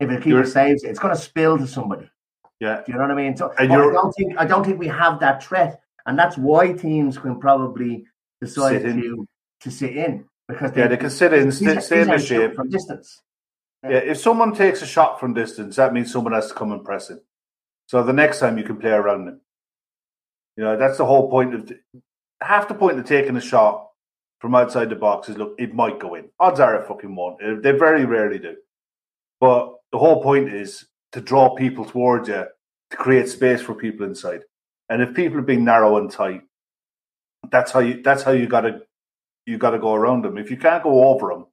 if 0.00 0.08
the 0.08 0.18
keeper 0.18 0.44
saves 0.44 0.82
it's 0.82 0.98
going 0.98 1.14
to 1.14 1.20
spill 1.20 1.58
to 1.58 1.66
somebody. 1.66 2.10
Yeah. 2.58 2.82
Do 2.84 2.92
you 2.92 2.98
know 2.98 3.04
what 3.04 3.10
I 3.10 3.14
mean? 3.14 3.36
So 3.36 3.54
I 3.58 3.66
don't 3.66 4.12
think 4.12 4.38
I 4.38 4.44
don't 4.44 4.64
think 4.64 4.78
we 4.78 4.88
have 4.88 5.20
that 5.20 5.42
threat, 5.42 5.80
and 6.04 6.18
that's 6.18 6.36
why 6.36 6.72
teams 6.72 7.16
can 7.16 7.40
probably 7.40 8.04
decide 8.40 8.82
to 8.82 9.26
to 9.60 9.70
sit 9.70 9.96
in 9.96 10.26
because 10.50 10.76
yeah 10.76 10.88
they 10.88 10.96
can 10.96 11.10
sit 11.10 11.32
in, 11.32 11.50
stay, 11.52 11.80
stay 11.80 12.02
in 12.02 12.08
the 12.08 12.18
shape 12.18 12.54
from 12.54 12.68
distance. 12.68 13.22
Yeah, 13.82 13.98
if 13.98 14.18
someone 14.18 14.54
takes 14.54 14.82
a 14.82 14.86
shot 14.86 15.18
from 15.18 15.32
distance, 15.32 15.76
that 15.76 15.94
means 15.94 16.12
someone 16.12 16.34
has 16.34 16.48
to 16.48 16.54
come 16.54 16.72
and 16.72 16.84
press 16.84 17.08
it. 17.08 17.24
So 17.86 18.02
the 18.02 18.12
next 18.12 18.38
time 18.38 18.58
you 18.58 18.64
can 18.64 18.76
play 18.76 18.90
around 18.90 19.26
him. 19.26 19.40
You 20.56 20.64
know, 20.64 20.76
that's 20.76 20.98
the 20.98 21.06
whole 21.06 21.30
point 21.30 21.54
of 21.54 21.72
half 22.42 22.68
the 22.68 22.74
point 22.74 22.98
of 22.98 23.06
taking 23.06 23.36
a 23.36 23.40
shot 23.40 23.88
from 24.40 24.54
outside 24.54 24.90
the 24.90 24.96
box 24.96 25.28
is 25.28 25.36
look, 25.36 25.54
it 25.58 25.74
might 25.74 25.98
go 25.98 26.14
in. 26.14 26.28
Odds 26.38 26.60
are 26.60 26.76
it 26.76 26.86
fucking 26.86 27.14
won't. 27.14 27.42
Uh, 27.42 27.56
they 27.60 27.72
very 27.72 28.04
rarely 28.04 28.38
do. 28.38 28.56
But 29.40 29.74
the 29.92 29.98
whole 29.98 30.22
point 30.22 30.52
is 30.52 30.86
to 31.12 31.20
draw 31.20 31.54
people 31.54 31.84
towards 31.84 32.28
you 32.28 32.44
to 32.90 32.96
create 32.96 33.28
space 33.28 33.60
for 33.60 33.74
people 33.74 34.06
inside. 34.06 34.42
And 34.88 35.02
if 35.02 35.14
people 35.14 35.38
are 35.38 35.42
being 35.42 35.64
narrow 35.64 35.98
and 35.98 36.10
tight, 36.10 36.42
that's 37.50 37.70
how 37.70 37.80
you 37.80 38.02
that's 38.02 38.22
how 38.22 38.32
you 38.32 38.46
got 38.46 38.66
to 39.50 39.52
you 39.52 39.58
got 39.58 39.70
to 39.70 39.78
go 39.78 39.94
around 39.94 40.24
them. 40.24 40.38
If 40.38 40.50
you 40.50 40.56
can't 40.56 40.82
go 40.82 41.08
over 41.08 41.28
them, 41.28 41.46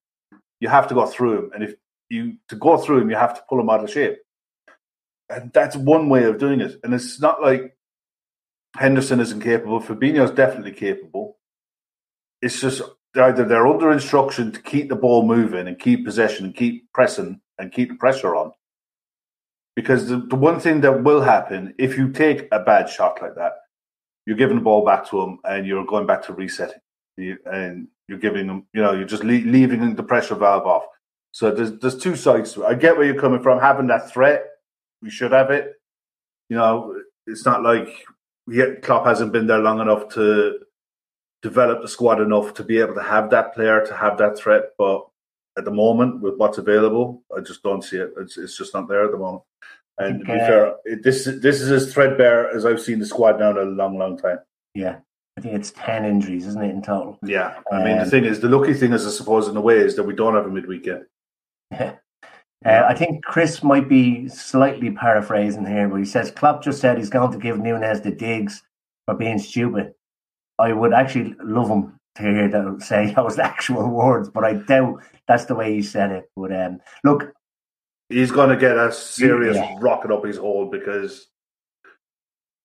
you 0.60 0.70
have 0.70 0.88
to 0.88 0.94
go 0.94 1.06
through 1.06 1.36
them. 1.36 1.52
And 1.54 1.64
if 1.64 1.76
you 2.10 2.38
to 2.50 2.56
go 2.56 2.78
through 2.78 3.00
them, 3.00 3.10
you 3.10 3.16
have 3.16 3.36
to 3.36 3.44
pull 3.50 3.58
them 3.58 3.70
out 3.70 3.84
of 3.84 3.90
shape. 3.90 4.18
And 5.30 5.52
that's 5.54 5.76
one 5.76 6.10
way 6.10 6.24
of 6.24 6.38
doing 6.38 6.62
it. 6.62 6.80
And 6.84 6.94
it's 6.94 7.20
not 7.20 7.42
like 7.42 7.76
Henderson 8.76 9.20
isn't 9.20 9.42
capable. 9.42 9.82
Fabinho's 9.82 10.32
definitely 10.32 10.72
capable. 10.72 11.38
It's 12.42 12.62
just 12.62 12.82
either 13.16 13.44
they're 13.44 13.68
under 13.68 13.92
instruction 13.92 14.52
to 14.52 14.62
keep 14.62 14.90
the 14.90 14.96
ball 14.96 15.26
moving 15.26 15.68
and 15.68 15.80
keep 15.80 16.06
possession 16.06 16.46
and 16.46 16.56
keep 16.56 16.92
pressing 16.94 17.42
and 17.58 17.72
keep 17.72 17.90
the 17.90 17.96
pressure 17.96 18.36
on. 18.36 18.52
Because 19.76 20.08
the, 20.08 20.18
the 20.18 20.36
one 20.36 20.60
thing 20.60 20.82
that 20.82 21.04
will 21.04 21.22
happen 21.22 21.74
if 21.78 21.98
you 21.98 22.12
take 22.12 22.48
a 22.52 22.60
bad 22.60 22.90
shot 22.90 23.22
like 23.22 23.36
that, 23.36 23.54
you're 24.26 24.38
giving 24.38 24.58
the 24.58 24.64
ball 24.64 24.86
back 24.86 25.10
to 25.10 25.20
them 25.20 25.40
and 25.44 25.66
you're 25.66 25.86
going 25.86 26.06
back 26.06 26.24
to 26.24 26.34
resetting. 26.34 26.80
You, 27.18 27.38
and 27.46 27.88
you're 28.08 28.20
giving 28.20 28.48
them, 28.48 28.66
you 28.74 28.82
know, 28.82 28.94
you're 28.94 29.08
just 29.08 29.24
le- 29.24 29.32
leaving 29.32 29.96
the 29.96 30.04
pressure 30.04 30.36
valve 30.36 30.68
off. 30.68 30.86
So 31.32 31.52
there's 31.52 31.78
there's 31.80 31.98
two 31.98 32.16
sides 32.16 32.54
to 32.54 32.64
it. 32.64 32.68
I 32.68 32.74
get 32.74 32.98
where 32.98 33.06
you're 33.06 33.20
coming 33.20 33.42
from. 33.42 33.60
Having 33.60 33.88
that 33.88 34.12
threat, 34.12 34.46
we 35.02 35.10
should 35.10 35.32
have 35.32 35.52
it. 35.52 35.74
You 36.50 36.58
know, 36.58 36.96
it's 37.26 37.46
not 37.46 37.64
like 37.64 37.90
yet 38.48 38.82
Klopp 38.82 39.06
hasn't 39.06 39.34
been 39.34 39.48
there 39.48 39.60
long 39.60 39.80
enough 39.80 40.10
to 40.10 40.60
develop 41.42 41.82
the 41.82 41.88
squad 41.88 42.22
enough 42.22 42.54
to 42.56 42.64
be 42.64 42.80
able 42.80 42.96
to 42.96 43.04
have 43.04 43.30
that 43.32 43.54
player 43.54 43.86
to 43.86 43.96
have 43.96 44.18
that 44.18 44.38
threat. 44.38 44.72
But 44.78 45.06
at 45.58 45.66
the 45.66 45.72
moment, 45.72 46.22
with 46.22 46.38
what's 46.38 46.58
available, 46.58 47.24
I 47.36 47.42
just 47.42 47.64
don't 47.64 47.84
see 47.84 47.98
it. 47.98 48.14
It's, 48.18 48.38
it's 48.38 48.58
just 48.58 48.74
not 48.74 48.88
there 48.88 49.06
at 49.06 49.12
the 49.12 49.18
moment. 49.18 49.44
And 50.00 50.22
okay. 50.22 50.34
to 50.34 50.34
be 50.34 50.40
fair, 50.40 50.76
this 51.02 51.26
this 51.26 51.60
is 51.62 51.72
as 51.72 51.92
threadbare 51.92 52.56
as 52.56 52.66
I've 52.66 52.82
seen 52.82 53.00
the 53.00 53.06
squad 53.06 53.40
now 53.40 53.52
in 53.52 53.58
a 53.58 53.62
long, 53.64 53.98
long 53.98 54.18
time. 54.18 54.40
Yeah, 54.76 54.98
I 55.38 55.42
think 55.42 55.54
it's 55.54 55.72
ten 55.72 56.04
injuries, 56.04 56.48
isn't 56.48 56.64
it, 56.64 56.72
in 56.72 56.82
total? 56.82 57.20
Yeah, 57.24 57.60
I 57.72 57.84
mean 57.84 58.00
um, 58.00 58.06
the 58.06 58.10
thing 58.10 58.26
is, 58.26 58.40
the 58.40 58.50
lucky 58.50 58.74
thing 58.74 58.92
is, 58.92 59.06
I 59.06 59.12
suppose, 59.12 59.48
in 59.48 59.56
a 59.56 59.62
way, 59.62 59.78
is 59.78 59.96
that 59.96 60.04
we 60.04 60.16
don't 60.16 60.34
have 60.34 60.46
a 60.46 60.50
midweek 60.50 60.86
yet. 60.86 61.04
Yeah. 62.66 62.82
Uh, 62.82 62.88
I 62.90 62.96
think 62.96 63.24
Chris 63.24 63.62
might 63.62 63.88
be 63.88 64.28
slightly 64.30 64.90
paraphrasing 64.90 65.64
here, 65.64 65.88
but 65.88 65.98
he 65.98 66.06
says 66.06 66.32
Klopp 66.32 66.64
just 66.64 66.82
said 66.82 66.98
he's 66.98 67.12
going 67.12 67.32
to 67.32 67.38
give 67.38 67.60
Nunez 67.60 68.02
the 68.02 68.10
digs 68.10 68.64
for 69.06 69.14
being 69.14 69.38
stupid. 69.38 69.94
I 70.58 70.74
would 70.74 70.92
actually 70.92 71.36
love 71.44 71.70
him 71.70 72.00
to 72.16 72.24
hear 72.24 72.50
that 72.50 72.82
say 72.82 73.14
those 73.16 73.38
actual 73.38 73.88
words, 73.88 74.30
but 74.30 74.44
I 74.44 74.54
doubt 74.54 75.04
that's 75.28 75.46
the 75.46 75.54
way 75.54 75.76
he 75.76 75.84
said 75.84 76.12
it. 76.12 76.32
But 76.36 76.52
um, 76.52 76.80
look, 77.04 77.32
he's 78.10 78.32
going 78.32 78.50
to 78.50 78.58
get 78.58 78.76
a 78.76 78.92
serious 78.92 79.56
yeah. 79.56 79.76
rocket 79.80 80.12
up 80.12 80.26
his 80.26 80.38
hole 80.38 80.66
because 80.66 81.28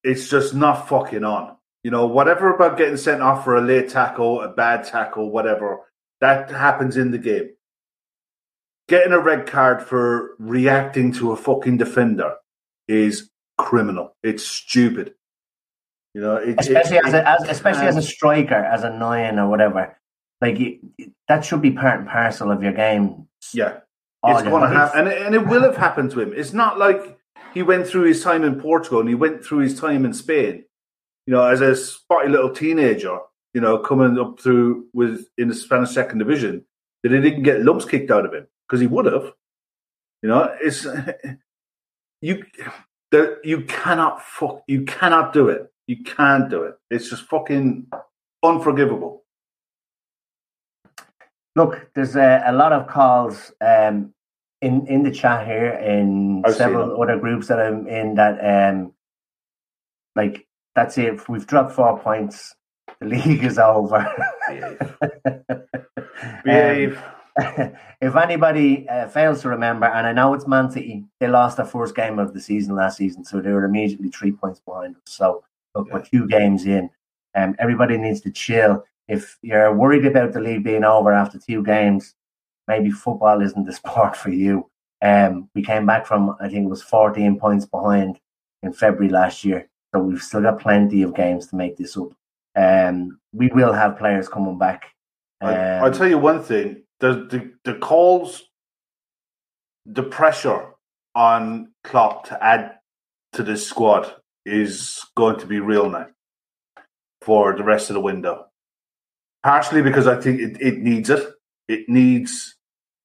it's 0.02 0.30
just 0.30 0.54
not 0.54 0.88
fucking 0.88 1.22
on. 1.22 1.56
You 1.84 1.90
know, 1.90 2.06
whatever 2.06 2.54
about 2.54 2.78
getting 2.78 2.96
sent 2.96 3.22
off 3.22 3.44
for 3.44 3.56
a 3.56 3.60
late 3.60 3.88
tackle, 3.88 4.40
a 4.40 4.48
bad 4.48 4.84
tackle, 4.84 5.30
whatever, 5.30 5.80
that 6.20 6.50
happens 6.50 6.96
in 6.96 7.10
the 7.10 7.18
game. 7.18 7.50
Getting 8.88 9.12
a 9.12 9.18
red 9.18 9.46
card 9.46 9.82
for 9.82 10.36
reacting 10.38 11.12
to 11.14 11.32
a 11.32 11.36
fucking 11.36 11.78
defender 11.78 12.36
is 12.86 13.30
criminal. 13.58 14.14
It's 14.22 14.44
stupid. 14.46 15.14
You 16.14 16.20
know, 16.20 16.36
it, 16.36 16.56
especially 16.58 16.98
it, 16.98 17.06
as, 17.06 17.14
a, 17.14 17.28
as 17.28 17.48
especially 17.48 17.86
as 17.86 17.96
a 17.96 18.02
striker, 18.02 18.54
as 18.54 18.84
a 18.84 18.90
nine 18.90 19.38
or 19.38 19.48
whatever. 19.48 19.98
Like 20.40 20.58
that 21.28 21.44
should 21.44 21.62
be 21.62 21.70
part 21.70 22.00
and 22.00 22.08
parcel 22.08 22.50
of 22.50 22.62
your 22.62 22.72
game. 22.72 23.28
Yeah, 23.52 23.78
it's 24.24 24.42
going 24.42 24.62
to 24.62 24.68
happen, 24.68 25.00
and 25.00 25.08
it, 25.08 25.22
and 25.22 25.34
it 25.34 25.46
will 25.46 25.62
have 25.62 25.76
happened 25.76 26.10
to 26.12 26.20
him. 26.20 26.32
It's 26.36 26.52
not 26.52 26.78
like 26.78 27.18
he 27.54 27.62
went 27.62 27.86
through 27.86 28.02
his 28.02 28.22
time 28.22 28.44
in 28.44 28.60
Portugal 28.60 29.00
and 29.00 29.08
he 29.08 29.14
went 29.14 29.44
through 29.44 29.60
his 29.60 29.78
time 29.78 30.04
in 30.04 30.12
Spain. 30.12 30.64
You 31.26 31.34
know, 31.34 31.46
as 31.46 31.60
a 31.60 31.76
spotty 31.76 32.28
little 32.28 32.50
teenager, 32.50 33.18
you 33.54 33.60
know, 33.60 33.78
coming 33.78 34.18
up 34.18 34.40
through 34.40 34.86
with 34.92 35.26
in 35.38 35.48
the 35.48 35.54
Spanish 35.54 35.90
second 35.90 36.18
division, 36.18 36.64
that 37.02 37.12
he 37.12 37.20
didn't 37.20 37.42
get 37.42 37.62
lumps 37.62 37.84
kicked 37.84 38.10
out 38.10 38.26
of 38.26 38.34
him 38.34 38.46
because 38.66 38.80
he 38.80 38.86
would 38.86 39.06
have. 39.06 39.32
You 40.22 40.28
know, 40.28 40.54
it's 40.60 40.86
you. 42.20 42.44
There, 43.10 43.44
you 43.44 43.62
cannot 43.62 44.22
fuck. 44.22 44.62
You 44.66 44.84
cannot 44.84 45.34
do 45.34 45.48
it. 45.48 45.70
You 45.86 46.02
can't 46.02 46.48
do 46.48 46.62
it. 46.62 46.78
It's 46.90 47.10
just 47.10 47.24
fucking 47.24 47.86
unforgivable. 48.42 49.24
Look, 51.54 51.90
there's 51.94 52.16
a, 52.16 52.42
a 52.46 52.52
lot 52.52 52.72
of 52.72 52.86
calls 52.86 53.52
um, 53.60 54.14
in 54.62 54.86
in 54.86 55.02
the 55.02 55.10
chat 55.10 55.46
here 55.46 55.72
in 55.74 56.42
I've 56.46 56.54
several 56.54 57.02
other 57.02 57.18
groups 57.18 57.48
that 57.48 57.60
I'm 57.60 57.86
in 57.86 58.14
that 58.14 58.38
um, 58.72 58.94
like 60.16 60.46
that's 60.74 60.98
it. 60.98 61.28
We've 61.28 61.46
dropped 61.46 61.72
four 61.72 61.98
points. 61.98 62.54
The 63.00 63.06
league 63.08 63.44
is 63.44 63.58
over. 63.58 64.06
Behave. 64.48 64.78
Behave. 66.44 66.96
Um, 66.96 67.12
if 68.00 68.16
anybody 68.16 68.86
uh, 68.88 69.08
fails 69.08 69.42
to 69.42 69.48
remember, 69.48 69.86
and 69.86 70.06
I 70.06 70.12
know 70.12 70.34
it's 70.34 70.46
Man 70.46 70.70
City, 70.70 71.04
they 71.18 71.28
lost 71.28 71.56
their 71.56 71.66
first 71.66 71.94
game 71.94 72.18
of 72.18 72.34
the 72.34 72.40
season 72.40 72.74
last 72.74 72.98
season, 72.98 73.24
so 73.24 73.40
they 73.40 73.52
were 73.52 73.64
immediately 73.64 74.10
three 74.10 74.32
points 74.32 74.60
behind 74.60 74.96
us. 74.96 75.02
So 75.06 75.42
look, 75.74 75.88
yeah. 75.88 75.94
we're 75.94 76.02
two 76.02 76.28
games 76.28 76.66
in. 76.66 76.90
Um, 77.34 77.56
everybody 77.58 77.96
needs 77.96 78.20
to 78.22 78.30
chill. 78.30 78.84
If 79.08 79.38
you're 79.42 79.74
worried 79.74 80.04
about 80.04 80.32
the 80.32 80.40
league 80.40 80.64
being 80.64 80.84
over 80.84 81.12
after 81.12 81.38
two 81.38 81.62
games, 81.62 82.14
maybe 82.68 82.90
football 82.90 83.40
isn't 83.40 83.64
the 83.64 83.72
sport 83.72 84.16
for 84.16 84.30
you. 84.30 84.68
Um, 85.00 85.48
we 85.54 85.62
came 85.62 85.86
back 85.86 86.06
from, 86.06 86.36
I 86.40 86.48
think 86.48 86.66
it 86.66 86.70
was 86.70 86.82
14 86.82 87.38
points 87.38 87.66
behind 87.66 88.20
in 88.62 88.72
February 88.72 89.08
last 89.08 89.44
year. 89.44 89.68
So 89.94 90.02
we've 90.02 90.22
still 90.22 90.42
got 90.42 90.60
plenty 90.60 91.02
of 91.02 91.14
games 91.14 91.48
to 91.48 91.56
make 91.56 91.76
this 91.76 91.96
up. 91.96 92.12
Um, 92.56 93.18
we 93.32 93.48
will 93.48 93.72
have 93.72 93.98
players 93.98 94.28
coming 94.28 94.58
back. 94.58 94.86
Um, 95.40 95.50
I, 95.50 95.78
I'll 95.78 95.92
tell 95.92 96.08
you 96.08 96.18
one 96.18 96.42
thing: 96.42 96.84
the, 97.00 97.26
the 97.30 97.52
the 97.64 97.78
calls, 97.78 98.42
the 99.86 100.02
pressure 100.02 100.68
on 101.14 101.72
Klopp 101.84 102.24
to 102.28 102.42
add 102.42 102.78
to 103.34 103.42
this 103.42 103.66
squad 103.66 104.14
is 104.44 105.04
going 105.16 105.38
to 105.40 105.46
be 105.46 105.60
real 105.60 105.88
now 105.88 106.06
for 107.20 107.56
the 107.56 107.62
rest 107.62 107.90
of 107.90 107.94
the 107.94 108.00
window. 108.00 108.46
Partially 109.42 109.82
because 109.82 110.06
I 110.06 110.20
think 110.20 110.40
it, 110.40 110.56
it 110.60 110.78
needs 110.78 111.10
it. 111.10 111.32
It 111.68 111.88
needs 111.88 112.56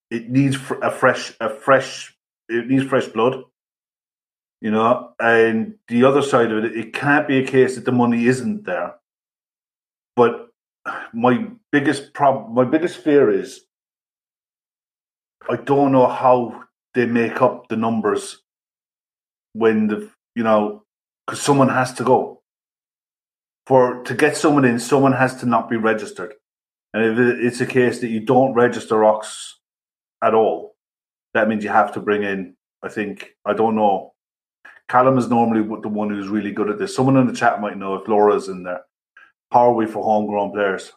it 0.09 0.29
needs 0.29 0.57
a 0.81 0.91
fresh 0.91 1.33
a 1.39 1.49
fresh 1.49 2.15
it 2.49 2.67
needs 2.67 2.85
fresh 2.85 3.07
blood. 3.07 3.43
You 4.61 4.71
know, 4.71 5.13
and 5.19 5.75
the 5.87 6.03
other 6.03 6.21
side 6.21 6.51
of 6.51 6.63
it, 6.63 6.75
it 6.75 6.93
can't 6.93 7.27
be 7.27 7.37
a 7.37 7.45
case 7.47 7.75
that 7.75 7.85
the 7.85 7.91
money 7.91 8.25
isn't 8.25 8.65
there. 8.65 8.95
But 10.15 10.47
my 11.13 11.47
biggest 11.71 12.13
problem, 12.13 12.55
my 12.55 12.63
biggest 12.63 12.97
fear 12.97 13.29
is, 13.29 13.61
I 15.49 15.57
don't 15.57 15.91
know 15.91 16.07
how 16.07 16.63
they 16.93 17.05
make 17.05 17.41
up 17.41 17.67
the 17.67 17.77
numbers 17.77 18.41
when 19.53 19.87
the 19.87 20.09
you 20.35 20.43
know 20.43 20.83
because 21.25 21.41
someone 21.41 21.69
has 21.69 21.93
to 21.93 22.03
go. 22.03 22.41
For 23.65 24.03
to 24.03 24.13
get 24.13 24.37
someone 24.37 24.65
in, 24.65 24.79
someone 24.79 25.13
has 25.13 25.35
to 25.41 25.45
not 25.45 25.69
be 25.69 25.75
registered. 25.75 26.33
And 26.93 27.03
if 27.03 27.43
it's 27.45 27.61
a 27.61 27.65
case 27.65 27.99
that 27.99 28.07
you 28.07 28.21
don't 28.21 28.53
register 28.53 29.03
Ox 29.03 29.59
at 30.23 30.33
all, 30.33 30.75
that 31.33 31.47
means 31.47 31.63
you 31.63 31.69
have 31.69 31.93
to 31.93 31.99
bring 31.99 32.23
in. 32.23 32.55
I 32.81 32.89
think 32.89 33.35
I 33.45 33.53
don't 33.53 33.75
know. 33.75 34.13
Callum 34.89 35.17
is 35.17 35.29
normally 35.29 35.61
the 35.81 35.89
one 35.89 36.09
who's 36.09 36.29
really 36.29 36.51
good 36.51 36.69
at 36.69 36.79
this. 36.79 36.95
Someone 36.95 37.17
in 37.17 37.27
the 37.27 37.33
chat 37.33 37.59
might 37.59 37.77
know 37.77 37.95
if 37.95 38.07
Laura's 38.07 38.47
in 38.47 38.63
there. 38.63 38.81
How 39.51 39.69
are 39.69 39.73
we 39.73 39.85
for 39.85 40.03
homegrown 40.03 40.51
players? 40.51 40.91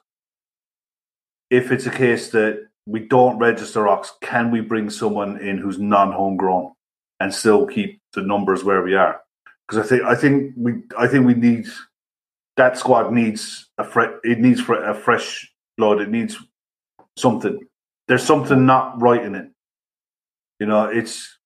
If 1.50 1.72
it's 1.72 1.87
a 1.87 1.90
case 1.90 2.31
that 2.31 2.68
we 2.87 3.00
don't 3.00 3.38
register 3.38 3.88
Ox, 3.88 4.12
can 4.20 4.50
we 4.50 4.61
bring 4.61 4.90
someone 4.90 5.38
in 5.38 5.59
who's 5.59 5.79
non-homegrown 5.79 6.72
and 7.18 7.35
still 7.35 7.66
keep 7.66 8.00
the 8.12 8.22
numbers 8.22 8.62
where 8.62 8.83
we 8.83 8.94
are? 8.94 9.20
because 9.70 9.85
I 9.85 9.88
think 9.88 10.03
I 10.03 10.14
think 10.14 10.55
we 10.57 10.83
I 10.98 11.07
think 11.07 11.26
we 11.26 11.34
need 11.34 11.66
that 12.57 12.76
squad 12.76 13.12
needs 13.12 13.68
a 13.78 13.84
fre- 13.84 14.18
it 14.24 14.41
needs 14.41 14.61
a 14.68 14.95
fresh 14.95 15.51
blood. 15.76 16.01
It 16.01 16.11
needs 16.11 16.36
something. 17.16 17.59
There's 18.09 18.24
something 18.24 18.66
not 18.66 19.01
right 19.01 19.22
in 19.22 19.34
it. 19.34 19.49
You 20.59 20.66
know, 20.66 20.84
it's 20.86 21.38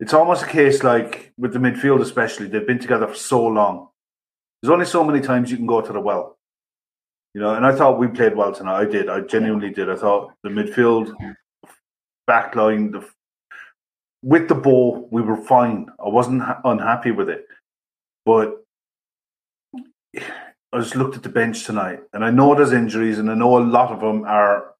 it's 0.00 0.14
almost 0.14 0.44
a 0.44 0.46
case 0.46 0.82
like 0.82 1.32
with 1.36 1.52
the 1.52 1.58
midfield, 1.58 2.00
especially 2.00 2.46
they've 2.46 2.66
been 2.66 2.78
together 2.78 3.08
for 3.08 3.14
so 3.14 3.46
long. 3.46 3.88
There's 4.62 4.72
only 4.72 4.86
so 4.86 5.04
many 5.04 5.20
times 5.20 5.50
you 5.50 5.56
can 5.56 5.66
go 5.66 5.80
to 5.80 5.92
the 5.92 6.00
well. 6.00 6.38
You 7.34 7.40
know, 7.40 7.54
and 7.54 7.66
I 7.66 7.74
thought 7.74 7.98
we 7.98 8.08
played 8.08 8.36
well 8.36 8.52
tonight. 8.52 8.80
I 8.80 8.84
did. 8.84 9.08
I 9.08 9.20
genuinely 9.20 9.70
did. 9.70 9.90
I 9.90 9.96
thought 9.96 10.32
the 10.42 10.48
midfield, 10.48 11.14
backline, 12.28 12.92
the 12.92 13.06
with 14.22 14.48
the 14.48 14.54
ball, 14.54 15.08
we 15.12 15.22
were 15.22 15.36
fine. 15.36 15.86
I 16.04 16.08
wasn't 16.08 16.42
ha- 16.42 16.60
unhappy 16.64 17.12
with 17.12 17.28
it, 17.28 17.46
but 18.24 18.64
I 20.16 20.80
just 20.80 20.96
looked 20.96 21.16
at 21.16 21.22
the 21.22 21.28
bench 21.28 21.64
tonight, 21.64 22.00
and 22.12 22.24
I 22.24 22.30
know 22.30 22.54
there's 22.54 22.72
injuries, 22.72 23.18
and 23.18 23.30
I 23.30 23.34
know 23.34 23.58
a 23.58 23.60
lot 23.60 23.92
of 23.92 24.00
them 24.00 24.24
are 24.24 24.74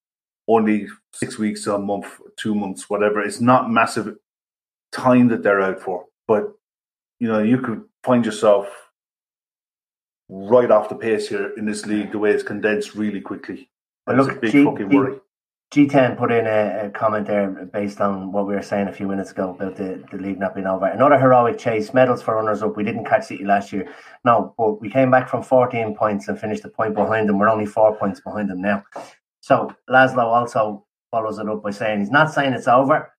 only 0.48 0.88
six 1.12 1.38
weeks, 1.38 1.66
a 1.66 1.78
month, 1.78 2.06
two 2.36 2.54
months, 2.54 2.90
whatever. 2.90 3.22
It's 3.22 3.40
not 3.40 3.70
massive 3.70 4.16
time 4.92 5.28
that 5.28 5.42
they're 5.42 5.60
out 5.60 5.80
for. 5.80 6.06
But 6.26 6.52
you 7.18 7.28
know, 7.28 7.42
you 7.42 7.58
could 7.58 7.84
find 8.04 8.24
yourself 8.24 8.68
right 10.28 10.70
off 10.70 10.88
the 10.88 10.94
pace 10.94 11.28
here 11.28 11.52
in 11.56 11.64
this 11.64 11.86
league, 11.86 12.12
the 12.12 12.18
way 12.18 12.30
it's 12.30 12.42
condensed 12.42 12.94
really 12.94 13.20
quickly. 13.20 13.70
That's 14.06 14.18
look, 14.18 14.36
a 14.36 14.40
big 14.40 14.52
G- 14.52 14.64
fucking 14.64 14.88
worry. 14.88 15.18
G10 15.72 16.16
put 16.16 16.32
in 16.32 16.46
a, 16.46 16.86
a, 16.86 16.90
comment 16.90 17.26
there 17.26 17.50
based 17.50 18.00
on 18.00 18.32
what 18.32 18.46
we 18.46 18.54
were 18.54 18.62
saying 18.62 18.88
a 18.88 18.92
few 18.92 19.06
minutes 19.06 19.32
ago 19.32 19.50
about 19.50 19.76
the, 19.76 20.02
the 20.10 20.16
league 20.16 20.38
not 20.38 20.54
being 20.54 20.66
over. 20.66 20.86
Another 20.86 21.18
heroic 21.18 21.58
chase, 21.58 21.92
medals 21.92 22.22
for 22.22 22.36
runners 22.36 22.62
up. 22.62 22.74
We 22.74 22.84
didn't 22.84 23.04
catch 23.04 23.26
City 23.26 23.44
last 23.44 23.70
year. 23.70 23.86
No, 24.24 24.54
but 24.56 24.80
we 24.80 24.88
came 24.88 25.10
back 25.10 25.28
from 25.28 25.42
14 25.42 25.94
points 25.94 26.26
and 26.28 26.40
finished 26.40 26.64
a 26.64 26.70
point 26.70 26.94
behind 26.94 27.28
them. 27.28 27.38
We're 27.38 27.50
only 27.50 27.66
four 27.66 27.94
points 27.96 28.18
behind 28.20 28.48
them 28.48 28.62
now. 28.62 28.82
So 29.40 29.74
Laszlo 29.90 30.24
also 30.24 30.86
follows 31.10 31.38
it 31.38 31.48
up 31.48 31.62
by 31.62 31.70
saying 31.70 32.00
he's 32.00 32.10
not 32.10 32.32
saying 32.32 32.54
it's 32.54 32.68
over, 32.68 33.12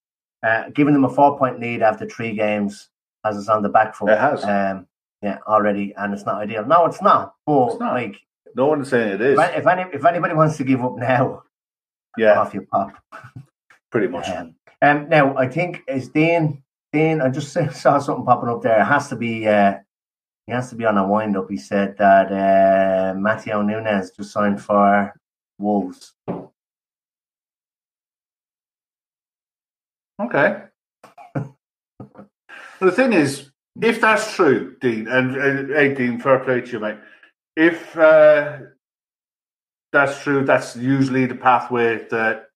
uh, 0.44 0.70
giving 0.74 0.94
them 0.94 1.06
a 1.06 1.10
four 1.10 1.38
point 1.38 1.60
lead 1.60 1.82
after 1.82 2.08
three 2.08 2.36
games 2.36 2.90
as 3.26 3.38
it's 3.38 3.50
on 3.50 3.64
the 3.64 3.70
back 3.70 3.96
foot. 3.96 4.10
It 4.10 4.20
has. 4.20 4.44
Um, 4.44 4.88
yeah, 5.22 5.40
already, 5.48 5.94
and 5.98 6.14
it's 6.14 6.26
not 6.26 6.42
ideal. 6.42 6.66
No, 6.66 6.86
it's 6.86 7.02
not. 7.02 7.34
But 7.46 7.68
it's 7.68 7.80
not. 7.80 7.94
like, 7.94 8.16
no 8.56 8.68
one's 8.68 8.90
saying 8.90 9.16
it 9.16 9.22
is. 9.22 9.40
If, 9.40 9.68
any, 9.68 9.84
if 9.94 10.06
anybody 10.06 10.34
wants 10.34 10.58
to 10.58 10.64
give 10.64 10.84
up 10.84 10.98
now, 10.98 11.44
yeah, 12.18 12.40
off 12.40 12.54
your 12.54 12.66
pop. 12.66 12.94
Pretty 13.92 14.08
much. 14.08 14.30
Um, 14.30 14.56
um, 14.82 15.10
now 15.10 15.36
I 15.36 15.48
think 15.48 15.84
is 15.88 16.10
Dean. 16.10 16.64
Dean, 16.94 17.22
I 17.22 17.30
just 17.30 17.52
saw 17.74 18.00
something 18.00 18.26
popping 18.26 18.50
up 18.50 18.62
there. 18.62 18.80
It 18.80 18.86
has 18.86 19.10
to 19.10 19.16
be. 19.16 19.48
Uh, 19.48 19.76
he 20.48 20.54
has 20.54 20.70
to 20.70 20.76
be 20.76 20.86
on 20.86 20.98
a 20.98 21.08
wind 21.08 21.38
up. 21.38 21.48
He 21.50 21.58
said 21.58 21.96
that 21.98 22.32
uh, 22.32 23.14
Matheus 23.14 23.66
Nunes 23.66 24.12
just 24.12 24.32
signed 24.32 24.60
for 24.60 25.14
Wolves. 25.60 26.14
Okay. 30.20 30.64
the 31.36 32.92
thing 32.92 33.14
is, 33.14 33.52
if 33.82 34.02
that's 34.02 34.36
true, 34.36 34.76
Dean, 34.82 35.08
and, 35.08 35.36
and 35.36 35.70
hey, 35.70 35.94
Dean, 35.94 36.20
fair 36.20 36.40
play 36.40 36.62
to 36.62 36.72
you, 36.72 36.80
mate. 36.80 36.98
If 37.56 37.98
uh, 37.98 38.60
that's 39.92 40.22
true. 40.22 40.46
That's 40.46 40.76
usually 40.76 41.26
the 41.26 41.36
pathway 41.36 42.08
that 42.10 42.48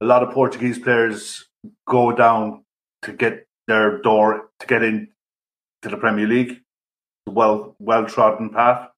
a 0.00 0.04
lot 0.04 0.22
of 0.22 0.32
Portuguese 0.32 0.78
players 0.78 1.44
go 1.88 2.12
down 2.12 2.64
to 3.02 3.12
get 3.12 3.46
their 3.66 3.98
door 3.98 4.50
to 4.60 4.66
get 4.66 4.82
in 4.82 5.08
to 5.82 5.88
the 5.88 5.96
Premier 5.96 6.26
League. 6.26 6.60
The 7.26 7.32
well, 7.32 7.76
well 7.78 8.06
trodden 8.06 8.50
path. 8.50 8.88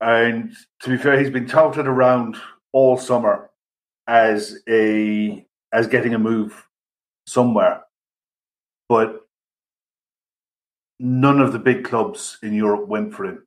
And 0.00 0.54
to 0.80 0.90
be 0.90 0.96
fair, 0.96 1.18
he's 1.18 1.30
been 1.30 1.46
touted 1.46 1.86
around 1.86 2.36
all 2.72 2.96
summer 2.96 3.50
as 4.06 4.58
a 4.68 5.44
as 5.72 5.86
getting 5.86 6.14
a 6.14 6.18
move 6.18 6.66
somewhere, 7.28 7.82
but 8.88 9.26
none 10.98 11.40
of 11.40 11.52
the 11.52 11.58
big 11.58 11.84
clubs 11.84 12.38
in 12.42 12.52
Europe 12.54 12.88
went 12.88 13.14
for 13.14 13.24
him. 13.24 13.46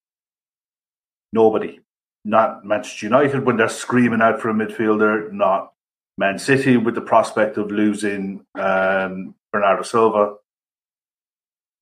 Nobody 1.34 1.82
not 2.23 2.63
Manchester 2.65 3.07
United 3.07 3.45
when 3.45 3.57
they're 3.57 3.69
screaming 3.69 4.21
out 4.21 4.39
for 4.39 4.49
a 4.49 4.53
midfielder, 4.53 5.32
not 5.32 5.73
Man 6.17 6.38
City 6.38 6.77
with 6.77 6.95
the 6.95 7.01
prospect 7.01 7.57
of 7.57 7.71
losing 7.71 8.45
um, 8.55 9.36
Bernardo 9.51 9.82
Silva. 9.84 10.36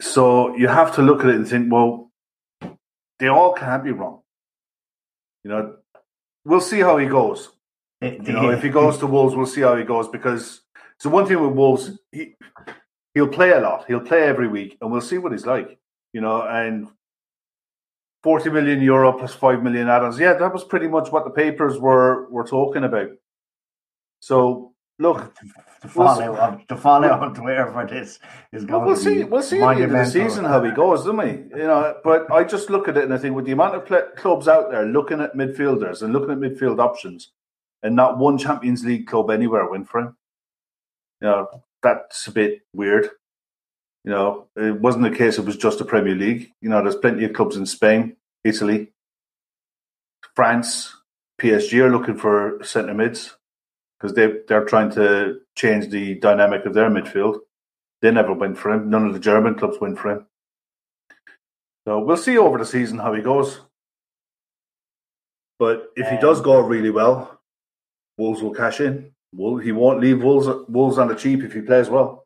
So 0.02 0.56
you 0.56 0.68
have 0.68 0.96
to 0.96 1.02
look 1.02 1.22
at 1.22 1.30
it 1.30 1.36
and 1.36 1.48
think, 1.48 1.72
well, 1.72 2.10
they 3.20 3.28
all 3.28 3.54
can't 3.54 3.84
be 3.84 3.92
wrong. 3.92 4.22
You 5.44 5.52
know, 5.52 5.76
we'll 6.46 6.62
see 6.62 6.80
how 6.80 6.98
he 6.98 7.08
goes. 7.08 7.50
You 8.02 8.20
know, 8.20 8.50
if 8.50 8.64
he 8.64 8.70
goes 8.82 8.98
to 9.00 9.08
Wolves, 9.08 9.36
we'll 9.36 9.46
see 9.46 9.62
how 9.62 9.76
he 9.76 9.84
goes 9.84 10.08
because 10.08 10.62
so 11.00 11.10
one 11.10 11.26
thing 11.26 11.42
with 11.42 11.56
Wolves, 11.56 11.98
he 12.12 12.36
he'll 13.14 13.28
play 13.28 13.52
a 13.52 13.60
lot. 13.60 13.86
He'll 13.88 14.02
play 14.02 14.24
every 14.24 14.48
week, 14.48 14.78
and 14.82 14.92
we'll 14.92 15.02
see 15.02 15.18
what 15.18 15.32
he's 15.32 15.46
like. 15.46 15.80
You 16.14 16.22
know, 16.22 16.42
and 16.42 16.88
40 18.24 18.50
million 18.50 18.82
euro 18.82 19.14
plus 19.14 19.34
5 19.34 19.64
million 19.64 19.88
add-ons. 19.88 20.20
Yeah, 20.20 20.34
that 20.34 20.54
was 20.54 20.64
pretty 20.64 20.88
much 20.88 21.12
what 21.12 21.24
the 21.24 21.32
papers 21.32 21.80
were 21.80 22.30
were 22.30 22.46
talking 22.46 22.84
about. 22.84 23.10
So, 24.20 24.74
look, 24.98 25.34
the 25.82 25.88
fallout, 25.88 26.34
we'll, 26.52 26.62
the 26.68 26.76
fallout 26.76 27.24
on 27.24 27.34
Twitter 27.34 27.72
for 27.72 27.88
this 27.88 28.20
is 28.52 28.66
going 28.66 28.86
we'll 28.86 28.98
see, 28.98 29.24
We'll 29.24 29.42
see 29.42 29.62
at 29.62 29.78
the 29.78 29.84
end 29.84 29.96
of 29.96 30.06
the 30.06 30.06
season 30.06 30.44
how 30.44 30.62
he 30.62 30.72
goes, 30.72 31.06
don't 31.06 31.16
we? 31.16 31.58
You 31.58 31.68
know, 31.68 31.96
but 32.04 32.30
I 32.30 32.44
just 32.44 32.70
look 32.70 32.90
at 32.90 32.98
it 32.98 33.06
and 33.06 33.14
I 33.14 33.18
think 33.18 33.36
with 33.36 33.46
the 33.46 33.54
amount 33.54 33.76
of 33.76 33.88
cl- 33.88 34.10
clubs 34.18 34.50
out 34.50 34.70
there 34.70 34.86
looking 34.86 35.22
at 35.22 35.38
midfielders 35.38 36.02
and 36.02 36.12
looking 36.12 36.32
at 36.32 36.40
midfield 36.40 36.80
options, 36.80 37.32
and 37.84 37.96
not 37.96 38.18
one 38.18 38.38
Champions 38.38 38.84
League 38.84 39.08
club 39.08 39.30
anywhere 39.30 39.70
went 39.70 39.88
for 39.88 40.02
him. 40.02 40.18
You 41.22 41.28
know, 41.28 41.64
that's 41.82 42.28
a 42.28 42.32
bit 42.32 42.62
weird. 42.74 43.10
You 44.06 44.12
know, 44.12 44.48
it 44.56 44.80
wasn't 44.80 45.04
the 45.04 45.18
case; 45.18 45.38
it 45.38 45.46
was 45.46 45.58
just 45.58 45.80
the 45.80 45.86
Premier 45.86 46.16
League. 46.16 46.52
You 46.62 46.70
know, 46.70 46.82
there's 46.82 46.96
plenty 46.96 47.26
of 47.26 47.34
clubs 47.34 47.58
in 47.58 47.66
Spain, 47.66 48.16
Italy, 48.44 48.92
France, 50.36 50.96
PSG 51.40 51.80
are 51.80 51.92
looking 51.92 52.16
for 52.16 52.64
centre 52.64 52.94
mids 52.94 53.36
because 53.98 54.16
they 54.16 54.36
they're 54.48 54.66
trying 54.66 54.90
to 54.92 55.40
change 55.56 55.90
the 55.90 56.16
dynamic 56.16 56.66
of 56.66 56.74
their 56.74 56.90
midfield. 56.90 57.40
They 58.02 58.12
never 58.12 58.34
went 58.34 58.58
for 58.58 58.72
him. 58.72 58.90
None 58.90 59.06
of 59.06 59.14
the 59.14 59.20
German 59.20 59.56
clubs 59.56 59.80
went 59.82 60.00
for 60.00 60.12
him. 60.12 60.26
So 61.86 62.00
we'll 62.00 62.18
see 62.18 62.38
over 62.38 62.58
the 62.58 62.66
season 62.66 63.00
how 63.00 63.14
he 63.14 63.22
goes. 63.22 63.60
But 65.58 65.88
if 65.98 66.10
he 66.10 66.18
does 66.18 66.38
um, 66.38 66.46
go 66.46 66.60
really 66.62 66.90
well, 66.90 67.42
Wolves 68.18 68.42
will 68.42 68.54
cash 68.54 68.80
in. 68.80 69.12
He 69.32 69.72
won't 69.72 70.00
leave 70.00 70.24
Wolves 70.24 70.48
Wolves 70.68 70.98
on 70.98 71.08
the 71.08 71.16
cheap 71.16 71.44
if 71.44 71.54
he 71.54 71.62
plays 71.62 71.90
well. 71.90 72.26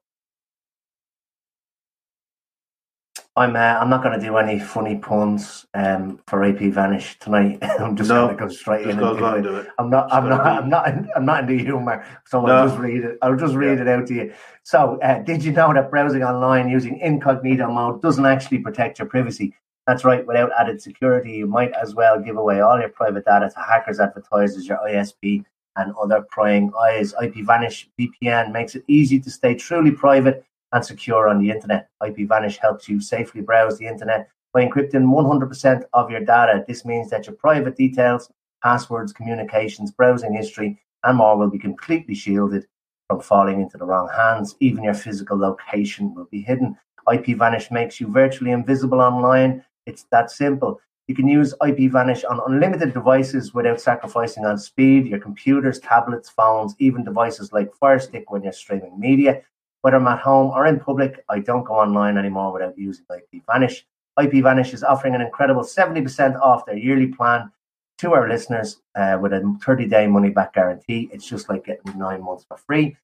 I'm 3.36 3.56
uh, 3.56 3.60
I'm 3.60 3.89
not 3.89 4.04
going 4.04 4.18
to 4.20 4.24
do 4.24 4.38
any 4.38 4.60
funny 4.60 4.97
puns 4.97 5.66
um, 5.74 6.20
for 6.28 6.43
AP 6.43 6.60
Vanish 6.72 7.18
tonight. 7.18 7.58
I'm 7.64 7.95
just 7.95 8.10
no, 8.10 8.28
going 8.28 8.38
to 8.38 8.45
go 8.45 8.49
straight 8.49 8.84
in 8.84 8.99
and 8.99 8.99
do 8.99 9.26
it. 9.26 9.41
do 9.41 9.56
it. 9.58 9.68
I'm 9.80 9.89
not 9.89 10.14
I'm 10.14 10.30
not, 10.30 10.41
I'm 10.45 10.70
not 10.70 10.88
I'm 11.16 11.26
not 11.26 11.39
in 11.41 11.58
the 11.58 11.64
humour, 11.64 12.06
so 12.26 12.45
no. 12.45 12.54
I'll 12.54 12.68
just 12.68 12.80
read 12.80 13.04
it. 13.04 13.18
I'll 13.24 13.36
just 13.36 13.56
read 13.56 13.80
yeah. 13.80 13.84
it 13.84 13.88
out 13.88 14.08
to 14.08 14.14
you. 14.14 14.34
So, 14.62 14.99
uh, 15.01 15.20
did 15.24 15.43
you 15.43 15.51
know 15.51 15.74
that 15.74 15.89
browsing 15.89 16.24
online 16.24 16.70
using 16.70 16.99
incognito 16.99 17.72
mode 17.72 18.04
doesn't 18.04 18.26
actually 18.26 18.60
protect 18.60 18.99
your 18.99 19.08
privacy? 19.08 19.56
That's 19.88 20.06
right. 20.06 20.26
Without 20.26 20.51
added 20.58 20.80
security, 20.80 21.32
you 21.32 21.47
might 21.47 21.74
as 21.74 21.95
well 21.95 22.20
give 22.22 22.38
away 22.38 22.62
all 22.62 22.80
your 22.80 22.89
private 22.89 23.26
data 23.26 23.49
to 23.49 23.60
hackers, 23.60 23.99
advertisers, 23.99 24.68
your 24.68 24.78
ISP, 24.88 25.43
and 25.76 25.93
other 26.01 26.26
prying 26.30 26.71
eyes. 26.80 27.13
IP 27.21 27.45
Vanish 27.45 27.89
VPN 27.99 28.51
makes 28.51 28.76
it 28.76 28.84
easy 28.88 29.19
to 29.19 29.32
stay 29.32 29.55
truly 29.55 29.91
private 29.91 30.45
and 30.71 30.84
secure 30.84 31.30
on 31.30 31.39
the 31.39 31.49
internet. 31.49 31.89
IPVanish 32.01 32.57
helps 32.57 32.89
you 32.89 32.99
safely 32.99 33.41
browse 33.41 33.78
the 33.78 33.88
internet 33.88 34.28
by 34.53 34.65
encrypting 34.65 35.05
100% 35.05 35.84
of 35.93 36.11
your 36.11 36.19
data. 36.19 36.63
This 36.67 36.86
means 36.86 37.09
that 37.09 37.28
your 37.28 37.36
private 37.36 37.76
details, 37.76 38.30
passwords, 38.63 39.13
communications, 39.13 39.91
browsing 39.91 40.34
history, 40.34 40.80
and 41.03 41.17
more 41.17 41.38
will 41.38 41.49
be 41.49 41.59
completely 41.59 42.15
shielded 42.15 42.65
from 43.07 43.19
falling 43.19 43.61
into 43.61 43.78
the 43.78 43.86
wrong 43.86 44.09
hands. 44.15 44.55
Even 44.59 44.84
your 44.84 44.93
physical 44.93 45.38
location 45.38 46.13
will 46.13 46.28
be 46.32 46.41
hidden. 46.41 46.78
IPVanish 47.07 47.71
makes 47.71 47.99
you 47.99 48.07
virtually 48.07 48.51
invisible 48.51 49.01
online. 49.01 49.63
It's 49.86 50.05
that 50.11 50.32
simple. 50.32 50.80
You 51.08 51.16
can 51.16 51.28
use 51.28 51.54
IPVanish 51.62 52.24
on 52.30 52.39
unlimited 52.47 52.93
devices 52.93 53.54
without 53.54 53.82
sacrificing 53.82 54.45
on 54.45 54.58
speed, 54.58 55.06
your 55.06 55.20
computers, 55.20 55.80
tablets, 55.80 56.30
phones, 56.30 56.76
even 56.80 57.04
devices 57.04 57.51
like 57.51 57.76
Firestick 57.76 58.32
when 58.32 58.43
you're 58.43 58.54
streaming 58.54 58.97
media. 58.97 59.41
Whether 59.82 59.97
I'm 59.97 60.08
at 60.08 60.20
home 60.20 60.51
or 60.51 60.66
in 60.66 60.80
public, 60.80 61.24
I 61.28 61.39
don't 61.39 61.66
go 61.66 61.74
online 61.74 62.18
anymore 62.18 62.54
without 62.54 62.78
using 62.78 63.06
IPVanish. 63.12 63.82
IPVanish 64.18 64.74
is 64.74 64.84
offering 64.84 65.14
an 65.14 65.22
incredible 65.22 65.64
70% 65.64 66.39
off 66.39 66.66
their 66.66 66.78
yearly 66.78 67.08
plan 67.08 67.51
to 67.97 68.14
our 68.14 68.30
listeners 68.30 68.82
uh, 68.95 69.18
with 69.22 69.34
a 69.34 69.58
30 69.66 69.88
day 69.88 70.08
money 70.08 70.30
back 70.30 70.54
guarantee. 70.54 71.10
It's 71.12 71.28
just 71.28 71.49
like 71.49 71.66
getting 71.66 71.97
nine 71.97 72.24
months 72.24 72.45
for 72.45 72.56
free. 72.56 72.95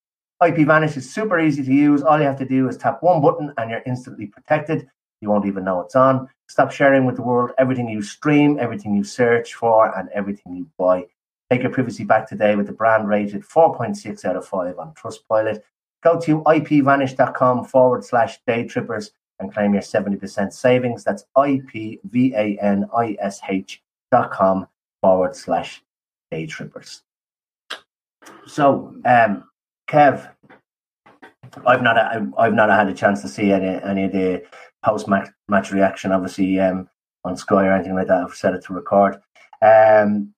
IPVanish 0.42 0.96
is 0.96 1.14
super 1.14 1.38
easy 1.38 1.64
to 1.64 1.74
use. 1.74 2.02
All 2.02 2.18
you 2.18 2.26
have 2.26 2.40
to 2.40 2.46
do 2.46 2.70
is 2.70 2.78
tap 2.78 3.04
one 3.04 3.22
button 3.22 3.54
and 3.58 3.70
you're 3.70 3.84
instantly 3.86 4.28
protected. 4.28 4.88
You 5.20 5.30
won't 5.30 5.46
even 5.46 5.66
know 5.66 5.82
it's 5.82 5.98
on. 5.98 6.30
Stop 6.50 6.72
sharing 6.72 7.06
with 7.06 7.16
the 7.16 7.22
world 7.22 7.52
everything 7.60 7.88
you 7.88 8.02
stream, 8.02 8.58
everything 8.60 8.96
you 8.96 9.04
search 9.04 9.54
for, 9.54 9.96
and 9.98 10.10
everything 10.10 10.56
you 10.56 10.68
buy. 10.80 11.06
Take 11.52 11.62
your 11.62 11.72
privacy 11.72 12.04
back 12.04 12.28
today 12.28 12.56
with 12.56 12.66
the 12.66 12.74
brand 12.74 13.08
rated 13.08 13.44
4.6 13.44 14.26
out 14.26 14.36
of 14.36 14.48
5 14.48 14.80
on 14.80 14.94
Trustpilot. 14.96 15.62
Go 16.02 16.20
to 16.22 16.42
ipvanish.com 16.42 17.66
forward 17.66 18.04
slash 18.04 18.40
day 18.48 18.66
trippers 18.66 19.12
and 19.40 19.54
claim 19.54 19.74
your 19.74 19.84
70% 19.84 20.52
savings. 20.52 21.04
That's 21.04 21.24
ipvanish 21.38 22.00
dot 24.12 24.32
com 24.32 24.68
forward 25.02 25.36
slash 25.36 25.84
day 26.32 26.48
trippers. 26.48 27.04
So, 28.48 28.96
um, 29.06 29.44
Kev, 29.88 30.30
I've 31.66 31.82
not 31.82 31.98
I've 32.38 32.54
not 32.54 32.70
had 32.70 32.88
a 32.88 32.94
chance 32.94 33.22
to 33.22 33.28
see 33.28 33.52
any 33.52 33.82
any 33.84 34.06
of 34.06 34.12
the 34.12 34.44
post 34.84 35.08
match 35.08 35.72
reaction, 35.72 36.12
obviously 36.12 36.60
um, 36.60 36.90
on 37.24 37.38
Sky 37.38 37.66
or 37.66 37.74
anything 37.74 37.96
like 37.96 38.08
that. 38.08 38.24
I've 38.24 38.34
set 38.34 38.54
it 38.54 38.64
to 38.66 38.74
record. 38.74 39.18
Um, 39.62 40.34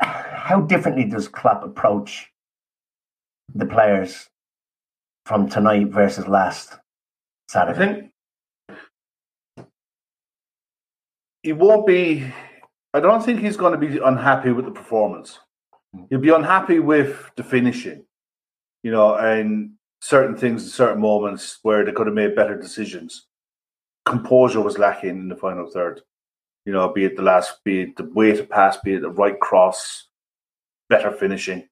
how 0.00 0.60
differently 0.60 1.04
does 1.04 1.28
Klopp 1.28 1.64
approach 1.64 2.30
the 3.54 3.66
players 3.66 4.28
from 5.24 5.48
tonight 5.48 5.88
versus 5.88 6.26
last 6.28 6.74
I 7.66 7.72
Saturday? 7.74 7.78
think 7.78 8.12
he 11.42 11.52
won't 11.52 11.86
be. 11.86 12.32
I 12.94 13.00
don't 13.00 13.24
think 13.24 13.40
he's 13.40 13.56
going 13.56 13.78
to 13.78 13.78
be 13.78 13.98
unhappy 13.98 14.52
with 14.52 14.64
the 14.64 14.70
performance. 14.70 15.38
Mm. 15.96 16.06
He'll 16.10 16.20
be 16.20 16.30
unhappy 16.30 16.78
with 16.78 17.30
the 17.36 17.42
finishing, 17.42 18.04
you 18.82 18.90
know, 18.90 19.14
and 19.14 19.72
certain 20.00 20.36
things 20.36 20.64
in 20.64 20.68
certain 20.68 21.00
moments 21.00 21.58
where 21.62 21.84
they 21.84 21.92
could 21.92 22.06
have 22.06 22.14
made 22.14 22.36
better 22.36 22.58
decisions. 22.58 23.26
Composure 24.04 24.60
was 24.60 24.78
lacking 24.78 25.10
in 25.10 25.28
the 25.28 25.36
final 25.36 25.68
third. 25.70 26.02
You 26.64 26.72
know, 26.72 26.92
be 26.92 27.04
it 27.04 27.16
the 27.16 27.22
last, 27.22 27.62
be 27.64 27.82
it 27.82 27.96
the 27.96 28.04
way 28.04 28.32
to 28.32 28.44
pass, 28.44 28.76
be 28.78 28.94
it 28.94 29.00
the 29.00 29.10
right 29.10 29.38
cross, 29.38 30.08
better 30.88 31.12
finishing. 31.12 31.68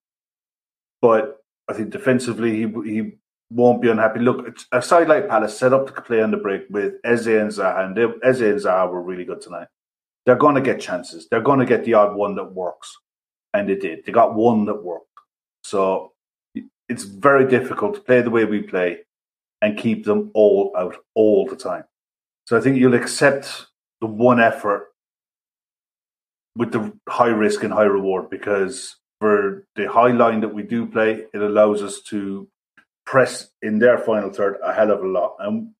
But 1.02 1.38
I 1.68 1.72
think 1.72 1.90
defensively, 1.90 2.52
he 2.56 2.66
he 2.84 3.12
won't 3.50 3.82
be 3.82 3.90
unhappy. 3.90 4.20
Look, 4.20 4.56
a 4.72 4.82
side 4.82 5.08
like 5.08 5.28
Palace 5.28 5.58
set 5.58 5.72
up 5.72 5.86
to 5.86 6.02
play 6.02 6.22
on 6.22 6.30
the 6.30 6.36
break 6.36 6.62
with 6.70 6.94
Eze 7.04 7.26
and 7.26 7.50
Zaha, 7.50 7.84
and 7.86 7.96
they, 7.96 8.06
Eze 8.22 8.40
and 8.40 8.60
Zaha 8.60 8.90
were 8.90 9.02
really 9.02 9.24
good 9.24 9.40
tonight. 9.40 9.68
They're 10.26 10.36
going 10.36 10.54
to 10.54 10.60
get 10.60 10.80
chances. 10.80 11.28
They're 11.28 11.40
going 11.40 11.60
to 11.60 11.66
get 11.66 11.84
the 11.84 11.94
odd 11.94 12.14
one 12.14 12.34
that 12.36 12.52
works, 12.52 12.96
and 13.54 13.68
they 13.68 13.76
did. 13.76 14.04
They 14.04 14.12
got 14.12 14.34
one 14.34 14.66
that 14.66 14.82
worked. 14.82 15.06
So 15.62 16.12
it's 16.88 17.04
very 17.04 17.48
difficult 17.48 17.94
to 17.94 18.00
play 18.00 18.20
the 18.20 18.30
way 18.30 18.44
we 18.44 18.62
play 18.62 18.98
and 19.62 19.78
keep 19.78 20.04
them 20.04 20.30
all 20.34 20.74
out 20.76 20.96
all 21.14 21.46
the 21.46 21.56
time. 21.56 21.84
So 22.46 22.58
I 22.58 22.60
think 22.60 22.76
you'll 22.76 22.94
accept 22.94 23.66
the 24.00 24.06
one 24.06 24.40
effort 24.40 24.88
with 26.56 26.72
the 26.72 26.92
high 27.08 27.28
risk 27.28 27.62
and 27.62 27.72
high 27.72 27.84
reward 27.84 28.28
because 28.28 28.96
for 29.20 29.66
the 29.76 29.90
high 29.90 30.10
line 30.10 30.40
that 30.40 30.52
we 30.52 30.62
do 30.62 30.86
play, 30.86 31.24
it 31.32 31.40
allows 31.40 31.82
us 31.82 32.02
to 32.02 32.46
press 33.06 33.48
in 33.62 33.78
their 33.78 33.98
final 33.98 34.30
third 34.30 34.58
a 34.62 34.74
hell 34.74 34.90
of 34.90 35.02
a 35.02 35.06
lot. 35.06 35.36
And 35.38 35.70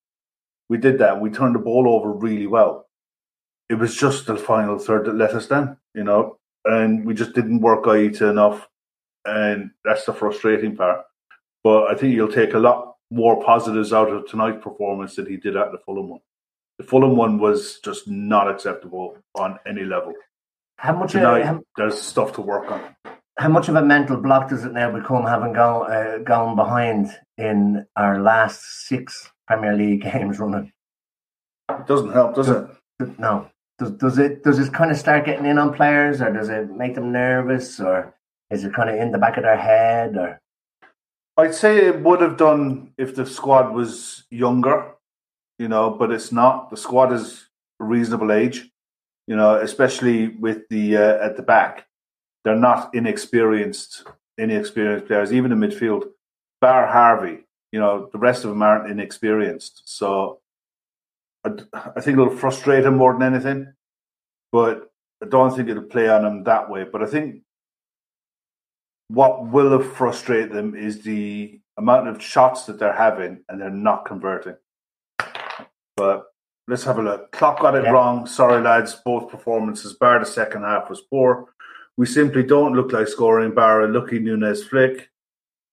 we 0.70 0.78
did 0.78 0.98
that. 0.98 1.20
We 1.20 1.30
turned 1.30 1.54
the 1.54 1.58
ball 1.58 1.88
over 1.88 2.10
really 2.10 2.46
well. 2.46 2.86
It 3.68 3.74
was 3.74 3.94
just 3.96 4.26
the 4.26 4.36
final 4.36 4.78
third 4.78 5.04
that 5.06 5.14
let 5.16 5.34
us 5.34 5.48
down, 5.48 5.76
you 5.94 6.04
know, 6.04 6.38
and 6.64 7.04
we 7.04 7.14
just 7.14 7.34
didn't 7.34 7.60
work 7.60 7.84
Guaita 7.84 8.30
enough. 8.30 8.66
And 9.24 9.70
that's 9.84 10.04
the 10.04 10.12
frustrating 10.12 10.76
part. 10.76 11.02
But 11.62 11.84
I 11.90 11.94
think 11.94 12.14
you'll 12.14 12.28
take 12.32 12.54
a 12.54 12.58
lot 12.58 12.96
more 13.10 13.42
positives 13.42 13.92
out 13.92 14.10
of 14.10 14.26
tonight's 14.28 14.62
performance 14.62 15.16
than 15.16 15.26
he 15.26 15.36
did 15.36 15.56
at 15.56 15.72
the 15.72 15.78
Fulham 15.78 16.08
one. 16.08 16.20
The 16.78 16.84
Fulham 16.84 17.16
one 17.16 17.38
was 17.38 17.78
just 17.84 18.06
not 18.08 18.50
acceptable 18.50 19.16
on 19.34 19.58
any 19.66 19.84
level. 19.84 20.12
How 20.78 20.94
much? 20.96 21.12
Tonight, 21.12 21.42
Uh, 21.42 21.46
how, 21.46 21.60
there's 21.76 22.00
stuff 22.00 22.32
to 22.34 22.40
work 22.42 22.70
on. 22.70 22.82
how 23.38 23.48
much 23.48 23.68
of 23.68 23.76
a 23.76 23.82
mental 23.82 24.16
block 24.16 24.48
does 24.50 24.64
it 24.64 24.72
now 24.72 24.90
become 24.90 25.24
having 25.24 25.52
gone 25.52 25.90
uh, 25.90 26.18
gone 26.18 26.56
behind 26.56 27.08
in 27.38 27.86
our 27.96 28.20
last 28.20 28.60
six 28.86 29.30
Premier 29.46 29.74
League 29.74 30.02
games 30.12 30.38
running? 30.38 30.72
It 31.70 31.86
doesn't 31.86 32.12
help, 32.12 32.34
does 32.34 32.48
it? 32.50 32.66
No. 33.18 33.48
Does, 33.78 33.90
does 33.92 34.18
it 34.18 34.44
does 34.44 34.58
it 34.58 34.72
kind 34.72 34.90
of 34.90 34.96
start 34.96 35.26
getting 35.26 35.46
in 35.46 35.58
on 35.58 35.74
players, 35.74 36.20
or 36.20 36.32
does 36.32 36.48
it 36.48 36.70
make 36.70 36.94
them 36.94 37.10
nervous, 37.10 37.80
or 37.80 38.14
is 38.50 38.64
it 38.64 38.74
kind 38.74 38.88
of 38.88 38.96
in 38.96 39.10
the 39.10 39.18
back 39.18 39.36
of 39.36 39.42
their 39.42 39.56
head, 39.56 40.16
or 40.16 40.40
I'd 41.36 41.54
say 41.54 41.86
it 41.86 42.00
would 42.00 42.20
have 42.20 42.36
done 42.36 42.92
if 42.96 43.16
the 43.16 43.26
squad 43.26 43.74
was 43.74 44.24
younger, 44.30 44.92
you 45.58 45.66
know, 45.66 45.90
but 45.90 46.12
it's 46.12 46.30
not. 46.30 46.70
The 46.70 46.76
squad 46.76 47.12
is 47.12 47.48
a 47.80 47.84
reasonable 47.84 48.30
age, 48.30 48.70
you 49.26 49.34
know, 49.34 49.56
especially 49.56 50.28
with 50.28 50.68
the 50.68 50.96
uh, 50.96 51.26
at 51.26 51.36
the 51.36 51.42
back. 51.42 51.86
They're 52.44 52.54
not 52.54 52.94
inexperienced, 52.94 54.04
inexperienced 54.38 55.06
players, 55.06 55.32
even 55.32 55.50
in 55.50 55.58
midfield. 55.58 56.04
Bar 56.60 56.86
Harvey, 56.86 57.40
you 57.72 57.80
know, 57.80 58.08
the 58.12 58.18
rest 58.18 58.44
of 58.44 58.50
them 58.50 58.62
aren't 58.62 58.90
inexperienced. 58.90 59.82
So 59.86 60.38
I, 61.44 61.50
I 61.96 62.00
think 62.00 62.18
it'll 62.18 62.30
frustrate 62.30 62.84
him 62.84 62.96
more 62.96 63.12
than 63.12 63.22
anything, 63.22 63.72
but 64.52 64.90
I 65.22 65.26
don't 65.26 65.54
think 65.54 65.68
it'll 65.68 65.82
play 65.84 66.08
on 66.08 66.24
him 66.24 66.44
that 66.44 66.70
way. 66.70 66.84
But 66.84 67.02
I 67.02 67.06
think 67.06 67.42
what 69.08 69.46
will 69.46 69.70
have 69.72 69.92
frustrated 69.94 70.52
them 70.52 70.74
is 70.74 71.02
the 71.02 71.60
amount 71.76 72.08
of 72.08 72.22
shots 72.22 72.64
that 72.64 72.78
they're 72.78 72.92
having 72.92 73.44
and 73.48 73.60
they're 73.60 73.70
not 73.70 74.06
converting. 74.06 74.56
But 75.96 76.26
let's 76.68 76.84
have 76.84 76.98
a 76.98 77.02
look. 77.02 77.30
Klopp 77.32 77.60
got 77.60 77.74
it 77.76 77.84
Yeah. 77.84 77.90
wrong. 77.90 78.26
Sorry, 78.26 78.62
lads. 78.62 78.94
Both 79.04 79.30
performances, 79.30 79.92
bar 79.94 80.18
the 80.18 80.26
second 80.26 80.62
half, 80.62 80.88
was 80.88 81.02
poor. 81.02 81.52
We 81.96 82.06
simply 82.06 82.42
don't 82.42 82.74
look 82.74 82.92
like 82.92 83.06
scoring, 83.06 83.52
bar 83.54 83.82
a 83.82 83.88
lucky 83.88 84.18
Nunez 84.18 84.64
flick, 84.64 85.10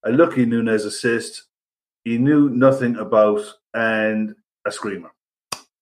a 0.04 0.12
lucky 0.12 0.46
Nunez 0.46 0.86
assist. 0.86 1.48
He 2.04 2.18
knew 2.18 2.50
nothing 2.50 2.98
about, 2.98 3.42
and 3.74 4.36
a 4.66 4.72
screamer. 4.72 5.12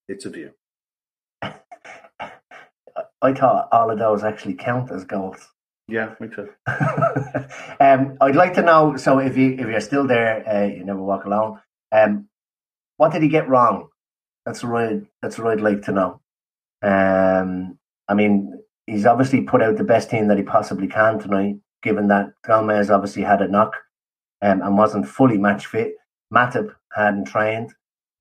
It's 0.10 0.26
a 0.26 0.32
view. 0.32 0.52
I 3.22 3.34
thought 3.34 3.70
all 3.72 3.92
of 3.92 4.00
those 4.00 4.24
actually 4.24 4.56
count 4.56 4.92
as 4.92 5.04
goals. 5.04 5.48
Yeah, 5.88 6.16
me 6.20 6.28
too. 6.28 6.50
um, 7.80 8.18
I'd 8.20 8.36
like 8.36 8.56
to 8.56 8.64
know. 8.64 8.98
So, 8.98 9.20
if 9.20 9.38
you 9.38 9.52
if 9.52 9.68
you're 9.68 9.80
still 9.80 10.08
there, 10.08 10.44
uh, 10.50 10.66
you 10.66 10.84
never 10.84 11.02
walk 11.02 11.26
alone. 11.26 11.60
Um, 11.92 12.28
what 12.98 13.12
did 13.12 13.22
he 13.22 13.28
get 13.28 13.48
wrong? 13.48 13.90
That's 14.48 14.64
right. 14.64 15.02
That's 15.22 15.38
what 15.38 15.52
I'd 15.52 15.62
like 15.62 15.84
to 15.84 15.92
know. 15.92 16.22
Um, 16.82 17.78
I 18.08 18.16
mean, 18.16 18.60
he's 18.88 19.06
obviously 19.06 19.42
put 19.42 19.62
out 19.62 19.78
the 19.78 19.84
best 19.84 20.10
team 20.10 20.28
that 20.30 20.38
he 20.38 20.44
possibly 20.44 20.88
can 20.88 21.20
tonight. 21.20 21.58
Given 21.84 22.08
that 22.08 22.34
Gomez 22.44 22.90
obviously 22.90 23.22
had 23.22 23.44
a 23.44 23.48
knock 23.48 23.76
um, 24.42 24.64
and 24.64 24.76
wasn't 24.76 25.08
fully 25.08 25.38
match 25.38 25.68
fit, 25.68 25.94
Matip 26.34 26.74
hadn't 26.94 27.26
trained. 27.26 27.74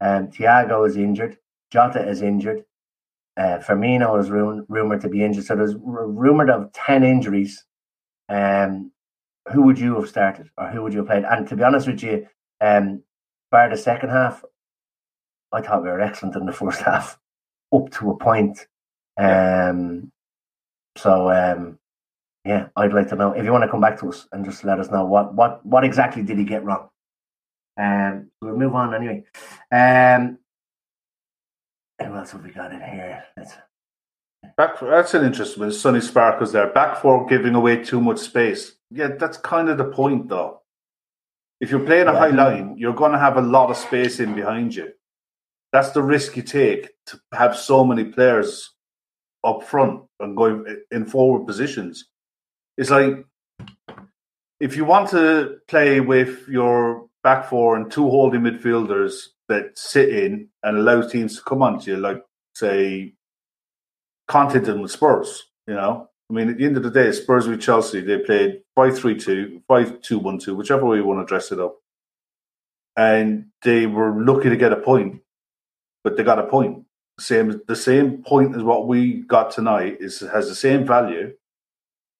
Um, 0.02 0.28
Thiago 0.28 0.86
is 0.86 0.96
injured. 0.96 1.38
Jota 1.70 2.06
is 2.06 2.22
injured. 2.22 2.64
Uh, 3.36 3.58
Firmino 3.58 4.20
is 4.20 4.30
ru- 4.30 4.66
rumored 4.68 5.00
to 5.02 5.08
be 5.08 5.24
injured. 5.24 5.44
So 5.44 5.54
there's 5.54 5.74
r- 5.74 6.08
rumored 6.08 6.50
of 6.50 6.72
10 6.72 7.04
injuries. 7.04 7.64
Um, 8.28 8.92
who 9.52 9.62
would 9.62 9.78
you 9.78 9.94
have 9.94 10.08
started 10.08 10.50
or 10.58 10.68
who 10.68 10.82
would 10.82 10.92
you 10.92 11.00
have 11.00 11.08
played? 11.08 11.24
And 11.24 11.46
to 11.48 11.56
be 11.56 11.62
honest 11.62 11.86
with 11.86 12.02
you, 12.02 12.26
um, 12.60 13.02
bar 13.50 13.70
the 13.70 13.76
second 13.76 14.10
half, 14.10 14.44
I 15.52 15.62
thought 15.62 15.82
we 15.82 15.88
were 15.88 16.00
excellent 16.00 16.36
in 16.36 16.46
the 16.46 16.52
first 16.52 16.80
half, 16.82 17.18
up 17.72 17.90
to 17.92 18.10
a 18.10 18.16
point. 18.18 18.66
Um, 19.16 20.12
so, 20.96 21.30
um, 21.30 21.78
yeah, 22.44 22.68
I'd 22.76 22.92
like 22.92 23.08
to 23.08 23.16
know 23.16 23.32
if 23.32 23.44
you 23.44 23.52
want 23.52 23.64
to 23.64 23.70
come 23.70 23.80
back 23.80 23.98
to 24.00 24.08
us 24.08 24.26
and 24.32 24.44
just 24.44 24.64
let 24.64 24.80
us 24.80 24.90
know 24.90 25.04
what, 25.04 25.34
what, 25.34 25.64
what 25.64 25.84
exactly 25.84 26.22
did 26.22 26.38
he 26.38 26.44
get 26.44 26.64
wrong. 26.64 26.88
Um, 27.78 28.30
we'll 28.42 28.56
move 28.56 28.74
on 28.74 28.94
anyway. 28.94 29.24
Um, 29.70 30.38
who 32.00 32.14
else 32.14 32.32
have 32.32 32.44
we 32.44 32.50
got 32.50 32.72
in 32.72 32.80
here? 32.80 33.24
Let's, 33.36 33.54
Back 34.56 34.80
that's 34.80 35.14
an 35.14 35.24
interesting 35.24 35.62
one. 35.62 35.72
Sonny 35.72 36.00
Sparkles 36.00 36.52
there. 36.52 36.68
Back 36.68 37.02
four 37.02 37.26
giving 37.26 37.54
away 37.54 37.82
too 37.84 38.00
much 38.00 38.18
space. 38.18 38.72
Yeah, 38.90 39.08
that's 39.18 39.36
kind 39.38 39.68
of 39.68 39.78
the 39.78 39.84
point 39.84 40.28
though. 40.28 40.62
If 41.60 41.70
you're 41.70 41.84
playing 41.84 42.06
a 42.06 42.12
Yeah. 42.12 42.18
high 42.18 42.28
line, 42.28 42.76
you're 42.78 42.94
going 42.94 43.12
to 43.12 43.18
have 43.18 43.36
a 43.36 43.42
lot 43.42 43.70
of 43.70 43.76
space 43.76 44.20
in 44.20 44.34
behind 44.34 44.74
you. 44.74 44.92
That's 45.72 45.90
the 45.90 46.02
risk 46.02 46.36
you 46.36 46.42
take 46.42 46.90
to 47.06 47.20
have 47.32 47.56
so 47.56 47.84
many 47.84 48.04
players 48.04 48.72
up 49.44 49.64
front 49.64 50.04
and 50.20 50.36
going 50.36 50.64
in 50.90 51.04
forward 51.04 51.46
positions. 51.46 52.08
It's 52.76 52.90
like 52.90 53.24
if 54.60 54.76
you 54.76 54.84
want 54.84 55.10
to 55.10 55.58
play 55.68 56.00
with 56.00 56.48
your 56.48 57.08
back 57.22 57.48
four 57.48 57.76
and 57.76 57.90
two 57.90 58.08
holding 58.08 58.42
midfielders 58.42 59.26
that 59.48 59.78
sit 59.78 60.10
in 60.10 60.48
and 60.62 60.76
allow 60.76 61.02
teams 61.02 61.36
to 61.36 61.42
come 61.42 61.62
onto 61.62 61.90
you, 61.90 61.96
like 61.96 62.22
say 62.54 63.14
Conte 64.26 64.60
did 64.60 64.78
with 64.80 64.90
Spurs. 64.90 65.44
You 65.66 65.74
know, 65.74 66.08
I 66.30 66.32
mean, 66.32 66.50
at 66.50 66.58
the 66.58 66.64
end 66.64 66.76
of 66.76 66.82
the 66.82 66.90
day, 66.90 67.12
Spurs 67.12 67.46
with 67.46 67.60
Chelsea, 67.60 68.00
they 68.00 68.18
played 68.18 68.62
5-3-2, 68.78 69.62
5-2-1-2, 69.70 70.56
whichever 70.56 70.86
way 70.86 70.98
you 70.98 71.04
want 71.04 71.20
to 71.20 71.30
dress 71.30 71.52
it 71.52 71.60
up, 71.60 71.76
and 72.96 73.46
they 73.62 73.86
were 73.86 74.22
lucky 74.22 74.48
to 74.48 74.56
get 74.56 74.72
a 74.72 74.76
point, 74.76 75.20
but 76.04 76.16
they 76.16 76.22
got 76.22 76.38
a 76.38 76.46
point. 76.46 76.84
Same, 77.20 77.60
the 77.66 77.76
same 77.76 78.22
point 78.22 78.54
as 78.54 78.62
what 78.62 78.86
we 78.86 79.22
got 79.22 79.50
tonight 79.50 79.96
is 80.00 80.20
has 80.20 80.48
the 80.48 80.54
same 80.54 80.86
value. 80.86 81.34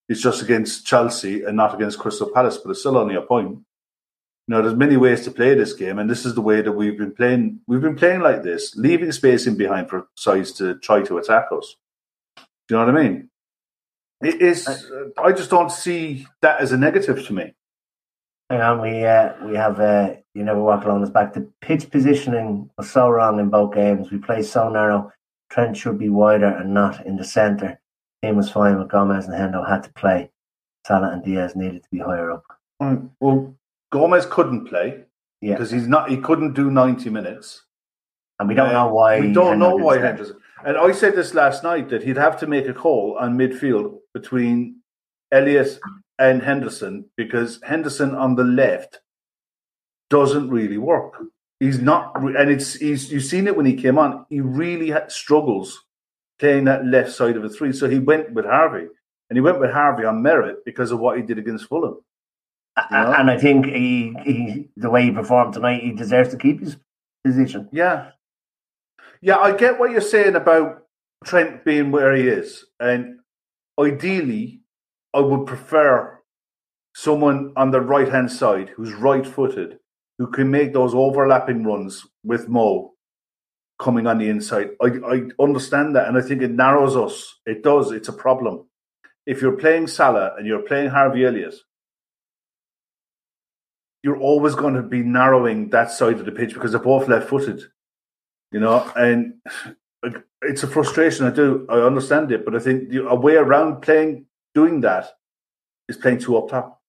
It's 0.08 0.20
just 0.20 0.42
against 0.42 0.86
Chelsea 0.86 1.44
and 1.44 1.56
not 1.56 1.74
against 1.74 1.98
Crystal 1.98 2.30
Palace, 2.34 2.56
but 2.56 2.70
it's 2.70 2.80
still 2.80 2.96
only 2.96 3.14
a 3.14 3.22
point. 3.22 3.60
You 4.48 4.54
know, 4.54 4.62
there's 4.62 4.76
many 4.76 4.96
ways 4.96 5.24
to 5.24 5.30
play 5.30 5.52
this 5.52 5.74
game, 5.74 5.98
and 5.98 6.08
this 6.08 6.24
is 6.24 6.34
the 6.34 6.40
way 6.40 6.62
that 6.62 6.72
we've 6.72 6.96
been 6.96 7.12
playing. 7.12 7.60
We've 7.66 7.82
been 7.82 7.96
playing 7.96 8.20
like 8.20 8.42
this, 8.42 8.74
leaving 8.76 9.12
space 9.12 9.46
in 9.46 9.58
behind 9.58 9.90
for 9.90 10.08
sides 10.14 10.52
to 10.52 10.78
try 10.78 11.02
to 11.02 11.18
attack 11.18 11.48
us. 11.52 11.76
Do 12.36 12.42
you 12.74 12.76
know 12.76 12.86
what 12.86 12.96
I 12.96 13.02
mean? 13.02 13.30
It 14.22 14.40
is. 14.40 14.66
I 15.18 15.32
just 15.32 15.50
don't 15.50 15.70
see 15.70 16.26
that 16.40 16.62
as 16.62 16.72
a 16.72 16.78
negative 16.78 17.26
to 17.26 17.32
me. 17.34 17.52
Hang 18.48 18.62
on, 18.62 18.80
we 18.80 19.04
uh, 19.04 19.34
we 19.44 19.54
have 19.54 19.78
uh, 19.80 20.14
you 20.32 20.44
never 20.44 20.62
walk 20.62 20.84
alone 20.84 21.02
us 21.02 21.10
back. 21.10 21.34
The 21.34 21.46
pitch 21.60 21.90
positioning 21.90 22.70
was 22.78 22.90
so 22.90 23.10
wrong 23.10 23.38
in 23.38 23.50
both 23.50 23.74
games. 23.74 24.10
We 24.10 24.16
play 24.16 24.42
so 24.42 24.70
narrow. 24.70 25.12
Trent 25.50 25.76
should 25.76 25.98
be 25.98 26.08
wider 26.08 26.46
and 26.46 26.72
not 26.72 27.04
in 27.04 27.16
the 27.16 27.24
centre. 27.24 27.78
Team 28.22 28.36
was 28.36 28.50
fine 28.50 28.78
with 28.78 28.88
Gomez 28.88 29.26
and 29.26 29.34
Hendo 29.34 29.68
had 29.68 29.82
to 29.82 29.92
play. 29.92 30.30
Salah 30.86 31.10
and 31.10 31.22
Diaz 31.22 31.54
needed 31.54 31.82
to 31.82 31.88
be 31.90 31.98
higher 31.98 32.30
up. 32.32 32.44
Well, 33.20 33.54
Gomez 33.90 34.26
couldn't 34.26 34.66
play 34.66 35.04
Yeah. 35.40 35.54
because 35.54 35.70
he's 35.70 35.88
not. 35.88 36.10
He 36.10 36.16
couldn't 36.18 36.54
do 36.54 36.70
ninety 36.70 37.10
minutes. 37.10 37.64
And 38.38 38.48
we 38.48 38.54
don't 38.54 38.68
Uh, 38.68 38.72
know 38.84 38.94
why. 38.94 39.20
We 39.20 39.32
don't 39.32 39.58
know 39.58 39.74
why. 39.76 39.98
Henderson. 39.98 40.36
And 40.64 40.76
I 40.76 40.92
said 40.92 41.14
this 41.16 41.34
last 41.34 41.62
night 41.64 41.88
that 41.88 42.02
he'd 42.02 42.16
have 42.16 42.38
to 42.40 42.46
make 42.46 42.68
a 42.68 42.74
call 42.74 43.16
on 43.18 43.36
midfield 43.36 43.98
between 44.14 44.76
Elliott 45.32 45.78
and 46.18 46.42
Henderson 46.42 47.06
because 47.16 47.60
Henderson 47.62 48.14
on 48.14 48.34
the 48.36 48.44
left 48.44 49.00
doesn't 50.10 50.48
really 50.50 50.78
work. 50.78 51.14
He's 51.60 51.80
not, 51.80 52.12
and 52.16 52.50
it's 52.50 52.74
he's 52.74 53.10
you've 53.12 53.24
seen 53.24 53.46
it 53.48 53.56
when 53.56 53.66
he 53.66 53.74
came 53.74 53.98
on. 53.98 54.24
He 54.30 54.40
really 54.40 54.90
had, 54.90 55.10
struggles 55.10 55.84
playing 56.38 56.64
that 56.64 56.86
left 56.86 57.10
side 57.12 57.36
of 57.36 57.44
a 57.44 57.48
three. 57.48 57.72
So 57.72 57.88
he 57.88 57.98
went 57.98 58.32
with 58.32 58.44
Harvey, 58.44 58.86
and 59.28 59.36
he 59.36 59.40
went 59.40 59.58
with 59.58 59.72
Harvey 59.72 60.04
on 60.04 60.22
merit 60.22 60.64
because 60.64 60.92
of 60.92 61.00
what 61.00 61.16
he 61.16 61.22
did 61.24 61.38
against 61.38 61.66
Fulham. 61.66 61.98
And 62.90 63.30
I 63.30 63.38
think 63.38 63.66
he, 63.66 64.14
he, 64.24 64.68
the 64.76 64.90
way 64.90 65.04
he 65.04 65.10
performed 65.10 65.54
tonight, 65.54 65.82
he 65.82 65.92
deserves 65.92 66.30
to 66.30 66.36
keep 66.36 66.60
his 66.60 66.76
position. 67.24 67.68
Yeah. 67.72 68.10
Yeah, 69.20 69.38
I 69.38 69.56
get 69.56 69.78
what 69.78 69.90
you're 69.90 70.00
saying 70.00 70.36
about 70.36 70.84
Trent 71.24 71.64
being 71.64 71.90
where 71.90 72.14
he 72.14 72.28
is. 72.28 72.64
And 72.78 73.18
ideally, 73.80 74.60
I 75.12 75.20
would 75.20 75.46
prefer 75.46 76.20
someone 76.94 77.52
on 77.56 77.70
the 77.70 77.80
right 77.80 78.08
hand 78.08 78.30
side 78.30 78.70
who's 78.70 78.92
right 78.92 79.26
footed, 79.26 79.78
who 80.18 80.28
can 80.28 80.50
make 80.50 80.72
those 80.72 80.94
overlapping 80.94 81.64
runs 81.64 82.06
with 82.22 82.48
Mo 82.48 82.94
coming 83.80 84.06
on 84.06 84.18
the 84.18 84.28
inside. 84.28 84.70
I, 84.82 84.86
I 85.06 85.22
understand 85.40 85.96
that. 85.96 86.08
And 86.08 86.16
I 86.16 86.20
think 86.20 86.42
it 86.42 86.50
narrows 86.50 86.96
us. 86.96 87.38
It 87.46 87.62
does. 87.62 87.92
It's 87.92 88.08
a 88.08 88.12
problem. 88.12 88.66
If 89.26 89.42
you're 89.42 89.56
playing 89.56 89.88
Salah 89.88 90.34
and 90.36 90.46
you're 90.46 90.62
playing 90.62 90.90
Harvey 90.90 91.24
Elliott, 91.24 91.54
you're 94.02 94.18
always 94.18 94.54
going 94.54 94.74
to 94.74 94.82
be 94.82 95.02
narrowing 95.02 95.70
that 95.70 95.90
side 95.90 96.18
of 96.20 96.24
the 96.24 96.32
pitch 96.32 96.54
because 96.54 96.72
they're 96.72 96.80
both 96.80 97.08
left 97.08 97.28
footed 97.28 97.62
you 98.52 98.60
know, 98.60 98.90
and 98.96 99.34
it's 100.42 100.62
a 100.62 100.66
frustration. 100.66 101.26
I 101.26 101.30
do, 101.30 101.66
I 101.68 101.80
understand 101.80 102.32
it, 102.32 102.44
but 102.44 102.54
I 102.54 102.58
think 102.58 102.92
a 102.94 103.14
way 103.14 103.36
around 103.36 103.82
playing, 103.82 104.26
doing 104.54 104.80
that, 104.82 105.10
is 105.88 105.96
playing 105.96 106.18
two 106.18 106.36
up 106.36 106.48
top. 106.48 106.80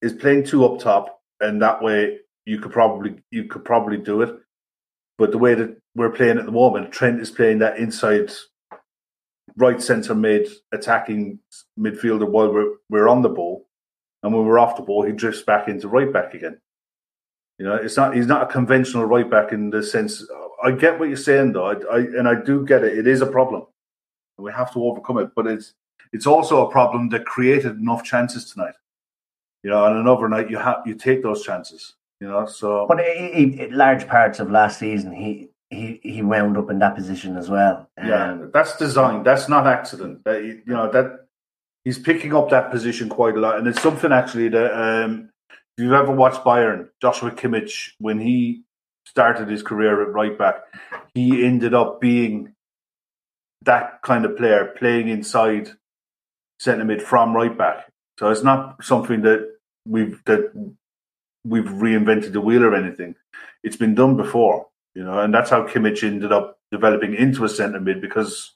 Is 0.00 0.12
playing 0.12 0.44
two 0.44 0.64
up 0.64 0.78
top, 0.78 1.20
and 1.40 1.60
that 1.60 1.82
way 1.82 2.20
you 2.46 2.60
could 2.60 2.72
probably 2.72 3.16
you 3.30 3.44
could 3.44 3.64
probably 3.64 3.96
do 3.96 4.22
it. 4.22 4.34
But 5.18 5.32
the 5.32 5.38
way 5.38 5.54
that 5.54 5.76
we're 5.96 6.10
playing 6.10 6.38
at 6.38 6.46
the 6.46 6.52
moment, 6.52 6.92
Trent 6.92 7.20
is 7.20 7.30
playing 7.30 7.58
that 7.58 7.78
inside 7.78 8.32
right 9.56 9.82
centre 9.82 10.14
mid 10.14 10.48
attacking 10.72 11.40
midfielder 11.78 12.28
while 12.28 12.52
we're 12.52 12.74
we're 12.88 13.08
on 13.08 13.22
the 13.22 13.28
ball, 13.28 13.67
and 14.22 14.32
when 14.34 14.44
we're 14.44 14.58
off 14.58 14.76
the 14.76 14.82
ball, 14.82 15.02
he 15.04 15.12
drifts 15.12 15.42
back 15.42 15.68
into 15.68 15.88
right 15.88 16.12
back 16.12 16.34
again. 16.34 16.58
You 17.58 17.66
know, 17.66 17.74
it's 17.74 17.96
not 17.96 18.14
he's 18.14 18.26
not 18.26 18.42
a 18.42 18.46
conventional 18.46 19.04
right 19.04 19.28
back 19.28 19.52
in 19.52 19.70
the 19.70 19.82
sense. 19.82 20.24
I 20.62 20.70
get 20.72 20.98
what 20.98 21.08
you're 21.08 21.16
saying 21.16 21.52
though, 21.52 21.66
I, 21.66 21.74
I, 21.92 21.98
and 21.98 22.28
I 22.28 22.40
do 22.40 22.64
get 22.64 22.84
it. 22.84 22.98
It 22.98 23.06
is 23.06 23.20
a 23.20 23.26
problem, 23.26 23.64
and 24.36 24.44
we 24.44 24.52
have 24.52 24.72
to 24.74 24.84
overcome 24.84 25.18
it. 25.18 25.30
But 25.34 25.46
it's 25.46 25.74
it's 26.12 26.26
also 26.26 26.66
a 26.66 26.70
problem 26.70 27.08
that 27.10 27.26
created 27.26 27.76
enough 27.76 28.04
chances 28.04 28.52
tonight. 28.52 28.74
You 29.62 29.70
know, 29.70 29.84
on 29.84 29.96
another 29.96 30.28
night 30.28 30.50
you 30.50 30.58
have 30.58 30.82
you 30.86 30.94
take 30.94 31.22
those 31.22 31.44
chances. 31.44 31.94
You 32.20 32.28
know, 32.28 32.46
so 32.46 32.86
But 32.88 32.98
he, 33.00 33.50
he, 33.50 33.68
large 33.68 34.08
parts 34.08 34.40
of 34.40 34.50
last 34.50 34.80
season, 34.80 35.12
he, 35.12 35.50
he, 35.70 36.00
he 36.02 36.20
wound 36.20 36.56
up 36.56 36.68
in 36.68 36.80
that 36.80 36.96
position 36.96 37.36
as 37.36 37.48
well. 37.48 37.88
yeah, 37.96 38.32
Um, 38.32 38.50
that's 38.52 38.76
design. 38.76 39.22
That's 39.22 39.48
not 39.48 39.68
accident. 39.68 40.24
That, 40.24 40.42
you 40.42 40.62
know 40.66 40.90
that 40.90 41.27
he's 41.88 41.98
picking 41.98 42.34
up 42.34 42.50
that 42.50 42.70
position 42.70 43.08
quite 43.08 43.34
a 43.34 43.40
lot, 43.40 43.58
and 43.58 43.66
it's 43.66 43.80
something 43.80 44.12
actually 44.12 44.50
that 44.50 44.78
um, 44.78 45.30
if 45.48 45.84
you've 45.84 45.94
ever 45.94 46.12
watched 46.12 46.44
Bayern, 46.44 46.90
Joshua 47.00 47.30
Kimmich, 47.30 47.92
when 47.98 48.20
he 48.20 48.62
started 49.06 49.48
his 49.48 49.62
career 49.62 50.02
at 50.02 50.12
right 50.12 50.36
back, 50.36 50.56
he 51.14 51.46
ended 51.46 51.72
up 51.72 51.98
being 51.98 52.52
that 53.62 54.02
kind 54.02 54.26
of 54.26 54.36
player, 54.36 54.74
playing 54.76 55.08
inside 55.08 55.70
centre 56.60 56.84
mid 56.84 57.00
from 57.00 57.34
right 57.34 57.56
back. 57.56 57.90
So 58.18 58.28
it's 58.28 58.42
not 58.42 58.84
something 58.84 59.22
that 59.22 59.50
we've 59.86 60.22
that 60.26 60.52
we've 61.46 61.64
reinvented 61.64 62.34
the 62.34 62.42
wheel 62.42 62.64
or 62.64 62.74
anything. 62.74 63.14
It's 63.64 63.76
been 63.76 63.94
done 63.94 64.14
before, 64.14 64.66
you 64.94 65.04
know, 65.04 65.20
and 65.20 65.32
that's 65.32 65.48
how 65.48 65.66
Kimmich 65.66 66.02
ended 66.02 66.32
up 66.32 66.58
developing 66.70 67.14
into 67.14 67.46
a 67.46 67.48
centre 67.48 67.80
mid 67.80 68.02
because 68.02 68.52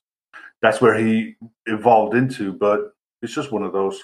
that's 0.61 0.83
where 0.83 0.99
he 0.99 1.37
evolved 1.64 2.14
into. 2.14 2.53
But 2.53 2.93
it's 3.23 3.35
just 3.35 3.53
one 3.53 3.62
of 3.62 3.73
those. 3.73 4.01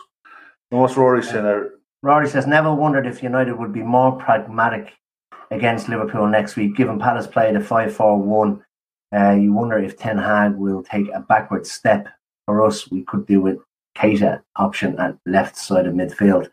And 0.70 0.80
what's 0.80 0.96
Rory 0.96 1.22
saying 1.22 1.44
there? 1.44 1.72
Rory 2.02 2.28
says 2.28 2.46
Neville 2.46 2.76
wondered 2.76 3.06
if 3.06 3.22
United 3.22 3.58
would 3.58 3.72
be 3.72 3.82
more 3.82 4.12
pragmatic 4.12 4.92
against 5.50 5.88
Liverpool 5.88 6.26
next 6.26 6.56
week, 6.56 6.76
given 6.76 6.98
Palace 6.98 7.26
played 7.26 7.56
a 7.56 7.60
5 7.60 7.94
4 7.94 8.18
1. 8.22 8.64
Uh, 9.14 9.30
you 9.32 9.52
wonder 9.52 9.78
if 9.78 9.96
Ten 9.96 10.18
Hag 10.18 10.54
will 10.54 10.82
take 10.82 11.08
a 11.14 11.20
backward 11.20 11.66
step. 11.66 12.08
For 12.46 12.64
us, 12.64 12.90
we 12.90 13.02
could 13.02 13.26
do 13.26 13.40
with 13.40 13.58
Keita 13.96 14.42
option 14.56 14.98
at 14.98 15.18
left 15.26 15.56
side 15.56 15.86
of 15.86 15.94
midfield. 15.94 16.48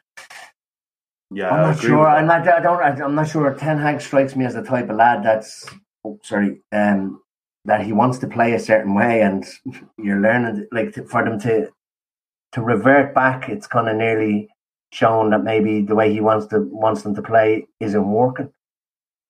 Yeah, 1.31 1.49
I'm 1.49 1.61
not 1.61 1.79
sure. 1.79 2.07
I'm 2.07 2.27
not. 2.27 2.47
I 2.47 2.59
don't. 2.59 3.01
I'm 3.01 3.15
not 3.15 3.29
sure. 3.29 3.53
Ten 3.53 3.77
Hag 3.77 4.01
strikes 4.01 4.35
me 4.35 4.45
as 4.45 4.55
the 4.55 4.61
type 4.61 4.89
of 4.89 4.97
lad 4.97 5.23
that's. 5.23 5.65
Oh, 6.03 6.19
sorry. 6.23 6.61
Um, 6.71 7.21
that 7.65 7.83
he 7.83 7.93
wants 7.93 8.19
to 8.19 8.27
play 8.27 8.53
a 8.53 8.59
certain 8.59 8.93
way, 8.93 9.21
and 9.21 9.45
you're 9.97 10.19
learning 10.19 10.67
like 10.71 10.93
to, 10.93 11.05
for 11.05 11.23
them 11.23 11.39
to 11.41 11.71
to 12.55 12.61
revert 12.61 13.13
back. 13.13 13.49
It's 13.49 13.67
kind 13.67 13.87
of 13.89 13.95
nearly 13.95 14.49
shown 14.91 15.29
that 15.31 15.43
maybe 15.43 15.81
the 15.81 15.95
way 15.95 16.11
he 16.11 16.21
wants 16.21 16.47
to 16.47 16.59
wants 16.59 17.01
them 17.03 17.13
to 17.15 17.21
play 17.21 17.67
isn't 17.79 18.11
working. 18.11 18.49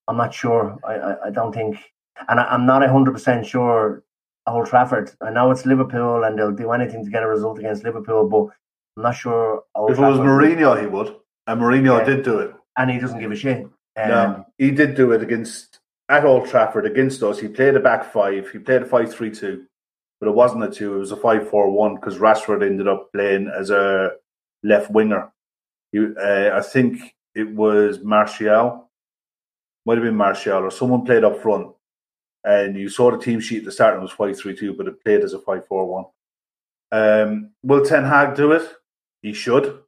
I'm 0.08 0.18
not 0.18 0.34
sure. 0.34 0.78
I 0.84 0.94
I, 0.96 1.12
I 1.28 1.30
don't 1.32 1.54
think, 1.54 1.78
and 2.30 2.40
I, 2.40 2.46
I'm 2.46 2.66
not 2.66 2.88
hundred 2.90 3.14
percent 3.14 3.46
sure. 3.46 4.04
Old 4.48 4.68
Trafford. 4.68 5.10
I 5.22 5.32
know 5.32 5.50
it's 5.50 5.66
Liverpool, 5.66 6.24
and 6.24 6.38
they'll 6.38 6.52
do 6.52 6.72
anything 6.72 7.04
to 7.04 7.10
get 7.10 7.24
a 7.24 7.28
result 7.28 7.58
against 7.58 7.84
Liverpool, 7.84 8.30
but 8.30 8.44
I'm 8.96 9.04
not 9.04 9.16
sure. 9.16 9.64
Old 9.74 9.90
If 9.92 9.98
it 9.98 10.02
was 10.02 10.18
Trafford- 10.18 10.28
Mourinho, 10.60 10.80
he 10.80 10.86
would. 10.86 11.16
And 11.48 11.60
Mourinho 11.62 11.98
Yeah. 12.00 12.04
did 12.06 12.24
do 12.24 12.40
it. 12.40 12.52
and 12.78 12.92
he 12.92 13.00
doesn't 13.00 13.20
give 13.20 13.32
a 13.32 13.36
shit. 13.36 13.64
Um, 13.64 14.10
No, 14.10 14.46
he 14.60 14.70
did 14.70 14.96
do 14.96 15.14
it 15.14 15.24
against 15.24 15.80
at 16.10 16.26
Old 16.26 16.46
Trafford 16.48 16.86
against 16.86 17.24
us. 17.24 17.40
He 17.40 17.48
played 17.48 17.76
a 17.76 17.80
back 17.80 18.04
five. 18.12 18.50
He 18.52 18.60
played 18.60 18.82
a 18.84 18.86
five-three-two, 18.86 19.64
but 20.26 20.32
it 20.32 20.36
wasn't 20.36 20.64
a 20.64 20.72
two. 20.72 20.96
It 20.96 21.00
was 21.00 21.12
a 21.12 21.18
five-four-one 21.18 21.96
because 21.96 22.18
Rashford 22.18 22.66
ended 22.66 22.88
up 22.88 23.12
playing 23.14 23.48
as 23.48 23.70
a 23.70 24.14
left 24.64 24.90
winger. 24.90 25.32
He, 25.92 26.00
uh, 26.00 26.50
I 26.52 26.62
think 26.62 27.00
it 27.36 27.54
was 27.54 28.00
Martial, 28.00 28.90
might 29.86 29.98
have 29.98 30.04
been 30.04 30.16
Martial, 30.16 30.64
or 30.64 30.72
someone 30.72 31.06
played 31.06 31.24
up 31.24 31.42
front. 31.44 31.74
And 32.44 32.76
you 32.76 32.90
saw 32.90 33.12
the 33.12 33.20
team 33.20 33.40
sheet 33.40 33.60
at 33.60 33.66
the 33.66 33.72
start 33.72 33.94
and 33.94 34.02
it 34.02 34.06
was 34.06 34.12
five-three-two, 34.14 34.74
but 34.74 34.88
it 34.88 35.04
played 35.04 35.22
as 35.22 35.34
a 35.34 35.40
five-four-one. 35.40 36.06
Um, 36.92 37.52
will 37.62 37.86
Ten 37.86 38.04
Hag 38.04 38.36
do 38.36 38.52
it? 38.54 38.68
He 39.22 39.34
should, 39.34 39.80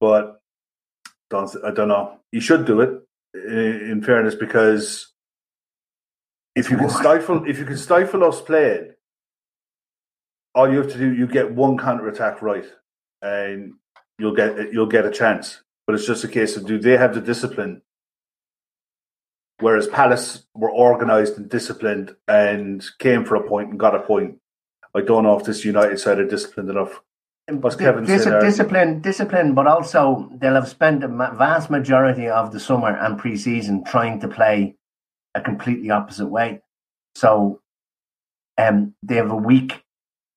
but 0.00 0.40
don't 1.28 1.54
I 1.62 1.72
don't 1.72 1.88
know. 1.88 2.20
He 2.32 2.40
should 2.40 2.64
do 2.64 2.80
it. 2.80 3.02
In, 3.34 3.90
in 3.90 4.02
fairness, 4.02 4.36
because 4.36 5.12
if 6.54 6.70
you 6.70 6.76
can 6.76 6.88
stifle 6.88 7.44
if 7.48 7.58
you 7.58 7.64
can 7.64 7.76
stifle 7.76 8.22
us 8.22 8.40
playing, 8.40 8.93
all 10.54 10.70
you 10.70 10.78
have 10.78 10.92
to 10.92 10.98
do 10.98 11.12
you 11.12 11.26
get 11.26 11.52
one 11.52 11.76
counter 11.78 12.08
attack 12.08 12.42
right, 12.42 12.66
and 13.22 13.74
you'll 14.18 14.34
get 14.34 14.72
you'll 14.72 14.86
get 14.86 15.06
a 15.06 15.10
chance. 15.10 15.62
But 15.86 15.94
it's 15.94 16.06
just 16.06 16.24
a 16.24 16.28
case 16.28 16.56
of 16.56 16.66
do 16.66 16.78
they 16.78 16.96
have 16.96 17.14
the 17.14 17.20
discipline? 17.20 17.82
Whereas 19.60 19.86
Palace 19.86 20.46
were 20.54 20.72
organised 20.72 21.36
and 21.36 21.48
disciplined 21.48 22.16
and 22.26 22.84
came 22.98 23.24
for 23.24 23.36
a 23.36 23.46
point 23.46 23.70
and 23.70 23.78
got 23.78 23.94
a 23.94 24.00
point. 24.00 24.38
I 24.94 25.00
don't 25.00 25.22
know 25.22 25.38
if 25.38 25.44
this 25.44 25.64
United 25.64 25.98
side 25.98 26.18
are 26.18 26.26
disciplined 26.26 26.70
enough. 26.70 27.00
Di- 27.46 27.76
Kevin 27.76 28.04
dis- 28.04 28.24
discipline, 28.24 29.00
discipline, 29.00 29.54
but 29.54 29.66
also 29.66 30.30
they'll 30.38 30.54
have 30.54 30.68
spent 30.68 31.04
a 31.04 31.08
vast 31.08 31.70
majority 31.70 32.28
of 32.28 32.52
the 32.52 32.60
summer 32.60 32.96
and 32.96 33.18
pre-season 33.18 33.84
trying 33.84 34.18
to 34.20 34.28
play 34.28 34.76
a 35.34 35.40
completely 35.40 35.90
opposite 35.90 36.26
way. 36.26 36.62
So, 37.14 37.60
um, 38.56 38.94
they 39.02 39.16
have 39.16 39.30
a 39.30 39.36
week 39.36 39.83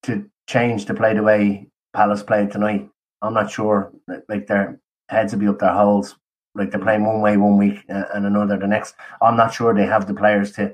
to 0.08 0.30
change 0.48 0.86
to 0.86 0.94
play 0.94 1.14
the 1.14 1.24
way 1.24 1.68
Palace 1.94 2.24
played 2.24 2.52
tonight. 2.52 2.90
I'm 3.22 3.34
not 3.34 3.52
sure, 3.52 3.92
like 4.28 4.48
their 4.48 4.80
heads 5.10 5.34
will 5.34 5.40
be 5.40 5.48
up 5.48 5.60
their 5.60 5.74
holes. 5.74 6.16
Like 6.56 6.72
they're 6.72 6.82
playing 6.82 7.06
one 7.06 7.22
way 7.22 7.38
one 7.38 7.58
week 7.58 7.84
uh, 7.90 8.06
and 8.14 8.26
another 8.26 8.58
the 8.58 8.68
next. 8.68 8.96
I'm 9.22 9.38
not 9.38 9.54
sure 9.54 9.74
they 9.74 9.86
have 9.86 10.08
the 10.08 10.14
players 10.14 10.52
to 10.54 10.74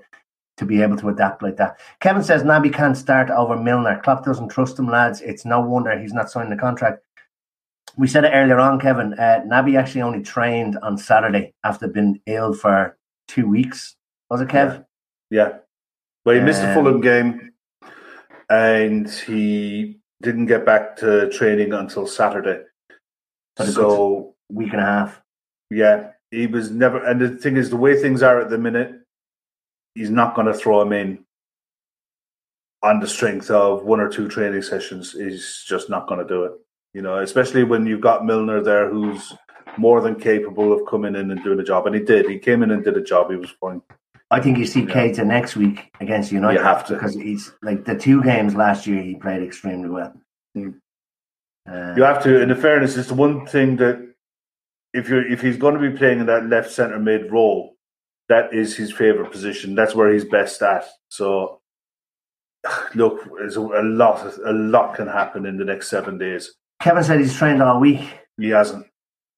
to 0.58 0.66
be 0.66 0.82
able 0.82 0.96
to 0.98 1.10
adapt 1.10 1.42
like 1.42 1.58
that. 1.58 1.80
Kevin 2.00 2.24
says 2.24 2.44
Naby 2.44 2.72
can't 2.72 2.96
start 2.96 3.30
over 3.32 3.58
Milner. 3.58 4.00
Klopp 4.04 4.24
doesn't 4.24 4.50
trust 4.50 4.78
him, 4.78 4.88
lads. 4.88 5.20
It's 5.22 5.46
no 5.46 5.60
wonder 5.60 5.98
he's 5.98 6.14
not 6.14 6.30
signing 6.30 6.52
the 6.52 6.56
contract. 6.56 7.02
We 7.98 8.08
said 8.08 8.24
it 8.24 8.32
earlier 8.34 8.60
on, 8.60 8.80
Kevin. 8.80 9.14
Uh, 9.14 9.42
Naby 9.48 9.78
actually 9.78 10.04
only 10.04 10.22
trained 10.22 10.78
on 10.84 10.98
Saturday 10.98 11.54
after 11.64 11.88
being 11.88 12.22
ill 12.28 12.54
for 12.54 12.98
two 13.28 13.48
weeks. 13.48 13.96
Was 14.30 14.42
it, 14.42 14.48
Kev? 14.48 14.86
Yeah. 15.32 15.58
Well, 16.24 16.36
he 16.36 16.42
missed 16.42 16.62
the 16.62 16.70
Um, 16.70 16.74
Fulham 16.76 17.02
game 17.02 17.53
and 18.50 19.10
he 19.10 20.00
didn't 20.22 20.46
get 20.48 20.66
back 20.66 20.96
to 20.98 21.30
training 21.30 21.74
until 21.74 22.08
Saturday. 22.08 22.62
A 23.58 23.68
So, 23.68 24.36
Week 24.50 24.72
and 24.74 24.82
a 24.82 24.86
half. 24.86 25.22
Yeah, 25.70 26.12
he 26.32 26.48
was 26.48 26.72
never. 26.72 27.04
And 27.04 27.20
the 27.20 27.30
thing 27.30 27.58
is, 27.58 27.70
the 27.70 27.78
way 27.78 28.00
things 28.00 28.24
are 28.24 28.39
at 28.39 28.50
the 28.50 28.58
minute, 28.58 28.94
he's 29.96 30.10
not 30.10 30.36
going 30.36 30.48
to 30.48 30.54
throw 30.54 30.82
him 30.82 30.94
in 30.94 31.26
on 32.82 33.00
the 33.00 33.08
strength 33.08 33.50
of 33.50 33.84
one 33.84 34.00
or 34.00 34.10
two 34.10 34.28
training 34.28 34.62
sessions. 34.62 35.14
He's 35.14 35.64
just 35.68 35.89
not 35.89 36.08
going 36.08 36.20
to 36.20 36.28
do 36.28 36.44
it. 36.44 36.52
You 36.94 37.02
know, 37.02 37.20
especially 37.20 37.64
when 37.64 37.88
you've 37.88 38.02
got 38.02 38.26
Milner 38.26 38.62
there, 38.62 38.89
who's 38.89 39.34
more 39.78 40.02
than 40.02 40.16
capable 40.16 40.72
of 40.72 40.88
coming 40.88 41.16
in 41.16 41.32
and 41.32 41.44
doing 41.44 41.60
a 41.60 41.64
job. 41.64 41.88
And 41.88 41.96
he 41.96 42.02
did. 42.02 42.30
He 42.30 42.38
came 42.38 42.62
in 42.62 42.72
and 42.72 42.84
did 42.84 42.98
a 42.98 43.02
job. 43.02 43.32
He 43.32 43.38
was 43.38 43.50
fine. 43.60 43.82
I 44.34 44.40
think 44.42 44.58
you 44.58 44.66
see 44.66 44.82
yeah. 44.82 44.88
Keita 44.88 45.26
next 45.26 45.56
week 45.56 45.92
against 46.00 46.32
United. 46.32 46.58
You 46.58 46.66
have 46.66 46.88
to 46.88 46.96
because 46.96 47.14
he's 47.14 47.52
like 47.62 47.86
the 47.86 47.96
two 47.96 48.24
games 48.24 48.56
last 48.56 48.88
year 48.88 49.02
he 49.04 49.14
played 49.14 49.44
extremely 49.44 49.90
well. 49.90 50.12
Mm. 50.58 50.80
Uh, 51.70 51.94
you 51.96 52.04
have 52.04 52.24
to. 52.24 52.42
In 52.42 52.50
the 52.50 52.56
fairness, 52.56 52.98
it's 52.98 53.10
the 53.10 53.14
one 53.14 53.46
thing 53.46 53.76
that 53.78 54.14
if 54.92 55.08
you 55.08 55.20
if 55.20 55.40
he's 55.42 55.58
going 55.58 55.76
to 55.76 55.80
be 55.80 55.96
playing 55.96 56.20
in 56.20 56.26
that 56.26 56.48
left 56.48 56.72
centre 56.72 56.98
mid 56.98 57.32
role, 57.32 57.76
that 58.28 58.52
is 58.56 58.76
his 58.76 58.92
favourite 58.92 59.32
position. 59.32 59.76
That's 59.76 59.94
where 59.94 60.12
he's 60.12 60.26
best 60.26 60.64
at. 60.64 60.86
So, 61.10 61.62
look, 62.96 63.20
a, 63.40 63.60
a 63.60 63.84
lot 63.84 64.34
a 64.46 64.52
lot 64.52 64.96
can 64.96 65.08
happen 65.08 65.46
in 65.46 65.58
the 65.58 65.66
next 65.66 65.90
seven 65.90 66.18
days. 66.18 66.56
Kevin 66.82 67.04
said 67.04 67.20
he's 67.20 67.38
trained 67.38 67.62
all 67.62 67.80
week. 67.80 68.02
He 68.38 68.50
hasn't. 68.50 68.88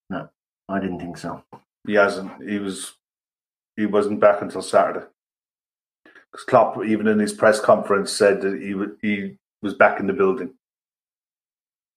No, 0.10 0.30
I 0.70 0.80
didn't 0.80 1.00
think 1.00 1.18
so. 1.18 1.44
He 1.86 1.96
hasn't. 1.96 2.32
He 2.50 2.60
was. 2.60 2.94
He 3.76 3.86
wasn't 3.86 4.20
back 4.20 4.42
until 4.42 4.62
Saturday. 4.62 5.06
Because 6.32 6.46
Klopp, 6.46 6.84
even 6.86 7.08
in 7.08 7.20
his 7.20 7.34
press 7.34 7.60
conference, 7.60 8.12
said 8.12 8.42
that 8.42 8.62
he 8.62 8.76
he 9.08 9.38
was 9.62 9.74
back 9.74 10.00
in 10.00 10.08
the 10.08 10.14
building. 10.14 10.54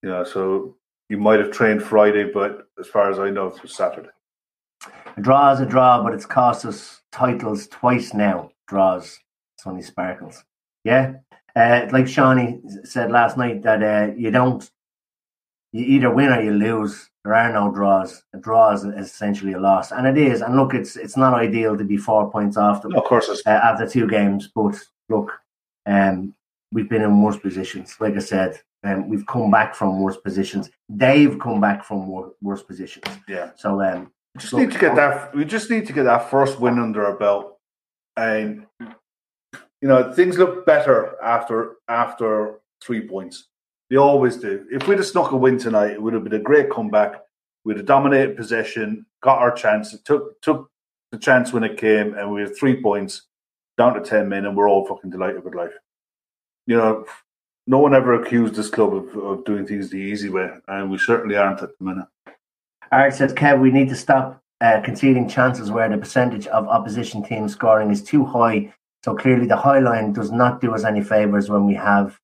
You 0.03 0.11
know, 0.11 0.24
so 0.24 0.76
you 1.09 1.18
might 1.18 1.41
have 1.41 1.51
trained 1.51 1.83
Friday, 1.83 2.31
but 2.33 2.68
as 2.79 2.87
far 2.87 3.11
as 3.11 3.18
I 3.18 3.31
know, 3.31 3.47
it 3.49 3.62
was 3.62 3.74
Saturday. 3.74 4.11
A 5.16 5.20
draw 5.20 5.53
is 5.53 5.61
a 5.61 5.66
draw, 5.66 6.03
but 6.03 6.14
it's 6.14 6.26
cost 6.26 6.64
us 6.64 7.03
titles 7.11 7.66
twice 7.68 8.14
now. 8.14 8.51
Draws, 8.68 9.18
Sonny 9.59 9.83
Sparkles. 9.83 10.45
Yeah, 10.85 11.14
uh, 11.57 11.87
like 11.91 12.07
Shawnee 12.07 12.61
said 12.85 13.11
last 13.11 13.37
night, 13.37 13.62
that 13.62 13.83
uh, 13.83 14.12
you 14.16 14.31
don't, 14.31 14.70
you 15.73 15.85
either 15.85 16.12
win 16.12 16.33
or 16.33 16.43
you 16.43 16.53
lose. 16.53 17.11
There 17.25 17.35
are 17.35 17.53
no 17.53 17.71
draws. 17.71 18.23
A 18.35 18.39
draw 18.39 18.73
is 18.73 18.85
essentially 18.85 19.53
a 19.53 19.61
loss, 19.61 19.93
and 19.93 20.07
it 20.07 20.16
is. 20.16 20.41
And 20.41 20.57
look, 20.57 20.73
it's 20.73 20.97
it's 20.97 21.16
not 21.16 21.35
ideal 21.35 21.77
to 21.77 21.85
be 21.85 21.97
four 21.97 22.31
points 22.31 22.57
off 22.57 22.83
them. 22.83 22.93
No, 22.93 23.01
of 23.01 23.05
course, 23.05 23.29
uh, 23.45 23.51
after 23.51 23.87
two 23.87 24.09
games. 24.09 24.49
But 24.55 24.81
look, 25.09 25.33
um, 25.87 26.35
we've 26.73 26.89
been 26.89 27.03
in 27.03 27.21
worse 27.23 27.39
positions. 27.39 27.97
Like 28.01 28.14
I 28.14 28.21
said, 28.21 28.61
um, 28.85 29.09
we've 29.09 29.27
come 29.27 29.51
back 29.51 29.75
from 29.75 30.01
worse 30.01 30.16
positions. 30.16 30.71
They've 30.89 31.39
come 31.39 31.61
back 31.61 31.85
from 31.85 32.07
wor- 32.07 32.33
worse 32.41 32.62
positions. 32.62 33.05
Yeah. 33.29 33.51
So 33.57 33.83
um, 33.83 34.11
we 34.35 34.41
just 34.41 34.53
look, 34.53 34.62
need 34.62 34.73
to 34.73 34.79
get 34.79 34.97
that. 34.97 35.35
We 35.35 35.45
just 35.45 35.71
need 35.71 35.87
to 35.87 35.93
get 35.93 36.05
that 36.05 36.31
first 36.31 36.61
win 36.61 36.79
under 36.79 37.05
our 37.05 37.16
belt, 37.16 37.59
and 38.16 38.66
you 38.81 39.89
know 39.89 40.12
things 40.12 40.39
look 40.39 40.64
better 40.64 41.23
after 41.23 41.77
after 41.89 42.61
three 42.83 43.07
points. 43.07 43.48
They 43.91 43.97
always 43.97 44.36
do. 44.36 44.66
If 44.70 44.86
we'd 44.86 44.99
have 44.99 45.07
snuck 45.07 45.32
a 45.32 45.36
win 45.36 45.59
tonight, 45.59 45.93
it 45.93 46.03
would 46.03 46.12
have 46.14 46.24
been 46.24 46.34
a 46.34 46.39
great 46.39 46.70
comeback. 46.70 47.22
We'd 47.64 47.78
have 47.78 47.86
dominated 47.86 48.36
possession, 48.36 49.07
got 49.22 49.39
our 49.39 49.51
chance. 49.51 49.99
Took 50.03 50.41
took 50.43 50.70
the 51.11 51.18
chance 51.18 51.53
when 51.53 51.64
it 51.64 51.78
came, 51.78 52.14
and 52.14 52.32
we 52.32 52.43
had 52.43 52.57
three 52.57 52.82
points 52.82 53.22
down 53.78 53.95
to 53.95 54.01
ten 54.01 54.28
men, 54.28 54.45
and 54.45 54.57
we're 54.57 54.68
all 54.68 54.86
fucking 54.86 55.11
delighted 55.11 55.45
with 55.45 55.55
life. 55.55 55.72
You 56.66 56.76
know, 56.76 57.07
no 57.66 57.78
one 57.78 57.95
ever 57.95 58.14
accused 58.14 58.55
this 58.55 58.70
club 58.70 58.95
of, 58.95 59.16
of 59.16 59.45
doing 59.45 59.66
things 59.66 59.91
the 59.91 59.97
easy 59.97 60.28
way, 60.28 60.51
and 60.68 60.91
we 60.91 60.99
certainly 60.99 61.36
aren't 61.36 61.62
at 61.62 61.70
the 61.78 61.84
minute. 61.84 62.07
Art 62.93 63.14
says, 63.14 63.34
Kev, 63.34 63.61
we 63.61 63.70
need 63.70 63.89
to 63.91 63.97
stop 63.97 64.43
uh, 64.61 64.80
conceding 64.82 65.28
chances 65.28 65.70
where 65.70 65.89
the 65.89 65.99
percentage 65.99 66.47
of 66.49 66.66
opposition 66.68 67.22
teams 67.22 67.53
scoring 67.53 67.91
is 67.91 68.03
too 68.03 68.24
high. 68.24 68.72
So 69.05 69.14
clearly, 69.14 69.47
the 69.47 69.57
high 69.57 69.78
line 69.78 70.12
does 70.12 70.32
not 70.32 70.61
do 70.61 70.74
us 70.74 70.84
any 70.84 71.03
favours 71.03 71.49
when 71.49 71.66
we 71.66 71.74
have 71.74 72.18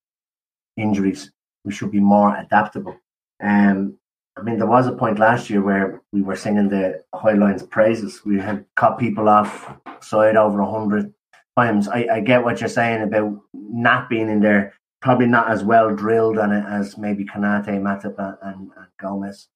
injuries. 0.77 1.31
We 1.65 1.73
should 1.73 1.91
be 1.91 1.99
more 1.99 2.37
adaptable. 2.37 2.97
Um, 3.43 3.97
I 4.37 4.41
mean, 4.41 4.57
there 4.57 4.67
was 4.67 4.87
a 4.87 4.91
point 4.91 5.19
last 5.19 5.49
year 5.49 5.61
where 5.61 6.01
we 6.11 6.21
were 6.21 6.35
singing 6.35 6.69
the 6.69 7.03
high 7.13 7.33
line's 7.33 7.63
praises. 7.63 8.21
We 8.25 8.39
had 8.39 8.65
cut 8.75 8.99
people 8.99 9.29
off 9.29 9.77
side 10.01 10.35
over 10.35 10.59
a 10.59 10.69
hundred 10.69 11.13
times. 11.57 11.87
I, 11.87 12.07
I 12.11 12.19
get 12.19 12.43
what 12.43 12.59
you're 12.59 12.69
saying 12.69 13.01
about 13.01 13.39
not 13.53 14.09
being 14.09 14.29
in 14.29 14.41
there 14.41 14.73
probably 15.05 15.27
not 15.27 15.51
as 15.51 15.63
well 15.63 15.95
drilled 15.95 16.39
on 16.39 16.51
it 16.51 16.65
as 16.67 16.97
maybe 16.97 17.23
Konate, 17.23 17.67
Matip, 17.67 18.17
and, 18.41 18.71
and 18.75 18.87
Gomez. 18.99 19.49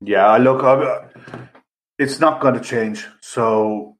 Yeah, 0.00 0.34
look, 0.38 0.62
it's 1.98 2.18
not 2.18 2.40
going 2.40 2.54
to 2.54 2.60
change. 2.60 3.06
So 3.20 3.98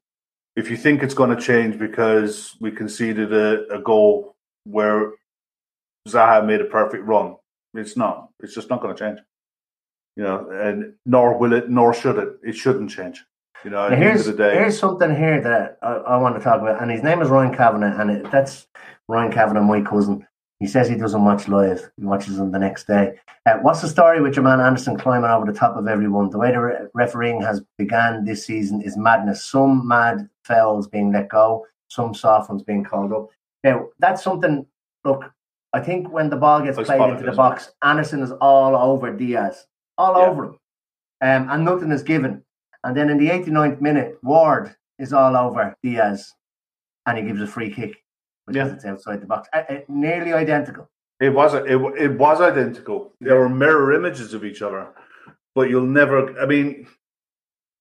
if 0.55 0.71
you 0.71 0.75
think 0.75 1.03
it's 1.03 1.13
going 1.13 1.35
to 1.35 1.41
change 1.41 1.77
because 1.77 2.55
we 2.59 2.71
conceded 2.71 3.31
a, 3.31 3.67
a 3.67 3.79
goal 3.79 4.35
where 4.63 5.11
Zaha 6.07 6.45
made 6.45 6.61
a 6.61 6.65
perfect 6.65 7.05
run, 7.05 7.35
it's 7.73 7.97
not. 7.97 8.29
It's 8.39 8.55
just 8.55 8.69
not 8.69 8.81
going 8.81 8.95
to 8.95 8.99
change. 8.99 9.19
You 10.15 10.23
know, 10.23 10.49
and 10.49 10.93
nor 11.05 11.37
will 11.37 11.53
it, 11.53 11.69
nor 11.69 11.93
should 11.93 12.17
it. 12.17 12.29
It 12.43 12.53
shouldn't 12.55 12.89
change. 12.89 13.23
You 13.63 13.71
know, 13.71 13.87
at 13.87 13.89
the 13.89 14.05
end 14.05 14.19
of 14.19 14.25
the 14.25 14.33
day, 14.33 14.53
here's 14.53 14.79
something 14.79 15.13
here 15.13 15.41
that 15.41 15.77
I, 15.81 15.91
I, 15.91 16.17
want 16.17 16.35
to 16.35 16.41
talk 16.41 16.61
about, 16.61 16.81
and 16.81 16.89
his 16.89 17.03
name 17.03 17.21
is 17.21 17.27
Ryan 17.27 17.53
Kavanagh, 17.53 17.99
and 17.99 18.11
it, 18.11 18.31
that's 18.31 18.67
Ryan 19.09 19.31
Kavanagh, 19.31 19.63
my 19.63 19.81
cousin. 19.81 20.25
He 20.59 20.67
says 20.67 20.87
he 20.87 20.95
doesn't 20.95 21.23
watch 21.23 21.47
live. 21.47 21.89
He 21.97 22.05
watches 22.05 22.37
them 22.37 22.51
the 22.51 22.59
next 22.59 22.87
day. 22.87 23.19
Uh, 23.45 23.57
what's 23.61 23.81
the 23.81 23.87
story 23.87 24.21
with 24.21 24.35
your 24.35 24.43
man 24.43 24.59
Andersen 24.59 24.97
climbing 24.97 25.29
over 25.29 25.45
the 25.45 25.57
top 25.57 25.75
of 25.77 25.87
everyone? 25.87 26.29
The 26.29 26.37
way 26.37 26.51
the 26.51 26.59
re- 26.59 26.87
refereeing 26.93 27.41
has 27.41 27.61
began 27.77 28.25
this 28.25 28.45
season 28.45 28.81
is 28.81 28.97
madness. 28.97 29.45
Some 29.45 29.87
mad 29.87 30.29
fouls 30.43 30.87
being 30.87 31.11
let 31.11 31.29
go, 31.29 31.65
some 31.87 32.13
soft 32.13 32.49
ones 32.49 32.63
being 32.63 32.83
called 32.83 33.13
up. 33.13 33.29
Now, 33.63 33.87
that's 33.99 34.23
something, 34.23 34.65
look, 35.03 35.23
I 35.73 35.79
think 35.79 36.11
when 36.11 36.29
the 36.29 36.35
ball 36.35 36.61
gets 36.61 36.77
I 36.77 36.83
played 36.83 37.11
into 37.11 37.25
the 37.25 37.31
box, 37.31 37.71
Andersen 37.83 38.21
is 38.21 38.31
all 38.31 38.75
over 38.75 39.15
Diaz, 39.15 39.67
all 39.97 40.19
yeah. 40.19 40.27
over 40.27 40.45
him. 40.45 40.51
Um, 41.21 41.49
and 41.49 41.65
nothing 41.65 41.91
is 41.91 42.03
given. 42.03 42.43
And 42.83 42.95
then 42.95 43.09
in 43.09 43.17
the 43.17 43.29
89th 43.29 43.81
minute, 43.81 44.17
Ward 44.23 44.75
is 44.97 45.13
all 45.13 45.35
over 45.35 45.75
Diaz 45.83 46.33
and 47.05 47.17
he 47.17 47.23
gives 47.23 47.41
a 47.41 47.47
free 47.47 47.71
kick 47.71 48.03
because 48.45 48.69
yeah. 48.69 48.73
it's 48.73 48.85
outside 48.85 49.21
the 49.21 49.25
box. 49.25 49.49
Uh, 49.53 49.63
uh, 49.69 49.79
nearly 49.87 50.33
identical. 50.33 50.89
It 51.19 51.33
was 51.33 51.53
it, 51.53 51.81
it 51.97 52.17
was 52.17 52.39
identical. 52.39 53.13
There 53.19 53.35
were 53.35 53.49
mirror 53.49 53.93
images 53.93 54.33
of 54.33 54.45
each 54.45 54.61
other, 54.61 54.87
but 55.53 55.69
you'll 55.69 55.85
never. 55.85 56.39
I 56.39 56.45
mean, 56.45 56.87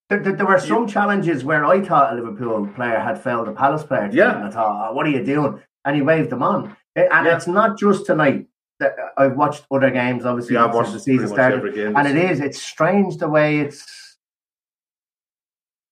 there, 0.08 0.20
there, 0.20 0.34
there 0.34 0.46
were 0.46 0.58
some 0.58 0.82
you, 0.82 0.88
challenges 0.88 1.44
where 1.44 1.64
I 1.64 1.84
thought 1.84 2.12
a 2.12 2.16
Liverpool 2.16 2.66
player 2.74 2.98
had 2.98 3.22
failed 3.22 3.48
a 3.48 3.52
Palace 3.52 3.84
player. 3.84 4.08
Yeah, 4.12 4.44
I 4.44 4.50
thought, 4.50 4.90
oh, 4.90 4.94
what 4.94 5.06
are 5.06 5.10
you 5.10 5.24
doing? 5.24 5.60
And 5.84 5.94
he 5.94 6.02
waved 6.02 6.30
them 6.30 6.42
on. 6.42 6.76
Eh, 6.98 7.08
and 7.12 7.26
yeah. 7.26 7.36
it's 7.36 7.46
not 7.46 7.78
just 7.78 8.06
tonight. 8.06 8.46
Uh, 8.82 8.88
I've 9.16 9.36
watched 9.36 9.64
other 9.70 9.90
games, 9.90 10.24
obviously, 10.24 10.54
yeah, 10.54 10.66
I've 10.66 10.74
watched 10.74 10.92
the 10.92 11.00
season 11.00 11.28
started, 11.28 11.76
and 11.76 12.06
it 12.08 12.16
is. 12.16 12.40
It's 12.40 12.60
strange 12.60 13.18
the 13.18 13.28
way 13.28 13.60
it's. 13.60 14.16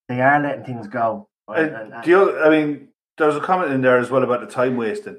They 0.09 0.21
are 0.21 0.41
letting 0.41 0.65
things 0.65 0.89
go. 0.89 1.29
Eh, 1.51 1.63
and, 1.63 1.75
and, 1.77 1.95
and, 1.95 2.07
you, 2.07 2.39
I 2.41 2.51
mean, 2.51 2.89
there 3.19 3.29
was 3.29 3.37
a 3.37 3.41
comment 3.41 3.73
in 3.73 3.81
there 3.83 3.99
as 3.99 4.11
well 4.11 4.23
about 4.23 4.41
the 4.41 4.47
time 4.47 4.77
wasting. 4.77 5.19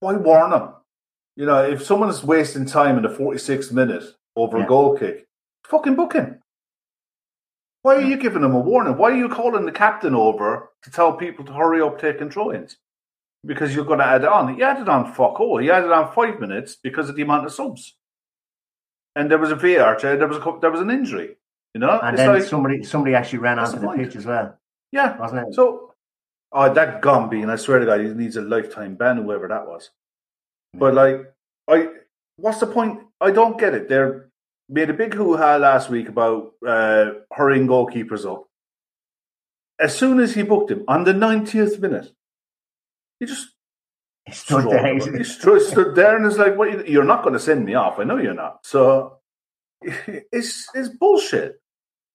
Why 0.00 0.14
warn 0.14 0.50
them? 0.50 0.74
You 1.36 1.46
know, 1.46 1.62
if 1.62 1.84
someone's 1.84 2.24
wasting 2.24 2.66
time 2.66 2.96
in 2.96 3.02
the 3.04 3.08
46th 3.08 3.72
minute 3.72 4.04
over 4.34 4.58
yeah. 4.58 4.64
a 4.64 4.66
goal 4.66 4.98
kick, 4.98 5.26
fucking 5.64 5.94
book 5.94 6.14
him. 6.14 6.40
Why 7.82 7.96
are 7.96 8.00
you 8.00 8.16
giving 8.16 8.42
him 8.42 8.54
a 8.54 8.58
warning? 8.58 8.96
Why 8.96 9.12
are 9.12 9.16
you 9.16 9.28
calling 9.28 9.64
the 9.64 9.72
captain 9.72 10.14
over 10.14 10.70
to 10.82 10.90
tell 10.90 11.12
people 11.12 11.44
to 11.44 11.52
hurry 11.52 11.80
up 11.80 12.00
taking 12.00 12.28
throw 12.28 12.52
ins? 12.52 12.76
Because 13.44 13.74
you're 13.74 13.84
going 13.84 14.00
to 14.00 14.06
add 14.06 14.22
it 14.22 14.28
on. 14.28 14.54
He 14.54 14.62
added 14.62 14.88
on 14.88 15.12
fuck 15.12 15.38
all. 15.40 15.58
He 15.58 15.70
added 15.70 15.92
on 15.92 16.12
five 16.12 16.40
minutes 16.40 16.76
because 16.82 17.08
of 17.08 17.16
the 17.16 17.22
amount 17.22 17.46
of 17.46 17.52
subs. 17.52 17.94
And 19.14 19.30
there 19.30 19.38
was 19.38 19.50
a 19.50 19.56
VAR, 19.56 19.98
there 20.00 20.26
was 20.26 20.38
a, 20.38 20.58
there 20.60 20.70
was 20.70 20.80
an 20.80 20.90
injury. 20.90 21.36
You 21.74 21.80
know, 21.80 22.00
and 22.00 22.14
it's 22.14 22.22
then 22.22 22.32
like, 22.32 22.42
somebody 22.44 22.82
somebody 22.82 23.14
actually 23.14 23.40
ran 23.40 23.58
onto 23.58 23.78
the, 23.78 23.88
the 23.88 23.92
pitch 23.92 24.16
as 24.16 24.24
well. 24.24 24.58
Yeah, 24.90 25.18
wasn't 25.18 25.48
it? 25.48 25.54
So 25.54 25.88
Oh, 26.50 26.72
that 26.72 27.02
Gomby, 27.02 27.42
and 27.42 27.50
I 27.50 27.56
swear 27.56 27.78
to 27.78 27.86
God, 27.86 28.00
he 28.00 28.08
needs 28.08 28.36
a 28.36 28.42
lifetime 28.42 28.94
ban, 28.94 29.18
whoever 29.18 29.48
that 29.48 29.66
was. 29.66 29.90
But 30.72 30.94
like, 30.94 31.32
I, 31.68 31.88
what's 32.36 32.60
the 32.60 32.66
point? 32.66 33.00
I 33.20 33.30
don't 33.30 33.58
get 33.58 33.74
it. 33.74 33.88
They 33.88 34.08
made 34.68 34.88
a 34.88 34.94
big 34.94 35.12
hoo 35.12 35.36
ha 35.36 35.56
last 35.56 35.90
week 35.90 36.08
about 36.08 36.54
uh, 36.66 37.10
hurrying 37.32 37.66
goalkeepers 37.66 38.30
up. 38.30 38.44
As 39.78 39.96
soon 39.96 40.20
as 40.20 40.34
he 40.34 40.42
booked 40.42 40.70
him 40.70 40.84
on 40.88 41.04
the 41.04 41.12
90th 41.12 41.78
minute, 41.80 42.12
he 43.20 43.26
just 43.26 43.48
he 44.28 44.34
stood 44.34 44.68
there. 44.68 44.94
He 44.94 45.24
stood, 45.24 45.94
there 45.94 46.16
and 46.16 46.26
is 46.26 46.38
like, 46.38 46.56
"What? 46.56 46.88
You're 46.88 47.04
not 47.04 47.22
going 47.22 47.32
to 47.32 47.40
send 47.40 47.64
me 47.64 47.74
off? 47.74 47.98
I 47.98 48.04
know 48.04 48.18
you're 48.18 48.34
not." 48.34 48.64
So 48.64 49.18
it's 49.82 50.68
it's 50.74 50.88
bullshit. 50.88 51.60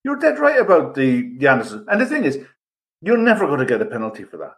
You're 0.03 0.17
dead 0.17 0.37
right 0.37 0.59
about 0.59 0.95
the 0.95 1.37
Andersen. 1.47 1.85
And 1.89 2.01
the 2.01 2.05
thing 2.05 2.25
is, 2.25 2.37
you're 3.01 3.17
never 3.17 3.47
going 3.47 3.59
to 3.59 3.65
get 3.65 3.81
a 3.81 3.85
penalty 3.85 4.25
for 4.25 4.37
that. 4.37 4.55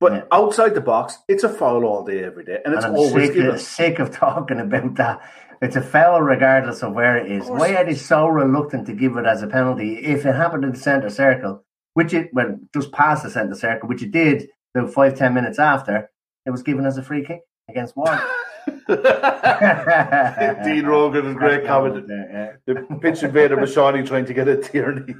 But 0.00 0.12
yeah. 0.12 0.24
outside 0.32 0.74
the 0.74 0.80
box, 0.80 1.16
it's 1.28 1.44
a 1.44 1.48
foul 1.48 1.84
all 1.84 2.04
day, 2.04 2.24
every 2.24 2.44
day, 2.44 2.58
and 2.64 2.74
it's 2.74 2.84
and 2.84 2.96
always 2.96 3.28
sick 3.28 3.34
given. 3.34 3.54
Of, 3.54 3.60
sick 3.60 3.98
of 4.00 4.10
talking 4.10 4.60
about 4.60 4.96
that. 4.96 5.20
It's 5.62 5.76
a 5.76 5.82
foul 5.82 6.20
regardless 6.20 6.82
of 6.82 6.92
where 6.92 7.16
it 7.16 7.30
is. 7.30 7.46
Why 7.46 7.76
are 7.76 7.84
they 7.84 7.94
so 7.94 8.26
reluctant 8.26 8.86
to 8.86 8.94
give 8.94 9.16
it 9.16 9.26
as 9.26 9.42
a 9.42 9.46
penalty 9.46 9.98
if 9.98 10.26
it 10.26 10.34
happened 10.34 10.64
in 10.64 10.72
the 10.72 10.78
centre 10.78 11.08
circle, 11.08 11.64
which 11.94 12.12
it 12.12 12.30
well 12.32 12.58
just 12.74 12.90
past 12.92 13.22
the 13.22 13.30
centre 13.30 13.54
circle, 13.54 13.88
which 13.88 14.02
it 14.02 14.10
did 14.10 14.48
about 14.74 14.92
five 14.92 15.16
ten 15.16 15.34
minutes 15.34 15.58
after, 15.58 16.10
it 16.46 16.50
was 16.50 16.62
given 16.62 16.86
as 16.86 16.98
a 16.98 17.02
free 17.02 17.24
kick 17.24 17.40
against 17.68 17.96
Ward. 17.96 18.18
Dean 18.88 20.86
Rogan 20.86 21.26
is 21.26 21.34
great 21.34 21.66
comment. 21.66 22.06
The 22.06 22.98
pitch 23.00 23.22
invader 23.22 23.56
was 23.56 23.72
Shawnee 23.72 24.02
trying 24.02 24.26
to 24.26 24.34
get 24.34 24.46
a 24.48 24.56
Tierney. 24.56 25.14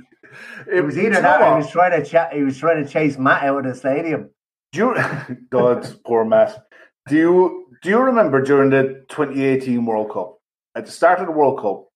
It 0.72 0.84
was 0.84 0.96
either 0.96 1.20
that 1.20 1.42
or 1.42 1.50
he 1.50 1.62
was 1.62 1.70
trying 1.70 2.00
to 2.00 2.08
chat, 2.08 2.32
he 2.32 2.42
was 2.42 2.56
trying 2.58 2.84
to 2.84 2.90
chase 2.90 3.18
Matt 3.18 3.42
out 3.42 3.58
of 3.58 3.64
the 3.64 3.74
stadium. 3.74 4.30
Do 4.72 4.78
you, 4.78 5.36
God, 5.50 5.86
poor 6.04 6.24
Matt. 6.24 6.66
Do 7.08 7.16
you 7.16 7.66
do 7.82 7.90
you 7.90 7.98
remember 7.98 8.40
during 8.40 8.70
the 8.70 9.04
2018 9.08 9.84
World 9.84 10.12
Cup 10.12 10.38
at 10.74 10.86
the 10.86 10.92
start 10.92 11.20
of 11.20 11.26
the 11.26 11.32
World 11.32 11.60
Cup 11.60 11.88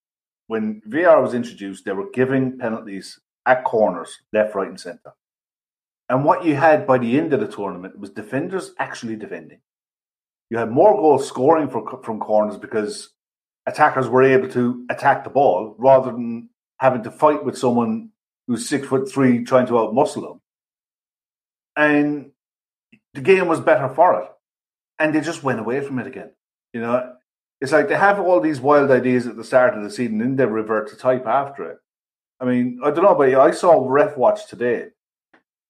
when 0.47 0.81
VR 0.87 1.21
was 1.21 1.33
introduced, 1.33 1.85
they 1.85 1.91
were 1.91 2.09
giving 2.13 2.57
penalties 2.57 3.19
at 3.45 3.63
corners, 3.63 4.17
left, 4.33 4.55
right, 4.55 4.67
and 4.67 4.79
centre. 4.79 5.13
And 6.09 6.23
what 6.23 6.45
you 6.45 6.55
had 6.55 6.87
by 6.87 6.97
the 6.97 7.17
end 7.17 7.33
of 7.33 7.39
the 7.39 7.47
tournament 7.47 7.99
was 7.99 8.09
defenders 8.09 8.73
actually 8.79 9.15
defending. 9.15 9.59
You 10.49 10.57
had 10.57 10.71
more 10.71 10.95
goals 10.95 11.27
scoring 11.27 11.69
for, 11.69 12.01
from 12.03 12.19
corners 12.19 12.57
because 12.57 13.09
attackers 13.65 14.07
were 14.07 14.23
able 14.23 14.49
to 14.49 14.85
attack 14.89 15.23
the 15.23 15.29
ball 15.29 15.75
rather 15.77 16.11
than 16.11 16.49
having 16.79 17.03
to 17.03 17.11
fight 17.11 17.43
with 17.43 17.57
someone 17.57 18.09
who's 18.47 18.69
six 18.69 18.87
foot 18.87 19.11
three 19.11 19.43
trying 19.43 19.67
to 19.67 19.73
outmuscle 19.73 20.21
them. 20.21 20.41
And 21.75 22.31
the 23.13 23.21
game 23.21 23.47
was 23.47 23.59
better 23.59 23.89
for 23.93 24.21
it. 24.21 24.29
And 24.99 25.13
they 25.13 25.21
just 25.21 25.43
went 25.43 25.59
away 25.59 25.81
from 25.81 25.99
it 25.99 26.07
again. 26.07 26.31
You 26.73 26.81
know, 26.81 27.13
it's 27.59 27.71
like 27.71 27.89
they 27.89 27.97
have 27.97 28.19
all 28.19 28.39
these 28.39 28.61
wild 28.61 28.89
ideas 28.89 29.27
at 29.27 29.35
the 29.35 29.43
start 29.43 29.75
of 29.75 29.83
the 29.83 29.91
season 29.91 30.21
and 30.21 30.39
they 30.39 30.45
revert 30.45 30.89
to 30.89 30.95
type 30.95 31.27
after 31.27 31.71
it. 31.71 31.77
I 32.39 32.45
mean, 32.45 32.79
I 32.83 32.91
don't 32.91 33.03
know 33.03 33.23
you. 33.23 33.39
I 33.39 33.51
saw 33.51 33.85
Ref 33.87 34.15
Watch 34.15 34.47
today, 34.47 34.87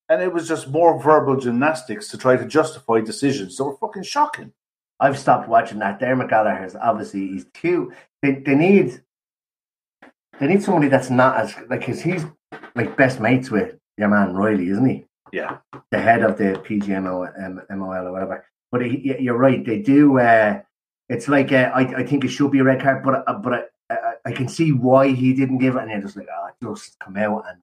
and 0.09 0.21
it 0.21 0.33
was 0.33 0.47
just 0.47 0.69
more 0.69 1.01
verbal 1.01 1.35
gymnastics 1.35 2.07
to 2.09 2.17
try 2.17 2.35
to 2.35 2.45
justify 2.45 3.01
decisions 3.01 3.57
that 3.57 3.63
were 3.65 3.77
fucking 3.77 4.03
shocking. 4.03 4.53
I've 4.99 5.19
stopped 5.19 5.47
watching 5.47 5.79
that. 5.79 5.99
Dermot 5.99 6.29
Gallagher's 6.29 6.75
obviously 6.75 7.27
he's 7.27 7.45
too. 7.53 7.91
They, 8.21 8.33
they 8.33 8.55
need 8.55 9.01
they 10.39 10.47
need 10.47 10.63
somebody 10.63 10.87
that's 10.87 11.09
not 11.09 11.37
as 11.37 11.55
like 11.69 11.81
because 11.81 12.01
he's 12.01 12.25
like 12.75 12.97
best 12.97 13.19
mates 13.19 13.51
with 13.51 13.75
your 13.97 14.09
man 14.09 14.33
Riley, 14.33 14.69
isn't 14.69 14.85
he? 14.85 15.05
Yeah, 15.31 15.57
the 15.91 15.99
head 15.99 16.23
of 16.23 16.37
the 16.37 16.53
PGMO 16.65 17.69
MOL 17.69 18.07
or 18.07 18.11
whatever. 18.11 18.45
But 18.71 18.85
he, 18.85 19.15
you're 19.19 19.37
right. 19.37 19.63
They 19.63 19.79
do. 19.79 20.19
Uh, 20.19 20.61
it's 21.09 21.27
like 21.27 21.51
uh, 21.51 21.71
I 21.73 21.81
I 21.81 22.05
think 22.05 22.23
it 22.23 22.29
should 22.29 22.51
be 22.51 22.59
a 22.59 22.63
red 22.63 22.81
card, 22.81 23.03
but 23.03 23.23
uh, 23.27 23.33
but 23.33 23.71
I, 23.89 24.13
I, 24.25 24.31
can 24.31 24.47
see 24.47 24.71
why 24.71 25.09
he 25.09 25.33
didn't 25.33 25.59
give 25.59 25.75
it, 25.75 25.81
and 25.81 25.91
you're 25.91 26.01
just 26.01 26.17
like, 26.17 26.27
oh, 26.31 26.73
just 26.73 26.97
come 26.99 27.17
out 27.17 27.45
and 27.49 27.61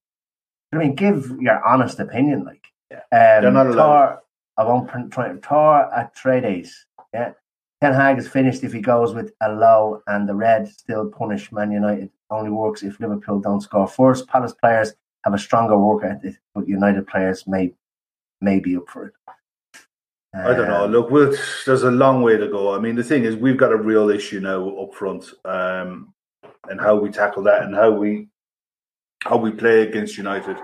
I 0.75 0.79
mean, 0.79 0.95
give 0.95 1.31
your 1.41 1.65
honest 1.65 2.01
opinion. 2.01 2.45
Like, 2.45 2.67
yeah, 2.91 2.99
um, 2.99 3.43
they're 3.43 3.51
not 3.51 3.67
allowed. 3.67 4.07
Tor, 4.07 4.23
I 4.57 4.65
won't 4.65 5.13
try 5.13 5.35
Tor 5.43 5.91
Atreides. 5.97 6.71
Yeah, 7.13 7.33
Ten 7.81 7.93
Hag 7.93 8.19
is 8.19 8.29
finished 8.29 8.65
if 8.65 8.73
he 8.73 8.81
goes 8.81 9.15
with 9.15 9.33
a 9.41 9.53
low, 9.53 10.03
and 10.07 10.29
the 10.29 10.35
red 10.35 10.69
still 10.69 11.09
punish 11.11 11.53
Man 11.53 11.73
United. 11.73 12.11
Only 12.31 12.51
works 12.51 12.83
if 12.83 12.99
Liverpool 13.01 13.41
don't 13.41 13.61
score 13.61 13.87
first. 13.87 14.27
Palace 14.29 14.55
players 14.55 14.95
have 15.25 15.35
a 15.35 15.39
stronger 15.39 15.79
work 15.79 16.05
ethic, 16.05 16.37
but 16.55 16.67
United 16.67 17.07
players 17.07 17.47
may 17.47 17.73
may 18.41 18.59
be 18.59 18.77
up 18.77 18.89
for 18.89 19.07
it. 19.07 19.15
I 20.35 20.53
don't 20.53 20.69
know. 20.69 20.87
Look, 20.87 21.11
we'll, 21.11 21.33
there's 21.65 21.85
a 21.85 21.93
long 21.93 22.21
way 22.21 22.37
to 22.37 22.49
go. 22.49 22.75
I 22.75 22.81
mean, 22.81 22.97
the 22.97 23.05
thing 23.05 23.25
is, 23.25 23.37
we've 23.37 23.57
got 23.57 23.71
a 23.71 23.77
real 23.77 24.11
issue 24.11 24.41
now 24.41 24.69
up 24.79 24.93
front, 24.93 25.33
um, 25.45 26.13
and 26.69 26.81
how 26.81 26.97
we 26.97 27.11
tackle 27.11 27.45
that, 27.45 27.63
and 27.63 27.75
how 27.75 27.93
we 27.93 28.29
how 29.25 29.39
we 29.39 29.51
play 29.51 29.83
against 29.83 30.19
United. 30.19 30.57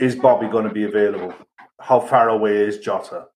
Is 0.00 0.14
Bobby 0.14 0.48
going 0.48 0.66
to 0.66 0.72
be 0.72 0.84
available? 0.84 1.34
How 1.80 2.00
far 2.00 2.28
away 2.28 2.56
is 2.56 2.78
Jota? 2.78 3.26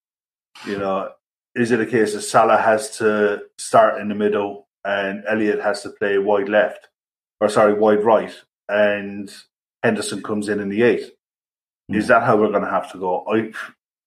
You 0.67 0.79
know, 0.79 1.11
is 1.55 1.73
it 1.73 1.81
a 1.81 1.87
case 1.87 2.15
that 2.15 2.23
Salah 2.23 2.57
has 2.57 2.97
to 2.99 3.43
start 3.59 4.01
in 4.01 4.09
the 4.09 4.15
middle 4.15 4.69
and 4.85 5.25
Elliott 5.29 5.61
has 5.61 5.83
to 5.83 5.91
play 5.91 6.19
wide 6.19 6.49
left, 6.49 6.89
or 7.41 7.49
sorry, 7.49 7.75
wide 7.75 8.05
right, 8.05 8.33
and 8.69 9.35
Henderson 9.83 10.23
comes 10.23 10.49
in 10.49 10.61
in 10.61 10.69
the 10.69 10.83
eight? 10.83 11.13
Mm. 11.91 11.97
Is 11.97 12.05
hmm. 12.05 12.09
that 12.09 12.23
how 12.23 12.37
we're 12.37 12.51
going 12.51 12.65
to 12.65 12.71
have 12.71 12.91
to 12.93 12.99
go? 12.99 13.25
I 13.29 13.53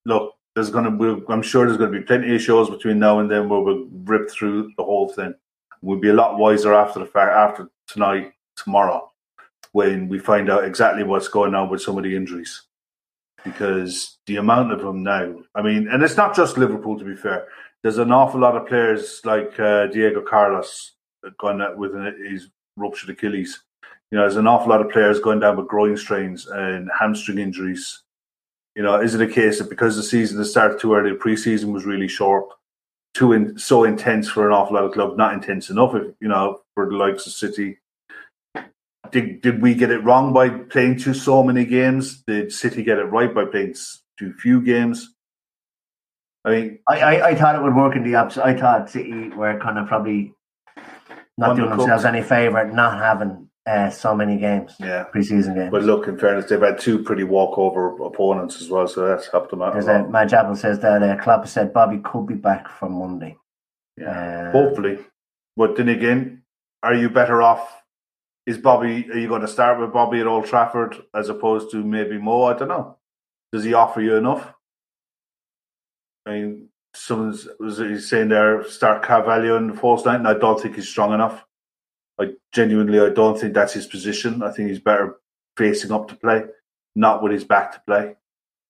look. 0.05 0.35
There's 0.55 0.71
going 0.71 0.97
to 0.97 1.25
I'm 1.29 1.43
sure 1.43 1.65
there's 1.65 1.77
going 1.77 1.93
to 1.93 1.99
be 1.99 2.05
plenty 2.05 2.33
of 2.35 2.41
shows 2.41 2.69
between 2.69 2.99
now 2.99 3.19
and 3.19 3.29
then 3.29 3.47
where 3.47 3.61
we'll 3.61 3.87
rip 4.03 4.29
through 4.29 4.71
the 4.77 4.83
whole 4.83 5.07
thing. 5.07 5.33
We'll 5.81 5.99
be 5.99 6.09
a 6.09 6.13
lot 6.13 6.37
wiser 6.37 6.73
after 6.73 6.99
the 6.99 7.05
fact 7.05 7.31
after 7.31 7.69
tonight, 7.87 8.33
tomorrow, 8.57 9.09
when 9.71 10.09
we 10.09 10.19
find 10.19 10.49
out 10.49 10.65
exactly 10.65 11.03
what's 11.03 11.27
going 11.27 11.53
on 11.53 11.69
with 11.69 11.81
some 11.81 11.97
of 11.97 12.03
the 12.03 12.15
injuries 12.15 12.63
because 13.43 14.17
the 14.25 14.37
amount 14.37 14.71
of 14.71 14.81
them 14.81 15.03
now, 15.03 15.33
I 15.55 15.61
mean, 15.61 15.87
and 15.87 16.03
it's 16.03 16.17
not 16.17 16.35
just 16.35 16.57
Liverpool 16.57 16.97
to 16.99 17.05
be 17.05 17.15
fair. 17.15 17.47
There's 17.81 17.97
an 17.97 18.11
awful 18.11 18.41
lot 18.41 18.57
of 18.57 18.67
players 18.67 19.21
like 19.23 19.57
uh, 19.59 19.87
Diego 19.87 20.21
Carlos 20.21 20.93
going 21.37 21.61
out 21.61 21.77
with 21.77 21.93
his 22.29 22.49
ruptured 22.75 23.09
Achilles. 23.09 23.61
You 24.11 24.17
know, 24.17 24.23
there's 24.23 24.35
an 24.35 24.47
awful 24.47 24.69
lot 24.69 24.81
of 24.81 24.89
players 24.89 25.19
going 25.19 25.39
down 25.39 25.55
with 25.55 25.67
groin 25.67 25.95
strains 25.95 26.47
and 26.47 26.89
hamstring 26.97 27.37
injuries. 27.37 28.03
You 28.75 28.83
know, 28.83 28.99
is 28.99 29.15
it 29.15 29.21
a 29.21 29.31
case 29.31 29.59
that 29.59 29.69
because 29.69 29.95
the 29.95 30.03
season 30.03 30.37
has 30.39 30.51
started 30.51 30.79
too 30.79 30.93
early, 30.93 31.11
the 31.11 31.17
preseason 31.17 31.71
was 31.71 31.85
really 31.85 32.07
short, 32.07 32.47
too 33.13 33.33
in, 33.33 33.57
so 33.57 33.83
intense 33.83 34.29
for 34.29 34.47
an 34.47 34.53
awful 34.53 34.75
lot 34.75 34.85
of 34.85 34.93
clubs, 34.93 35.17
not 35.17 35.33
intense 35.33 35.69
enough, 35.69 35.95
if, 35.95 36.13
you 36.19 36.27
know, 36.27 36.61
for 36.73 36.89
the 36.89 36.95
likes 36.95 37.27
of 37.27 37.33
City, 37.33 37.77
did 39.11 39.41
did 39.41 39.61
we 39.61 39.73
get 39.73 39.91
it 39.91 40.03
wrong 40.03 40.33
by 40.33 40.49
playing 40.49 40.99
too 40.99 41.13
so 41.13 41.43
many 41.43 41.65
games? 41.65 42.23
Did 42.27 42.51
City 42.51 42.83
get 42.83 42.97
it 42.97 43.05
right 43.05 43.33
by 43.33 43.45
playing 43.45 43.75
too 44.17 44.33
few 44.33 44.61
games? 44.61 45.13
I 46.45 46.49
mean, 46.51 46.79
I, 46.87 46.99
I, 46.99 47.27
I 47.29 47.35
thought 47.35 47.55
it 47.55 47.61
would 47.61 47.75
work 47.75 47.95
in 47.95 48.03
the 48.03 48.15
opposite. 48.15 48.45
I 48.45 48.57
thought 48.57 48.89
City 48.89 49.29
were 49.29 49.59
kind 49.59 49.77
of 49.77 49.87
probably 49.87 50.33
not 51.37 51.55
doing 51.55 51.69
themselves 51.69 52.05
any 52.05 52.21
favour 52.21 52.65
not 52.71 52.99
having 52.99 53.49
uh, 53.65 53.89
so 53.89 54.15
many 54.15 54.37
games, 54.37 54.75
yeah, 54.79 55.05
preseason 55.13 55.53
games. 55.55 55.69
But 55.71 55.83
look, 55.83 56.07
in 56.07 56.17
fairness, 56.17 56.49
they've 56.49 56.59
had 56.59 56.79
two 56.79 57.03
pretty 57.03 57.23
walkover 57.23 57.95
opponents 58.03 58.61
as 58.61 58.69
well, 58.69 58.87
so 58.87 59.05
that's 59.05 59.27
helped 59.27 59.51
them 59.51 59.61
out. 59.61 59.73
There's 59.73 59.87
a, 59.87 60.07
Madge 60.07 60.33
Apple 60.33 60.55
says 60.55 60.79
that 60.79 61.03
uh, 61.03 61.21
Klopp 61.21 61.47
said 61.47 61.73
Bobby 61.73 61.99
could 62.03 62.25
be 62.25 62.35
back 62.35 62.67
for 62.67 62.89
Monday. 62.89 63.37
Yeah, 63.97 64.49
uh, 64.49 64.51
hopefully. 64.51 64.99
But 65.55 65.75
then 65.75 65.89
again, 65.89 66.43
are 66.81 66.95
you 66.95 67.09
better 67.09 67.41
off 67.41 67.78
is 68.49 68.57
Bobby? 68.57 69.07
Are 69.11 69.17
you 69.19 69.27
going 69.27 69.43
to 69.43 69.47
start 69.47 69.79
with 69.79 69.93
Bobby 69.93 70.19
at 70.19 70.25
Old 70.25 70.47
Trafford 70.47 70.95
as 71.13 71.29
opposed 71.29 71.69
to 71.69 71.83
maybe 71.83 72.17
Mo? 72.17 72.45
I 72.45 72.57
don't 72.57 72.67
know. 72.67 72.97
Does 73.51 73.63
he 73.63 73.75
offer 73.75 74.01
you 74.01 74.15
enough? 74.15 74.51
I 76.25 76.31
mean, 76.31 76.69
someone's 76.95 77.47
was 77.59 78.09
saying 78.09 78.29
there 78.29 78.63
start 78.63 79.03
Carvalho 79.03 79.55
in 79.57 79.67
the 79.67 79.73
false 79.75 80.03
nine, 80.03 80.15
and 80.15 80.27
I 80.27 80.33
don't 80.33 80.59
think 80.59 80.75
he's 80.75 80.89
strong 80.89 81.13
enough. 81.13 81.45
I 82.19 82.31
genuinely, 82.51 82.99
I 82.99 83.09
don't 83.09 83.39
think 83.39 83.53
that's 83.53 83.73
his 83.73 83.85
position. 83.85 84.41
I 84.41 84.51
think 84.51 84.69
he's 84.69 84.79
better 84.79 85.17
facing 85.55 85.91
up 85.91 86.07
to 86.07 86.15
play, 86.15 86.45
not 86.95 87.21
with 87.21 87.31
his 87.31 87.43
back 87.43 87.73
to 87.73 87.81
play. 87.85 88.15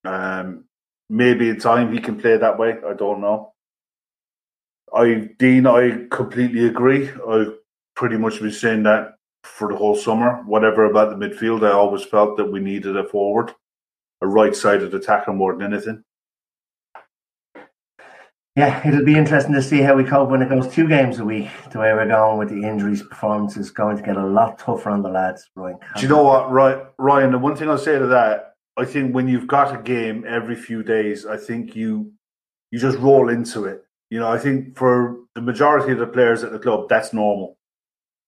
Um, 0.03 0.65
maybe 1.09 1.47
in 1.47 1.57
time 1.57 1.93
he 1.93 1.99
can 1.99 2.19
play 2.19 2.35
that 2.35 2.59
way. 2.59 2.75
I 2.85 2.93
don't 2.95 3.21
know. 3.21 3.53
I 4.93 5.29
Dean, 5.39 5.67
I 5.67 6.05
completely 6.11 6.67
agree. 6.67 7.09
I 7.09 7.53
pretty 7.95 8.17
much 8.17 8.41
been 8.41 8.51
saying 8.51 8.83
that 8.83 9.18
for 9.55 9.71
the 9.71 9.77
whole 9.77 9.95
summer. 9.95 10.43
Whatever 10.45 10.85
about 10.85 11.09
the 11.09 11.27
midfield, 11.27 11.67
I 11.67 11.71
always 11.71 12.03
felt 12.03 12.37
that 12.37 12.51
we 12.51 12.59
needed 12.59 12.95
a 12.95 13.03
forward, 13.03 13.53
a 14.21 14.27
right-sided 14.27 14.93
attacker 14.93 15.33
more 15.33 15.55
than 15.55 15.73
anything. 15.73 16.03
Yeah, 18.55 18.85
it'll 18.85 19.05
be 19.05 19.15
interesting 19.15 19.53
to 19.53 19.61
see 19.61 19.79
how 19.79 19.95
we 19.95 20.03
cope 20.03 20.29
when 20.29 20.41
it 20.41 20.49
goes 20.49 20.67
two 20.67 20.87
games 20.87 21.19
a 21.19 21.23
week. 21.23 21.47
The 21.71 21.79
way 21.79 21.93
we're 21.93 22.07
going 22.07 22.37
with 22.37 22.49
the 22.49 22.67
injuries, 22.67 23.01
performance 23.01 23.55
is 23.55 23.71
going 23.71 23.95
to 23.95 24.03
get 24.03 24.17
a 24.17 24.25
lot 24.25 24.59
tougher 24.59 24.89
on 24.89 25.01
the 25.01 25.09
lads. 25.09 25.49
Ryan, 25.55 25.77
do 25.95 26.01
you 26.01 26.09
know 26.09 26.23
what, 26.23 26.51
Ryan? 26.51 27.31
The 27.31 27.37
one 27.37 27.55
thing 27.55 27.69
I'll 27.69 27.77
say 27.77 27.97
to 27.97 28.07
that, 28.07 28.55
I 28.75 28.83
think 28.83 29.15
when 29.15 29.29
you've 29.29 29.47
got 29.47 29.73
a 29.73 29.81
game 29.81 30.25
every 30.27 30.55
few 30.55 30.83
days, 30.83 31.25
I 31.25 31.37
think 31.37 31.75
you 31.75 32.11
you 32.71 32.79
just 32.79 32.97
roll 32.97 33.29
into 33.29 33.65
it. 33.65 33.83
You 34.09 34.19
know, 34.19 34.29
I 34.29 34.37
think 34.37 34.75
for 34.77 35.19
the 35.35 35.41
majority 35.41 35.93
of 35.93 35.99
the 35.99 36.07
players 36.07 36.43
at 36.43 36.51
the 36.51 36.59
club, 36.59 36.89
that's 36.89 37.13
normal. 37.13 37.57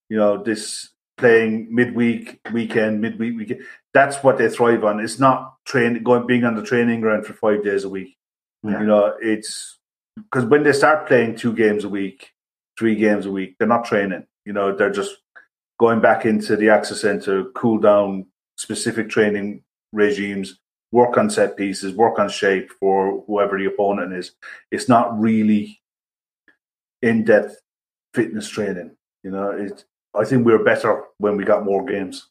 You 0.08 0.16
know, 0.16 0.42
this 0.42 0.91
playing 1.18 1.68
midweek, 1.74 2.40
weekend, 2.52 3.00
midweek, 3.00 3.36
weekend. 3.36 3.62
That's 3.94 4.16
what 4.22 4.38
they 4.38 4.48
thrive 4.48 4.84
on. 4.84 5.00
It's 5.00 5.18
not 5.18 5.54
train 5.64 6.02
going 6.02 6.26
being 6.26 6.44
on 6.44 6.56
the 6.56 6.62
training 6.62 7.00
ground 7.00 7.26
for 7.26 7.34
five 7.34 7.62
days 7.62 7.84
a 7.84 7.88
week. 7.88 8.16
Yeah. 8.62 8.80
You 8.80 8.86
know, 8.86 9.14
it's 9.20 9.78
because 10.16 10.44
when 10.44 10.62
they 10.62 10.72
start 10.72 11.06
playing 11.06 11.36
two 11.36 11.52
games 11.52 11.84
a 11.84 11.88
week, 11.88 12.30
three 12.78 12.96
games 12.96 13.26
a 13.26 13.30
week, 13.30 13.56
they're 13.58 13.68
not 13.68 13.84
training. 13.84 14.26
You 14.44 14.52
know, 14.52 14.74
they're 14.74 14.90
just 14.90 15.16
going 15.78 16.00
back 16.00 16.24
into 16.24 16.56
the 16.56 16.70
access 16.70 17.00
center, 17.00 17.44
cool 17.54 17.78
down, 17.78 18.26
specific 18.56 19.08
training 19.08 19.62
regimes, 19.92 20.58
work 20.92 21.16
on 21.16 21.30
set 21.30 21.56
pieces, 21.56 21.94
work 21.94 22.18
on 22.18 22.28
shape 22.28 22.70
for 22.78 23.24
whoever 23.26 23.58
the 23.58 23.66
opponent 23.66 24.12
is. 24.12 24.32
It's 24.70 24.88
not 24.88 25.18
really 25.18 25.80
in 27.00 27.24
depth 27.24 27.60
fitness 28.14 28.48
training 28.48 28.94
You 29.24 29.30
know, 29.30 29.50
it, 29.50 29.84
I 30.14 30.24
think 30.24 30.44
we 30.44 30.52
were 30.52 30.62
better 30.64 31.04
when 31.18 31.36
we 31.36 31.44
got 31.44 31.64
more 31.64 31.84
games. 31.84 32.28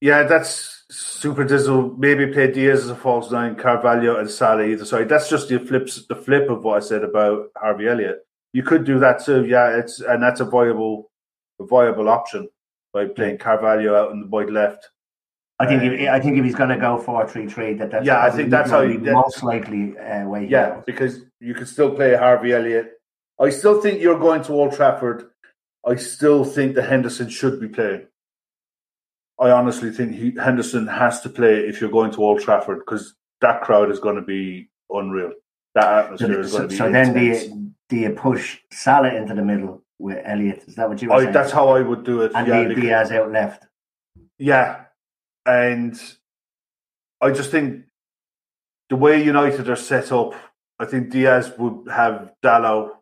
Yeah, 0.00 0.24
that's 0.24 0.84
super 0.90 1.44
dizzle. 1.44 1.96
Maybe 1.98 2.26
play 2.26 2.50
Diaz 2.52 2.84
as 2.84 2.90
a 2.90 2.94
false 2.96 3.30
nine, 3.30 3.56
Carvalho 3.56 4.18
and 4.18 4.28
Salah 4.30 4.64
either 4.64 4.84
side. 4.84 5.08
That's 5.08 5.30
just 5.30 5.48
the 5.48 5.58
flips, 5.58 6.06
the 6.06 6.16
flip 6.16 6.50
of 6.50 6.62
what 6.62 6.76
I 6.76 6.80
said 6.80 7.04
about 7.04 7.46
Harvey 7.56 7.88
Elliott. 7.88 8.18
You 8.52 8.62
could 8.62 8.84
do 8.84 8.98
that 9.00 9.24
too. 9.24 9.46
Yeah, 9.46 9.76
it's 9.78 10.00
and 10.00 10.22
that's 10.22 10.40
a 10.40 10.44
viable, 10.44 11.10
a 11.58 11.64
viable 11.64 12.08
option 12.08 12.48
by 12.92 13.06
playing 13.06 13.38
Carvalho 13.38 13.96
out 13.96 14.12
in 14.12 14.20
the 14.20 14.26
wide 14.26 14.50
left. 14.50 14.88
I 15.58 15.66
think 15.66 15.82
if, 15.84 16.10
I 16.10 16.20
think 16.20 16.36
if 16.36 16.44
he's 16.44 16.54
going 16.54 16.70
to 16.70 16.76
go 16.76 16.98
four 16.98 17.26
three 17.28 17.46
three, 17.48 17.74
that 17.74 17.90
that's 17.90 18.04
Yeah, 18.04 18.22
I 18.22 18.30
think 18.30 18.50
that's 18.50 18.70
how 18.70 18.82
you- 18.82 18.98
most 18.98 19.42
likely 19.42 19.96
uh, 19.98 20.26
way. 20.26 20.46
Yeah, 20.46 20.82
because 20.84 21.20
you 21.40 21.54
can 21.54 21.66
still 21.66 21.94
play 21.94 22.14
Harvey 22.14 22.52
Elliott. 22.52 22.92
I 23.40 23.50
still 23.50 23.80
think 23.80 24.00
you're 24.00 24.18
going 24.18 24.42
to 24.44 24.52
Old 24.52 24.74
Trafford. 24.74 25.30
I 25.86 25.96
still 25.96 26.44
think 26.44 26.74
that 26.76 26.88
Henderson 26.88 27.28
should 27.28 27.60
be 27.60 27.68
playing. 27.68 28.06
I 29.38 29.50
honestly 29.50 29.90
think 29.90 30.14
he, 30.14 30.32
Henderson 30.40 30.86
has 30.86 31.20
to 31.22 31.28
play 31.28 31.60
if 31.60 31.80
you're 31.80 31.90
going 31.90 32.12
to 32.12 32.22
Old 32.22 32.40
Trafford 32.40 32.78
because 32.78 33.14
that 33.40 33.62
crowd 33.62 33.90
is 33.90 33.98
going 33.98 34.16
to 34.16 34.22
be 34.22 34.70
unreal. 34.90 35.32
That 35.74 36.04
atmosphere 36.04 36.40
is 36.40 36.52
So, 36.52 36.58
going 36.58 36.68
to 36.68 36.72
be 36.72 36.76
so 36.76 36.92
then 36.92 37.12
do 37.14 37.20
you, 37.20 37.72
do 37.88 37.96
you 37.96 38.10
push 38.10 38.58
Salah 38.70 39.14
into 39.14 39.34
the 39.34 39.42
middle 39.42 39.82
with 39.98 40.18
Elliott? 40.24 40.64
Is 40.66 40.76
that 40.76 40.88
what 40.88 41.02
you 41.02 41.08
were 41.08 41.16
I, 41.16 41.30
that's 41.30 41.50
how 41.50 41.68
I 41.70 41.80
would 41.80 42.04
do 42.04 42.22
it. 42.22 42.32
and 42.34 42.46
yeah, 42.46 42.60
leave 42.60 42.76
Diaz 42.80 43.10
out 43.10 43.32
left. 43.32 43.66
Yeah, 44.38 44.84
and 45.44 46.00
I 47.20 47.30
just 47.30 47.50
think 47.50 47.84
the 48.88 48.96
way 48.96 49.22
United 49.22 49.68
are 49.68 49.76
set 49.76 50.12
up, 50.12 50.34
I 50.78 50.84
think 50.84 51.10
Diaz 51.10 51.52
would 51.58 51.90
have 51.90 52.32
Dalot 52.42 52.92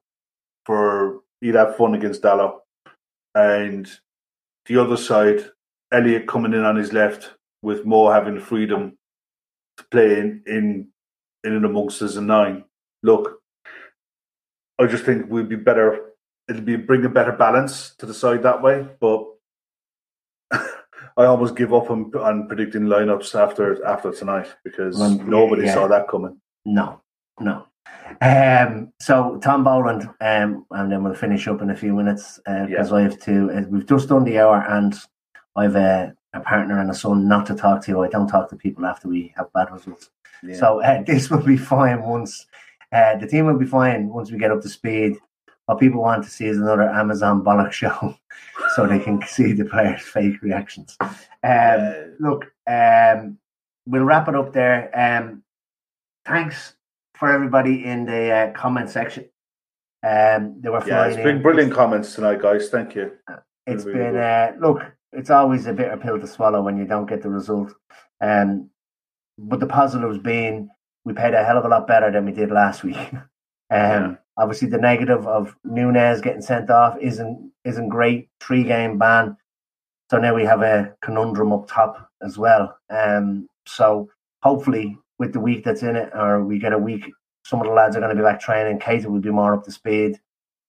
for 0.65 1.21
he'd 1.41 1.55
have 1.55 1.77
fun 1.77 1.95
against 1.95 2.23
Dalot, 2.23 2.61
and 3.35 3.89
the 4.67 4.79
other 4.79 4.97
side, 4.97 5.45
Elliott 5.93 6.29
coming 6.29 6.53
in 6.53 6.65
on 6.65 6.77
his 6.77 6.93
left 6.93 7.35
with 7.63 7.85
Mo 7.85 8.11
having 8.11 8.35
the 8.35 8.41
freedom 8.41 8.97
to 9.77 9.85
play 9.91 10.19
in 10.19 10.43
in, 10.47 10.89
in 11.45 11.53
and 11.55 11.65
amongst 11.65 12.03
us 12.03 12.17
a 12.17 12.21
nine. 12.21 12.65
Look, 13.03 13.41
I 14.79 14.87
just 14.87 15.05
think 15.05 15.31
we'd 15.31 15.49
be 15.49 15.57
better. 15.57 16.13
It'll 16.49 16.63
be 16.63 16.77
bring 16.77 17.05
a 17.05 17.09
better 17.09 17.33
balance 17.33 17.95
to 17.97 18.07
the 18.07 18.15
side 18.15 18.43
that 18.43 18.63
way, 18.63 18.87
but. 19.01 19.27
I 21.15 21.27
almost 21.27 21.57
give 21.57 21.75
up 21.75 21.91
on, 21.91 22.11
on 22.15 22.49
predicting 22.49 22.85
lineups 22.85 23.39
after 23.39 23.85
after 23.85 24.13
tonight 24.13 24.49
because 24.65 24.99
nobody 24.99 25.67
yeah. 25.67 25.75
saw 25.75 25.87
that 25.89 26.09
coming. 26.09 26.41
No, 26.65 27.03
no. 27.39 27.67
Um, 28.21 28.93
so 29.01 29.39
Tom 29.43 29.65
Boland, 29.65 30.09
um, 30.21 30.65
and 30.71 30.93
then 30.93 31.03
we'll 31.03 31.15
finish 31.15 31.49
up 31.49 31.63
in 31.63 31.71
a 31.71 31.77
few 31.77 31.95
minutes 31.95 32.41
because 32.45 32.93
I 32.93 33.03
have 33.03 33.21
to. 33.21 33.51
Uh, 33.51 33.63
we've 33.69 33.87
just 33.87 34.09
done 34.09 34.25
the 34.25 34.39
hour, 34.39 34.65
and 34.69 34.95
I've 35.57 35.77
a, 35.77 36.15
a 36.33 36.41
partner 36.41 36.79
and 36.79 36.91
a 36.91 36.95
son 36.95 37.27
not 37.29 37.47
to 37.47 37.55
talk 37.55 37.85
to. 37.85 38.03
I 38.03 38.09
don't 38.09 38.29
talk 38.29 38.49
to 38.51 38.57
people 38.57 38.87
after 38.87 39.09
we 39.09 39.33
have 39.37 39.53
bad 39.53 39.73
results. 39.73 40.11
Yeah. 40.43 40.57
So 40.57 40.83
uh, 40.83 41.03
this 41.07 41.31
will 41.31 41.43
be 41.43 41.57
fine 41.57 42.03
once 42.03 42.47
uh, 42.93 43.17
the 43.17 43.27
team 43.27 43.47
will 43.47 43.59
be 43.59 43.67
fine 43.67 44.09
once 44.09 44.31
we 44.31 44.39
get 44.39 44.51
up 44.51 44.61
to 44.61 44.69
speed. 44.69 45.17
What 45.67 45.81
people 45.81 46.03
want 46.03 46.25
to 46.25 46.31
see 46.31 46.47
is 46.47 46.59
another 46.59 46.83
Amazon 46.83 47.43
bollock 47.43 47.73
show, 47.83 48.17
so 48.77 48.87
they 48.87 48.99
can 48.99 49.23
see 49.27 49.53
the 49.53 49.65
players' 49.65 50.03
fake 50.03 50.43
reactions. 50.43 50.97
Um, 51.01 51.17
Uh, 51.43 51.93
look, 52.21 52.53
um, 52.67 53.39
we'll 53.87 54.05
wrap 54.05 54.29
it 54.29 54.37
up 54.37 54.53
there. 54.53 54.91
Um, 54.95 55.43
thanks 56.27 56.75
for 57.23 57.31
everybody 57.31 57.85
in 57.85 58.05
the 58.05 58.33
uh, 58.33 58.53
comment 58.53 58.91
section. 58.91 59.25
Um, 60.03 60.57
they 60.61 60.69
were 60.69 60.83
yeah, 60.85 61.07
it's 61.07 61.17
been 61.23 61.41
brilliant 61.41 61.73
comments 61.73 62.17
tonight, 62.17 62.43
guys. 62.43 62.69
Thank 62.69 62.97
you. 62.97 63.13
It's 63.65 63.85
Really 63.85 63.99
been 64.01 64.17
uh, 64.17 64.55
look. 64.61 64.83
It's 65.13 65.31
always 65.31 65.67
a 65.67 65.73
bitter 65.73 65.97
pill 65.97 66.19
to 66.19 66.27
swallow 66.27 66.63
when 66.63 66.77
you 66.77 66.85
don't 66.85 67.07
get 67.07 67.23
the 67.23 67.29
result. 67.31 67.73
Um, 68.21 68.71
but 69.39 69.61
the 69.61 69.69
positives 69.69 70.19
being 70.19 70.69
we 71.05 71.13
paid 71.13 71.35
a 71.35 71.45
hell 71.45 71.59
of 71.59 71.65
a 71.65 71.69
lot 71.69 71.87
better 71.87 72.11
than 72.11 72.25
we 72.25 72.33
did 72.33 72.51
last 72.51 72.83
week. 72.83 72.97
um, 73.13 73.23
Yeah. 73.71 74.15
Obviously, 74.37 74.69
the 74.69 74.79
negative 74.79 75.25
of 75.29 75.55
Nunez 75.63 76.23
getting 76.23 76.43
sent 76.43 76.71
off 76.71 76.97
isn't 77.01 77.53
isn't 77.65 77.89
great. 77.89 78.31
Three 78.41 78.65
game 78.65 78.99
ban. 78.99 79.37
So 80.11 80.19
now 80.19 80.35
we 80.35 80.43
have 80.43 80.63
a 80.63 80.93
conundrum 81.03 81.53
up 81.53 81.69
top 81.69 82.11
as 82.21 82.37
well. 82.37 82.77
Um, 82.91 83.47
so 83.65 84.11
hopefully, 84.43 84.99
with 85.19 85.33
the 85.33 85.41
week 85.41 85.65
that's 85.65 85.83
in 85.83 85.97
it, 85.97 86.11
or 86.15 86.45
we 86.45 86.59
get 86.59 86.73
a 86.73 86.79
week, 86.79 87.05
some 87.45 87.61
of 87.61 87.67
the 87.67 87.73
lads 87.73 87.97
are 87.97 88.01
going 88.01 88.15
to 88.15 88.21
be 88.21 88.27
back 88.27 88.41
training. 88.41 88.79
Keita 88.79 89.07
will 89.07 89.21
be 89.21 89.31
more 89.31 89.55
up 89.55 89.65
to 89.65 89.73
speed. 89.73 90.19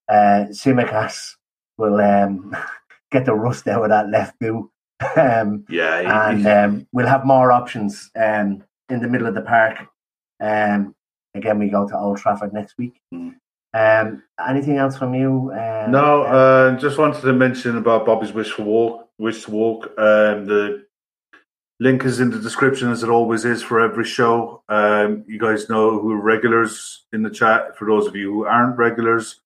Uh, 0.10 0.46
Tsimikas 0.50 1.36
will 1.78 2.00
um, 2.00 2.56
get 3.12 3.26
the 3.26 3.34
rust 3.34 3.68
out 3.68 3.84
of 3.84 3.90
that 3.90 4.10
left 4.10 4.38
boot. 4.40 4.70
Um, 5.18 5.66
Yeah, 5.68 6.30
and 6.30 6.48
um, 6.48 6.88
we'll 6.94 7.08
have 7.08 7.26
more 7.26 7.52
options 7.52 8.10
um, 8.16 8.64
in 8.90 9.02
the 9.02 9.08
middle 9.08 9.28
of 9.28 9.36
the 9.36 9.42
park. 9.42 9.86
Um, 10.40 10.96
again, 11.36 11.60
we 11.60 11.68
go 11.68 11.88
to 11.88 11.98
Old 11.98 12.20
Trafford 12.20 12.54
next 12.54 12.78
week. 12.78 13.02
Mm. 13.14 13.36
Um, 13.74 14.24
anything 14.48 14.78
else 14.78 14.98
from 14.98 15.14
you? 15.16 15.52
Um, 15.52 15.92
no, 15.92 16.24
uh, 16.24 16.78
just 16.78 16.98
wanted 16.98 17.22
to 17.22 17.34
mention 17.34 17.78
about 17.78 18.06
Bobby's 18.06 18.32
wish 18.32 18.52
for 18.52 18.64
walk, 18.64 19.10
wish 19.18 19.44
to 19.46 19.52
walk. 19.52 19.88
Um, 19.98 20.46
the 20.46 20.86
link 21.80 22.06
is 22.06 22.20
in 22.20 22.30
the 22.30 22.40
description, 22.40 22.92
as 22.92 23.04
it 23.04 23.10
always 23.10 23.46
is 23.46 23.62
for 23.62 23.80
every 23.80 24.06
show. 24.06 24.64
Um, 24.70 25.24
you 25.28 25.40
guys 25.40 25.70
know 25.70 26.00
who 26.00 26.12
are 26.12 26.22
regulars 26.22 27.06
in 27.14 27.24
the 27.24 27.30
chat. 27.30 27.78
For 27.78 27.88
those 27.88 28.08
of 28.08 28.16
you 28.16 28.32
who 28.32 28.46
aren't 28.46 28.78
regulars, 28.78 29.42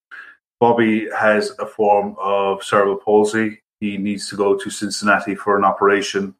Bobby 0.60 1.08
has 1.16 1.52
a 1.58 1.66
form 1.66 2.16
of 2.18 2.62
cerebral 2.62 2.96
palsy. 2.96 3.62
He 3.80 3.96
needs 3.96 4.28
to 4.30 4.36
go 4.36 4.56
to 4.56 4.70
Cincinnati 4.70 5.34
for 5.34 5.56
an 5.56 5.64
operation. 5.64 6.34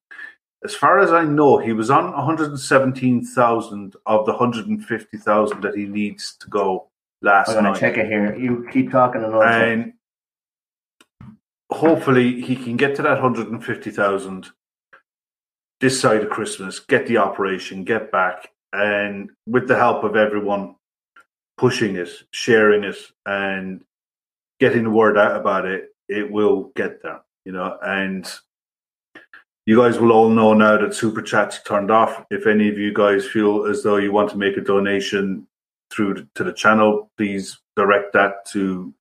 As 0.65 0.75
far 0.75 0.99
as 0.99 1.13
I 1.13 1.23
know, 1.23 1.59
he 1.59 1.73
was 1.73 1.89
on 1.89 2.13
117,000 2.13 3.97
of 4.07 4.27
the 4.27 4.33
150,000 4.33 5.61
that 5.61 5.77
he 5.77 5.85
needs 5.85 6.37
to 6.41 6.49
go 6.49 6.89
last 7.23 7.49
night. 7.49 7.59
I'm 7.59 7.65
night. 7.65 7.75
to 7.75 7.81
check 7.81 7.97
it 7.97 8.07
here. 8.07 8.37
You 8.37 8.69
keep 8.73 8.91
talking 8.91 9.23
and 9.23 9.35
I'll 9.35 9.93
hopefully 11.71 12.41
he 12.41 12.57
can 12.57 12.77
get 12.77 12.97
to 12.97 13.03
that 13.03 13.21
150,000 13.21 14.51
this 15.81 16.01
side 16.01 16.23
of 16.23 16.31
Christmas, 16.31 16.81
get 16.81 17.07
the 17.07 17.19
operation, 17.19 17.85
get 17.85 18.11
back, 18.11 18.51
and 18.73 19.31
with 19.47 19.69
the 19.69 19.77
help 19.77 20.05
of 20.05 20.17
everyone 20.17 20.75
pushing 21.57 21.97
it, 21.97 22.11
sharing 22.31 22.85
it, 22.85 22.97
and 23.27 23.83
getting 24.61 24.85
the 24.85 24.91
word 24.91 25.17
out 25.17 25.41
about 25.41 25.67
it, 25.67 25.91
it 26.09 26.31
will 26.31 26.73
get 26.75 27.03
there, 27.03 27.21
you 27.45 27.53
know. 27.53 27.79
And 27.83 28.31
you 29.67 29.77
guys 29.77 29.99
will 29.99 30.13
all 30.13 30.31
know 30.31 30.55
now 30.55 30.79
that 30.79 30.95
Super 30.95 31.23
Chat's 31.23 31.63
turned 31.63 31.91
off. 31.91 32.25
If 32.31 32.47
any 32.47 32.69
of 32.69 32.79
you 32.79 32.93
guys 32.93 33.27
feel 33.27 33.67
as 33.67 33.83
though 33.83 33.99
you 33.99 34.13
want 34.13 34.31
to 34.31 34.39
make 34.39 34.57
a 34.57 34.63
donation 34.63 35.47
through 35.91 36.27
to 36.35 36.45
the 36.45 36.53
channel, 36.53 37.11
please 37.17 37.59
direct 37.77 38.13
that 38.15 38.47
to 38.53 38.95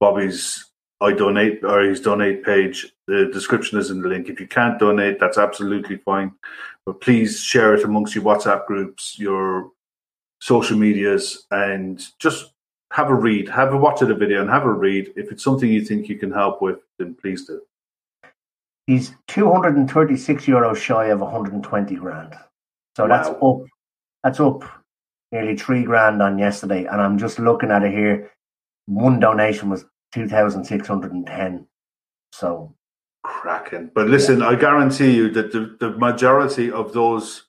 Bobby's 0.00 0.69
I 1.00 1.12
donate 1.12 1.64
or 1.64 1.80
his 1.80 2.00
donate 2.00 2.44
page. 2.44 2.92
The 3.06 3.30
description 3.32 3.78
is 3.78 3.90
in 3.90 4.02
the 4.02 4.08
link. 4.08 4.28
If 4.28 4.38
you 4.38 4.46
can't 4.46 4.78
donate, 4.78 5.18
that's 5.18 5.38
absolutely 5.38 5.96
fine. 5.96 6.32
But 6.84 7.00
please 7.00 7.40
share 7.40 7.74
it 7.74 7.84
amongst 7.84 8.14
your 8.14 8.24
WhatsApp 8.24 8.66
groups, 8.66 9.18
your 9.18 9.70
social 10.40 10.76
medias, 10.76 11.46
and 11.50 12.04
just 12.18 12.52
have 12.92 13.08
a 13.08 13.14
read, 13.14 13.48
have 13.48 13.72
a 13.72 13.76
watch 13.76 14.02
of 14.02 14.08
the 14.08 14.14
video, 14.14 14.40
and 14.42 14.50
have 14.50 14.64
a 14.64 14.72
read. 14.72 15.12
If 15.16 15.30
it's 15.32 15.44
something 15.44 15.70
you 15.70 15.84
think 15.84 16.08
you 16.08 16.18
can 16.18 16.30
help 16.30 16.60
with, 16.60 16.78
then 16.98 17.14
please 17.14 17.46
do. 17.46 17.62
He's 18.86 19.12
236 19.28 20.44
euros 20.46 20.76
shy 20.76 21.06
of 21.06 21.20
120 21.20 21.94
grand. 21.94 22.34
So 22.96 23.06
that's 23.06 23.28
up. 23.28 23.62
That's 24.24 24.40
up 24.40 24.64
nearly 25.32 25.56
three 25.56 25.84
grand 25.84 26.20
on 26.20 26.38
yesterday. 26.38 26.84
And 26.84 27.00
I'm 27.00 27.16
just 27.16 27.38
looking 27.38 27.70
at 27.70 27.84
it 27.84 27.92
here. 27.92 28.30
One 28.86 29.20
donation 29.20 29.70
was 29.70 29.84
2,610. 30.12 31.66
So 32.32 32.74
Cracking. 33.22 33.90
But 33.94 34.08
listen, 34.08 34.42
I 34.42 34.54
guarantee 34.54 35.14
you 35.14 35.30
that 35.32 35.52
the, 35.52 35.76
the 35.78 35.90
majority 35.98 36.70
of 36.70 36.92
those 36.92 37.44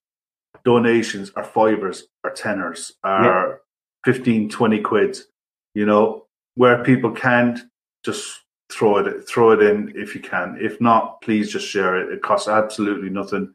donations 0.66 1.32
are 1.36 1.45
fivers, 1.45 2.07
are 2.26 2.32
tenors, 2.32 2.93
are 3.03 3.62
15, 4.03 4.49
20 4.49 4.82
quids. 4.82 5.28
You 5.74 5.86
know, 5.86 6.26
where 6.55 6.84
people 6.84 7.12
can't 7.12 7.59
just 8.03 8.41
throw 8.70 8.97
it 8.97 9.28
throw 9.28 9.51
it 9.51 9.62
in 9.62 9.93
if 9.95 10.14
you 10.14 10.20
can. 10.22 10.57
If 10.59 10.82
not, 10.82 11.22
please 11.22 11.49
just 11.49 11.68
share 11.68 11.97
it. 11.97 12.12
It 12.12 12.22
costs 12.22 12.49
absolutely 12.49 13.09
nothing 13.09 13.53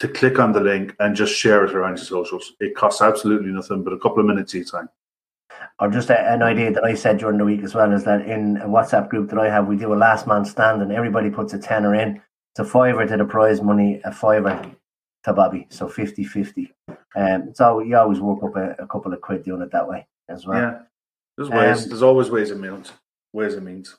to 0.00 0.08
click 0.08 0.38
on 0.38 0.52
the 0.52 0.60
link 0.60 0.94
and 0.98 1.16
just 1.16 1.34
share 1.34 1.64
it 1.64 1.74
around 1.74 1.96
your 1.96 2.04
socials. 2.04 2.52
It 2.60 2.76
costs 2.76 3.00
absolutely 3.00 3.50
nothing 3.50 3.82
but 3.82 3.94
a 3.94 3.98
couple 3.98 4.20
of 4.20 4.26
minutes 4.26 4.54
each 4.54 4.70
time. 4.70 4.90
Or 5.78 5.90
just 5.90 6.10
a, 6.10 6.18
an 6.32 6.42
idea 6.42 6.72
that 6.72 6.84
I 6.84 6.94
said 6.94 7.18
during 7.18 7.38
the 7.38 7.44
week 7.44 7.62
as 7.62 7.74
well 7.74 7.92
is 7.92 8.04
that 8.04 8.22
in 8.22 8.56
a 8.58 8.66
WhatsApp 8.66 9.08
group 9.08 9.30
that 9.30 9.38
I 9.38 9.50
have, 9.50 9.66
we 9.66 9.76
do 9.76 9.92
a 9.92 9.96
last 9.96 10.26
man 10.26 10.44
stand 10.44 10.82
and 10.82 10.92
everybody 10.92 11.30
puts 11.30 11.52
a 11.52 11.58
tenner 11.58 11.94
in. 11.94 12.22
It's 12.52 12.60
a 12.60 12.64
fiver 12.64 13.06
to 13.06 13.16
the 13.16 13.24
prize 13.24 13.60
money, 13.60 14.00
a 14.04 14.12
fiver 14.12 14.74
to 15.24 15.32
Bobby. 15.32 15.66
So 15.70 15.88
50 15.88 16.24
50. 16.24 16.72
Um, 17.14 17.52
so 17.54 17.80
you 17.80 17.96
always 17.96 18.20
work 18.20 18.42
up 18.42 18.56
a, 18.56 18.82
a 18.82 18.86
couple 18.86 19.12
of 19.12 19.20
quid 19.20 19.44
doing 19.44 19.62
it 19.62 19.72
that 19.72 19.86
way 19.86 20.06
as 20.28 20.46
well. 20.46 20.60
Yeah. 20.60 20.78
There's 21.36 21.50
ways 21.50 21.82
Um, 21.82 21.88
there's 21.90 22.02
always 22.02 22.30
ways 22.30 22.50
and 22.50 22.60
means. 22.60 22.92
Ways 23.32 23.54
and 23.54 23.66
means. 23.66 23.96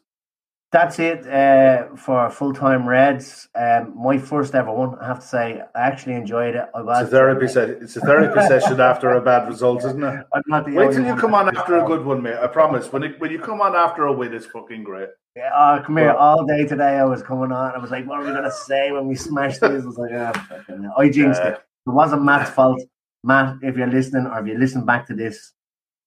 That's 0.72 1.00
it 1.00 1.26
uh, 1.28 1.96
for 1.96 2.30
full 2.30 2.54
time 2.54 2.88
Reds. 2.88 3.48
Um, 3.56 3.94
my 3.98 4.18
first 4.18 4.54
ever 4.54 4.72
one. 4.72 5.00
I 5.00 5.08
have 5.08 5.22
to 5.22 5.26
say, 5.26 5.62
I 5.74 5.80
actually 5.80 6.16
enjoyed 6.16 6.56
it. 6.56 6.66
I 6.76 6.82
was, 6.82 7.04
it's 7.04 7.14
a 7.14 7.16
therapy 7.16 7.48
session. 7.48 7.78
It's 7.82 7.96
a 7.96 8.02
therapy 8.02 8.42
session 8.48 8.82
after 8.82 9.12
a 9.12 9.22
bad 9.22 9.48
result, 9.48 9.86
isn't 9.86 10.04
it? 10.04 10.26
I'm 10.34 10.44
not 10.48 10.66
the 10.66 10.74
Wait 10.74 10.92
till 10.92 11.06
you 11.06 11.16
come 11.16 11.34
on 11.34 11.56
after 11.56 11.78
a 11.78 11.86
good 11.86 12.06
one, 12.06 12.22
mate. 12.22 12.38
I 12.38 12.48
promise. 12.48 12.92
When 12.92 13.04
it, 13.04 13.20
when 13.20 13.32
you 13.32 13.40
come 13.40 13.62
on 13.62 13.76
after 13.76 14.06
a 14.08 14.12
win, 14.12 14.34
it's 14.34 14.46
fucking 14.46 14.84
great. 14.84 15.10
Yeah, 15.38 15.52
oh, 15.56 15.82
come 15.86 15.98
here. 15.98 16.12
All 16.12 16.46
day 16.46 16.66
today, 16.66 16.98
I 16.98 17.06
was 17.06 17.24
coming 17.24 17.52
on. 17.52 17.74
I 17.74 17.78
was 17.78 17.92
like, 17.92 18.06
"What 18.06 18.20
are 18.20 18.26
we 18.26 18.34
gonna 18.34 18.52
say 18.52 18.92
when 18.92 19.08
we 19.08 19.16
smash 19.16 19.60
this?" 19.60 19.84
I 19.84 19.86
was 19.86 19.98
like, 19.98 20.12
oh, 20.12 20.92
"I 20.98 21.10
jinxed 21.10 21.42
it." 21.42 21.54
It 21.54 21.90
wasn't 21.90 22.24
Matt's 22.24 22.50
fault. 22.50 22.82
Matt, 23.24 23.58
if 23.62 23.78
you're 23.78 23.88
listening, 23.88 24.26
or 24.26 24.40
if 24.40 24.48
you 24.48 24.58
listen 24.58 24.86
back 24.86 25.06
to 25.08 25.14
this, 25.14 25.54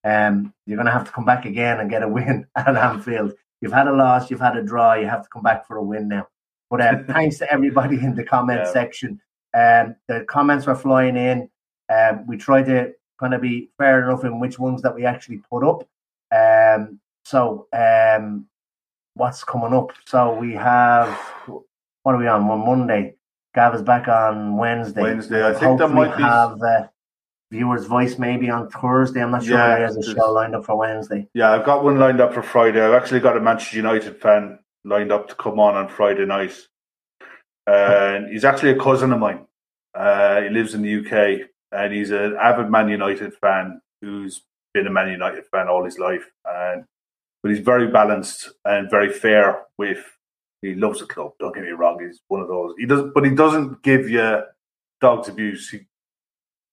um, 0.05 0.53
you're 0.67 0.77
gonna 0.77 0.91
have 0.91 1.05
to 1.05 1.13
come 1.13 1.25
back 1.25 1.47
again 1.47 1.81
and 1.81 1.89
get 1.89 2.03
a 2.03 2.09
win 2.09 2.47
at 2.57 2.77
Anfield 2.77 3.35
You've 3.61 3.73
had 3.73 3.89
a 3.89 3.93
loss, 3.93 4.31
you've 4.31 4.41
had 4.41 4.57
a 4.57 4.63
draw, 4.63 4.95
you 4.95 5.07
have 5.07 5.23
to 5.23 5.29
come 5.29 5.43
back 5.43 5.67
for 5.67 5.77
a 5.77 5.83
win 5.83 6.09
now. 6.09 6.29
But 6.71 6.81
uh, 6.81 7.03
thanks 7.09 7.39
to 7.39 7.53
everybody 7.53 7.97
in 7.97 8.15
the 8.15 8.25
comment 8.25 8.61
yeah. 8.65 8.73
section. 8.73 9.21
Um, 9.53 9.97
the 10.09 10.25
comments 10.29 10.67
were 10.67 10.77
flying 10.77 11.17
in. 11.17 11.49
Um, 11.93 12.27
we 12.27 12.37
tried 12.37 12.67
to 12.67 12.93
kind 13.19 13.35
of 13.35 13.43
be 13.43 13.71
fair 13.77 14.03
enough 14.09 14.25
in 14.25 14.41
which 14.41 14.59
ones 14.59 14.83
that 14.83 14.95
we 14.95 15.05
actually 15.05 15.43
put 15.51 15.65
up. 15.65 15.87
Um, 16.33 17.01
so, 17.25 17.67
um, 17.73 18.47
what's 19.15 19.45
coming 19.45 19.75
up? 19.75 19.91
So 20.07 20.35
we 20.35 20.55
have 20.55 21.19
what 22.03 22.15
are 22.15 22.19
we 22.19 22.27
on? 22.27 22.49
On 22.49 22.67
Monday. 22.67 23.15
Gav 23.55 23.75
is 23.75 23.83
back 23.83 24.09
on 24.09 24.57
Wednesday. 24.57 25.03
Wednesday, 25.03 25.47
I 25.47 25.53
think 25.53 25.79
that 25.79 25.89
might 25.89 26.17
be. 26.17 26.23
Have, 26.23 26.63
uh, 26.63 26.87
viewer's 27.51 27.87
voice 27.87 28.19
maybe 28.19 28.49
on 28.49 28.69
Thursday. 28.71 29.23
I'm 29.23 29.33
not 29.33 29.45
sure 29.45 29.57
yeah, 29.57 29.77
he 29.77 29.83
has 29.83 29.97
a 29.97 30.15
show 30.15 30.33
lined 30.33 30.55
up 30.55 30.65
for 30.65 30.77
Wednesday. 30.77 31.27
Yeah, 31.35 31.51
I've 31.51 31.65
got 31.65 31.85
one 31.85 31.99
lined 31.99 32.21
up 32.21 32.33
for 32.33 32.43
Friday. 32.43 32.81
I've 32.81 32.95
actually 32.95 33.21
got 33.21 33.37
a 33.37 33.41
Manchester 33.41 33.77
United 33.77 34.21
fan 34.21 34.59
lined 34.85 35.13
up 35.13 35.29
to 35.29 35.35
come 35.35 35.59
on 35.59 35.75
on 35.75 35.89
Friday 35.89 36.25
night. 36.25 36.55
And 37.67 38.33
he's 38.33 38.45
actually 38.45 38.71
a 38.71 38.79
cousin 38.79 39.13
of 39.13 39.19
mine. 39.19 39.47
Uh, 39.95 40.43
he 40.43 40.49
lives 40.49 40.75
in 40.75 40.83
the 40.83 41.01
UK 41.01 41.49
and 41.73 41.93
he's 41.93 42.11
an 42.11 42.37
avid 42.41 42.71
Man 42.71 42.89
United 42.89 43.35
fan 43.35 43.81
who's 44.01 44.43
been 44.73 44.87
a 44.87 44.91
Man 44.91 45.11
United 45.11 45.45
fan 45.47 45.69
all 45.69 45.85
his 45.85 45.99
life. 45.99 46.31
And 46.45 46.85
but 47.43 47.51
he's 47.51 47.61
very 47.61 47.89
balanced 47.89 48.51
and 48.65 48.91
very 48.91 49.13
fair 49.13 49.63
with. 49.79 50.05
He 50.63 50.75
loves 50.75 51.01
the 51.01 51.07
club. 51.07 51.33
Don't 51.41 51.55
get 51.55 51.65
me 51.65 51.71
wrong. 51.71 51.99
He's 52.05 52.21
one 52.29 52.43
of 52.43 52.49
those. 52.49 52.75
He 52.77 52.85
doesn't, 52.85 53.15
but 53.15 53.25
he 53.25 53.31
doesn't 53.31 53.83
give 53.83 54.11
you 54.11 54.43
dog's 55.01 55.29
abuse. 55.29 55.71
He 55.71 55.87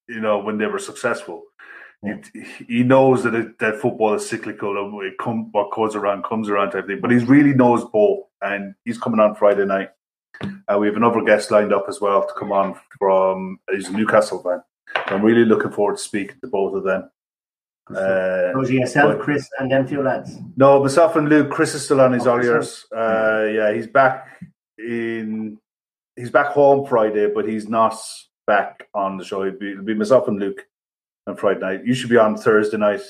you 0.07 0.19
know, 0.19 0.39
when 0.39 0.57
they 0.57 0.65
were 0.65 0.79
successful. 0.79 1.43
Yeah. 2.03 2.17
He, 2.33 2.65
he 2.65 2.83
knows 2.83 3.23
that 3.23 3.33
it, 3.33 3.57
that 3.59 3.81
football 3.81 4.13
is 4.13 4.29
cyclical 4.29 4.77
and 4.77 5.03
it 5.03 5.17
come, 5.17 5.51
what 5.51 5.71
goes 5.71 5.95
around 5.95 6.23
comes 6.23 6.49
around 6.49 6.71
type 6.71 6.87
thing. 6.87 7.01
But 7.01 7.11
he 7.11 7.17
really 7.17 7.53
knows 7.53 7.83
both, 7.85 8.25
and 8.41 8.75
he's 8.85 8.97
coming 8.97 9.19
on 9.19 9.35
Friday 9.35 9.65
night. 9.65 9.89
Uh, 10.41 10.77
we 10.79 10.87
have 10.87 10.95
another 10.95 11.23
guest 11.23 11.49
lined 11.49 11.73
up 11.73 11.85
as 11.89 11.99
well 11.99 12.25
to 12.25 12.33
come 12.37 12.51
on 12.51 12.75
from. 12.99 13.59
He's 13.71 13.89
a 13.89 13.93
Newcastle 13.93 14.43
fan. 14.43 14.61
I'm 15.07 15.23
really 15.23 15.45
looking 15.45 15.71
forward 15.71 15.97
to 15.97 16.03
speaking 16.03 16.37
to 16.41 16.47
both 16.47 16.75
of 16.75 16.83
them. 16.83 17.09
Uh, 17.89 18.51
so 18.53 18.67
yourself, 18.67 19.17
but, 19.17 19.21
Chris, 19.21 19.49
and 19.59 19.71
them 19.71 19.87
two 19.87 20.03
lads. 20.03 20.37
No, 20.57 20.83
myself 20.83 21.15
and 21.15 21.29
Luke. 21.29 21.49
Chris 21.49 21.73
is 21.73 21.85
still 21.85 22.01
on 22.01 22.13
his 22.13 22.27
oh, 22.27 22.31
all 22.33 22.43
yours. 22.43 22.85
Uh, 22.95 23.47
yeah, 23.49 23.73
he's 23.73 23.87
back 23.87 24.27
in. 24.77 25.57
He's 26.15 26.29
back 26.29 26.47
home 26.47 26.85
Friday, 26.85 27.31
but 27.33 27.47
he's 27.47 27.69
not 27.69 27.95
back 28.47 28.87
on 28.93 29.17
the 29.17 29.23
show. 29.23 29.43
It'll 29.43 29.59
be, 29.59 29.71
it'll 29.71 29.83
be 29.83 29.93
myself 29.93 30.27
and 30.27 30.39
Luke 30.39 30.65
on 31.27 31.35
Friday 31.35 31.59
night. 31.59 31.85
You 31.85 31.93
should 31.93 32.09
be 32.09 32.17
on 32.17 32.35
Thursday 32.35 32.77
night. 32.77 33.01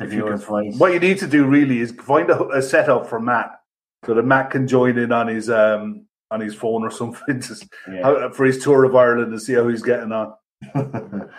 If 0.00 0.14
you 0.14 0.24
can, 0.24 0.38
find. 0.38 0.78
what 0.80 0.94
you 0.94 0.98
need 0.98 1.18
to 1.18 1.26
do 1.26 1.44
really 1.44 1.80
is 1.80 1.90
find 1.92 2.30
a, 2.30 2.48
a 2.48 2.62
setup 2.62 3.06
for 3.06 3.20
Matt 3.20 3.60
so 4.06 4.14
that 4.14 4.24
Matt 4.24 4.50
can 4.50 4.66
join 4.66 4.96
in 4.96 5.12
on 5.12 5.28
his 5.28 5.50
um 5.50 6.06
on 6.30 6.40
his 6.40 6.54
phone 6.54 6.82
or 6.82 6.90
something 6.90 7.40
just 7.40 7.66
yeah. 7.90 8.30
for 8.30 8.46
his 8.46 8.62
tour 8.62 8.84
of 8.84 8.96
Ireland 8.96 9.32
and 9.32 9.42
see 9.42 9.52
how 9.52 9.68
he's 9.68 9.82
getting 9.82 10.12
on. 10.12 10.32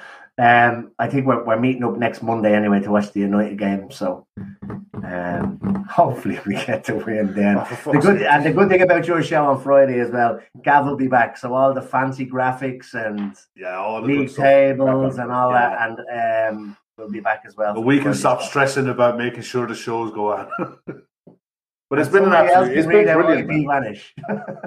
um, 0.42 0.92
I 0.98 1.08
think 1.08 1.28
we're, 1.28 1.44
we're 1.44 1.60
meeting 1.60 1.84
up 1.84 1.98
next 1.98 2.24
Monday 2.24 2.56
anyway 2.56 2.80
to 2.80 2.90
watch 2.90 3.12
the 3.12 3.20
United 3.20 3.60
game. 3.60 3.92
So 3.92 4.26
um, 5.04 5.86
hopefully 5.88 6.40
we 6.48 6.56
get 6.56 6.84
to 6.86 6.96
win 6.96 7.36
then. 7.36 7.58
Oh, 7.60 7.92
the 7.92 8.00
good 8.00 8.24
and 8.24 8.44
the 8.44 8.52
good 8.52 8.70
thing 8.70 8.82
about 8.82 9.06
your 9.06 9.22
show 9.22 9.46
on 9.46 9.62
Friday 9.62 10.00
as 10.00 10.10
well, 10.10 10.40
Gav 10.64 10.88
will 10.88 10.96
be 10.96 11.08
back. 11.08 11.38
So 11.38 11.54
all 11.54 11.76
the 11.76 11.82
fancy 11.82 12.26
graphics 12.26 12.96
and 12.96 13.36
yeah, 13.56 13.78
all 13.78 14.02
the 14.02 14.08
league 14.08 14.34
tables 14.34 15.20
and 15.20 15.32
all 15.32 15.52
yeah. 15.52 15.70
that, 15.70 16.00
and 16.10 16.58
um, 16.58 16.78
we'll 16.98 17.12
be 17.12 17.20
back 17.20 17.44
as 17.46 17.56
well. 17.56 17.76
But 17.76 17.82
we 17.82 18.00
can 18.00 18.16
stop 18.16 18.42
stressing 18.42 18.88
about 18.88 19.20
making 19.20 19.44
sure 19.44 19.68
the 19.68 19.76
shows 19.76 20.12
go 20.12 20.34
on. 20.34 20.50
but 21.90 22.00
it's 22.00 22.10
been 22.10 22.24
an 22.24 22.34
absolute, 22.34 22.78
it's 22.80 22.88
been 22.88 23.06
brilliant. 23.06 23.68
Vanish. 23.68 24.16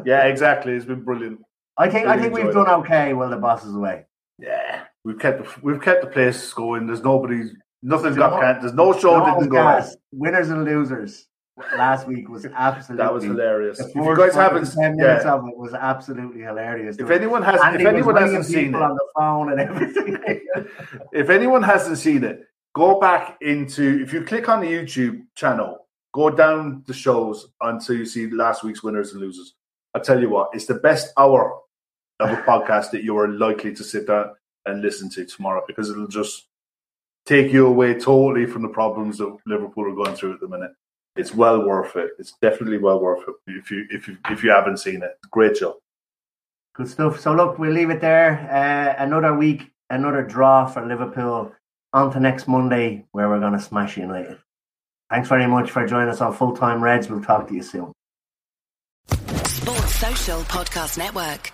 yeah, 0.05 0.27
exactly. 0.27 0.75
It's 0.75 0.87
been 0.87 1.03
brilliant. 1.03 1.41
I 1.77 1.91
think 1.91 2.07
really 2.07 2.19
I 2.19 2.23
think 2.23 2.33
we've 2.33 2.53
done 2.53 2.69
it. 2.69 2.83
okay 2.83 3.13
while 3.13 3.31
the 3.31 3.39
boss 3.39 3.65
is 3.65 3.75
away. 3.75 4.05
Yeah, 4.39 4.85
we've 5.05 5.19
kept 5.19 5.63
we've 5.63 5.81
kept 5.81 6.03
the 6.03 6.09
place 6.09 6.53
going. 6.53 6.87
There's 6.87 7.03
nobody 7.03 7.51
Nothing's 7.85 8.17
got 8.17 8.41
can- 8.41 8.61
There's 8.63 8.73
no 8.73 8.99
show 8.99 9.19
no 9.19 9.39
didn't 9.39 9.51
go. 9.51 9.85
Winners 10.11 10.49
and 10.49 10.65
losers 10.65 11.29
last 11.77 12.09
week 12.09 12.31
was 12.31 12.47
absolutely 12.47 12.97
that 13.05 13.13
was 13.13 13.25
hilarious. 13.25 13.79
If 13.79 13.95
you 13.95 14.17
guys 14.17 14.35
haven't, 14.35 14.73
ten 14.73 14.97
minutes 14.97 15.25
yeah. 15.27 15.35
of 15.35 15.47
it 15.47 15.57
was 15.57 15.75
absolutely 15.75 16.41
hilarious. 16.41 16.97
If 16.99 17.11
anyone 17.11 17.43
has, 17.43 17.61
if 17.75 17.87
anyone 17.87 18.17
hasn't 18.17 18.47
seen 18.47 18.75
it 18.75 18.81
on 18.81 18.95
the 18.95 19.07
phone 19.17 19.53
and 19.53 19.61
everything, 19.61 20.19
if 21.13 21.29
anyone 21.29 21.63
hasn't 21.63 21.99
seen 21.99 22.25
it, 22.25 22.47
go 22.75 22.99
back 22.99 23.37
into. 23.43 24.03
If 24.03 24.15
you 24.15 24.25
click 24.25 24.49
on 24.49 24.61
the 24.61 24.67
YouTube 24.67 25.21
channel, 25.37 25.87
go 26.15 26.31
down 26.31 26.85
the 26.87 26.95
shows 26.95 27.49
until 27.61 27.97
you 27.97 28.07
see 28.07 28.31
last 28.31 28.65
week's 28.65 28.83
winners 28.83 29.13
and 29.13 29.21
losers. 29.21 29.55
I 29.93 29.99
tell 29.99 30.19
you 30.19 30.31
what, 30.31 30.49
it's 30.55 30.67
the 30.67 30.75
best 30.75 31.13
hour 31.19 31.61
of 32.19 32.31
a 32.31 32.37
podcast 32.49 32.93
that 32.93 33.05
you 33.05 33.19
are 33.19 33.29
likely 33.29 33.75
to 33.75 33.85
sit 33.85 34.07
down 34.07 34.31
and 34.67 34.83
listen 34.83 35.09
to 35.11 35.25
tomorrow 35.25 35.63
because 35.67 35.91
it'll 35.91 36.07
just 36.07 36.47
take 37.27 37.53
you 37.53 37.67
away 37.67 37.95
totally 37.95 38.47
from 38.47 38.63
the 38.63 38.69
problems 38.69 39.19
that 39.19 39.37
Liverpool 39.47 39.91
are 39.91 39.95
going 39.95 40.15
through 40.17 40.35
at 40.35 40.41
the 40.41 40.49
minute. 40.49 40.73
It's 41.17 41.35
well 41.35 41.65
worth 41.67 41.97
it. 41.97 42.11
It's 42.19 42.35
definitely 42.43 42.79
well 42.79 43.01
worth 43.01 43.23
it 43.29 43.35
if 43.47 43.71
you 43.71 43.87
if 43.91 44.09
you 44.09 44.17
if 44.31 44.43
you 44.43 44.51
haven't 44.51 44.79
seen 44.79 45.03
it. 45.03 45.13
Great 45.31 45.57
job. 45.57 45.75
Good 46.75 46.89
stuff. 46.89 47.21
So 47.21 47.33
look, 47.35 47.59
we'll 47.59 47.73
leave 47.73 47.91
it 47.91 48.01
there. 48.01 48.49
Uh, 48.51 49.01
another 49.03 49.35
week, 49.35 49.71
another 49.91 50.23
draw 50.23 50.67
for 50.67 50.85
Liverpool. 50.85 51.53
On 51.93 52.11
to 52.11 52.19
next 52.19 52.49
Monday, 52.49 53.05
where 53.13 53.29
we're 53.29 53.39
going 53.39 53.53
to 53.53 53.61
smash 53.61 53.97
United. 53.97 54.39
Thanks 55.11 55.29
very 55.29 55.47
much 55.47 55.71
for 55.71 55.87
joining 55.87 56.09
us 56.09 56.21
on 56.21 56.33
Full 56.33 56.57
Time 56.57 56.83
Reds. 56.83 57.09
We'll 57.09 57.23
talk 57.23 57.47
to 57.47 57.55
you 57.55 57.63
soon. 57.63 57.93
Sports 59.07 59.95
Social 59.95 60.41
Podcast 60.41 60.99
Network. 60.99 61.54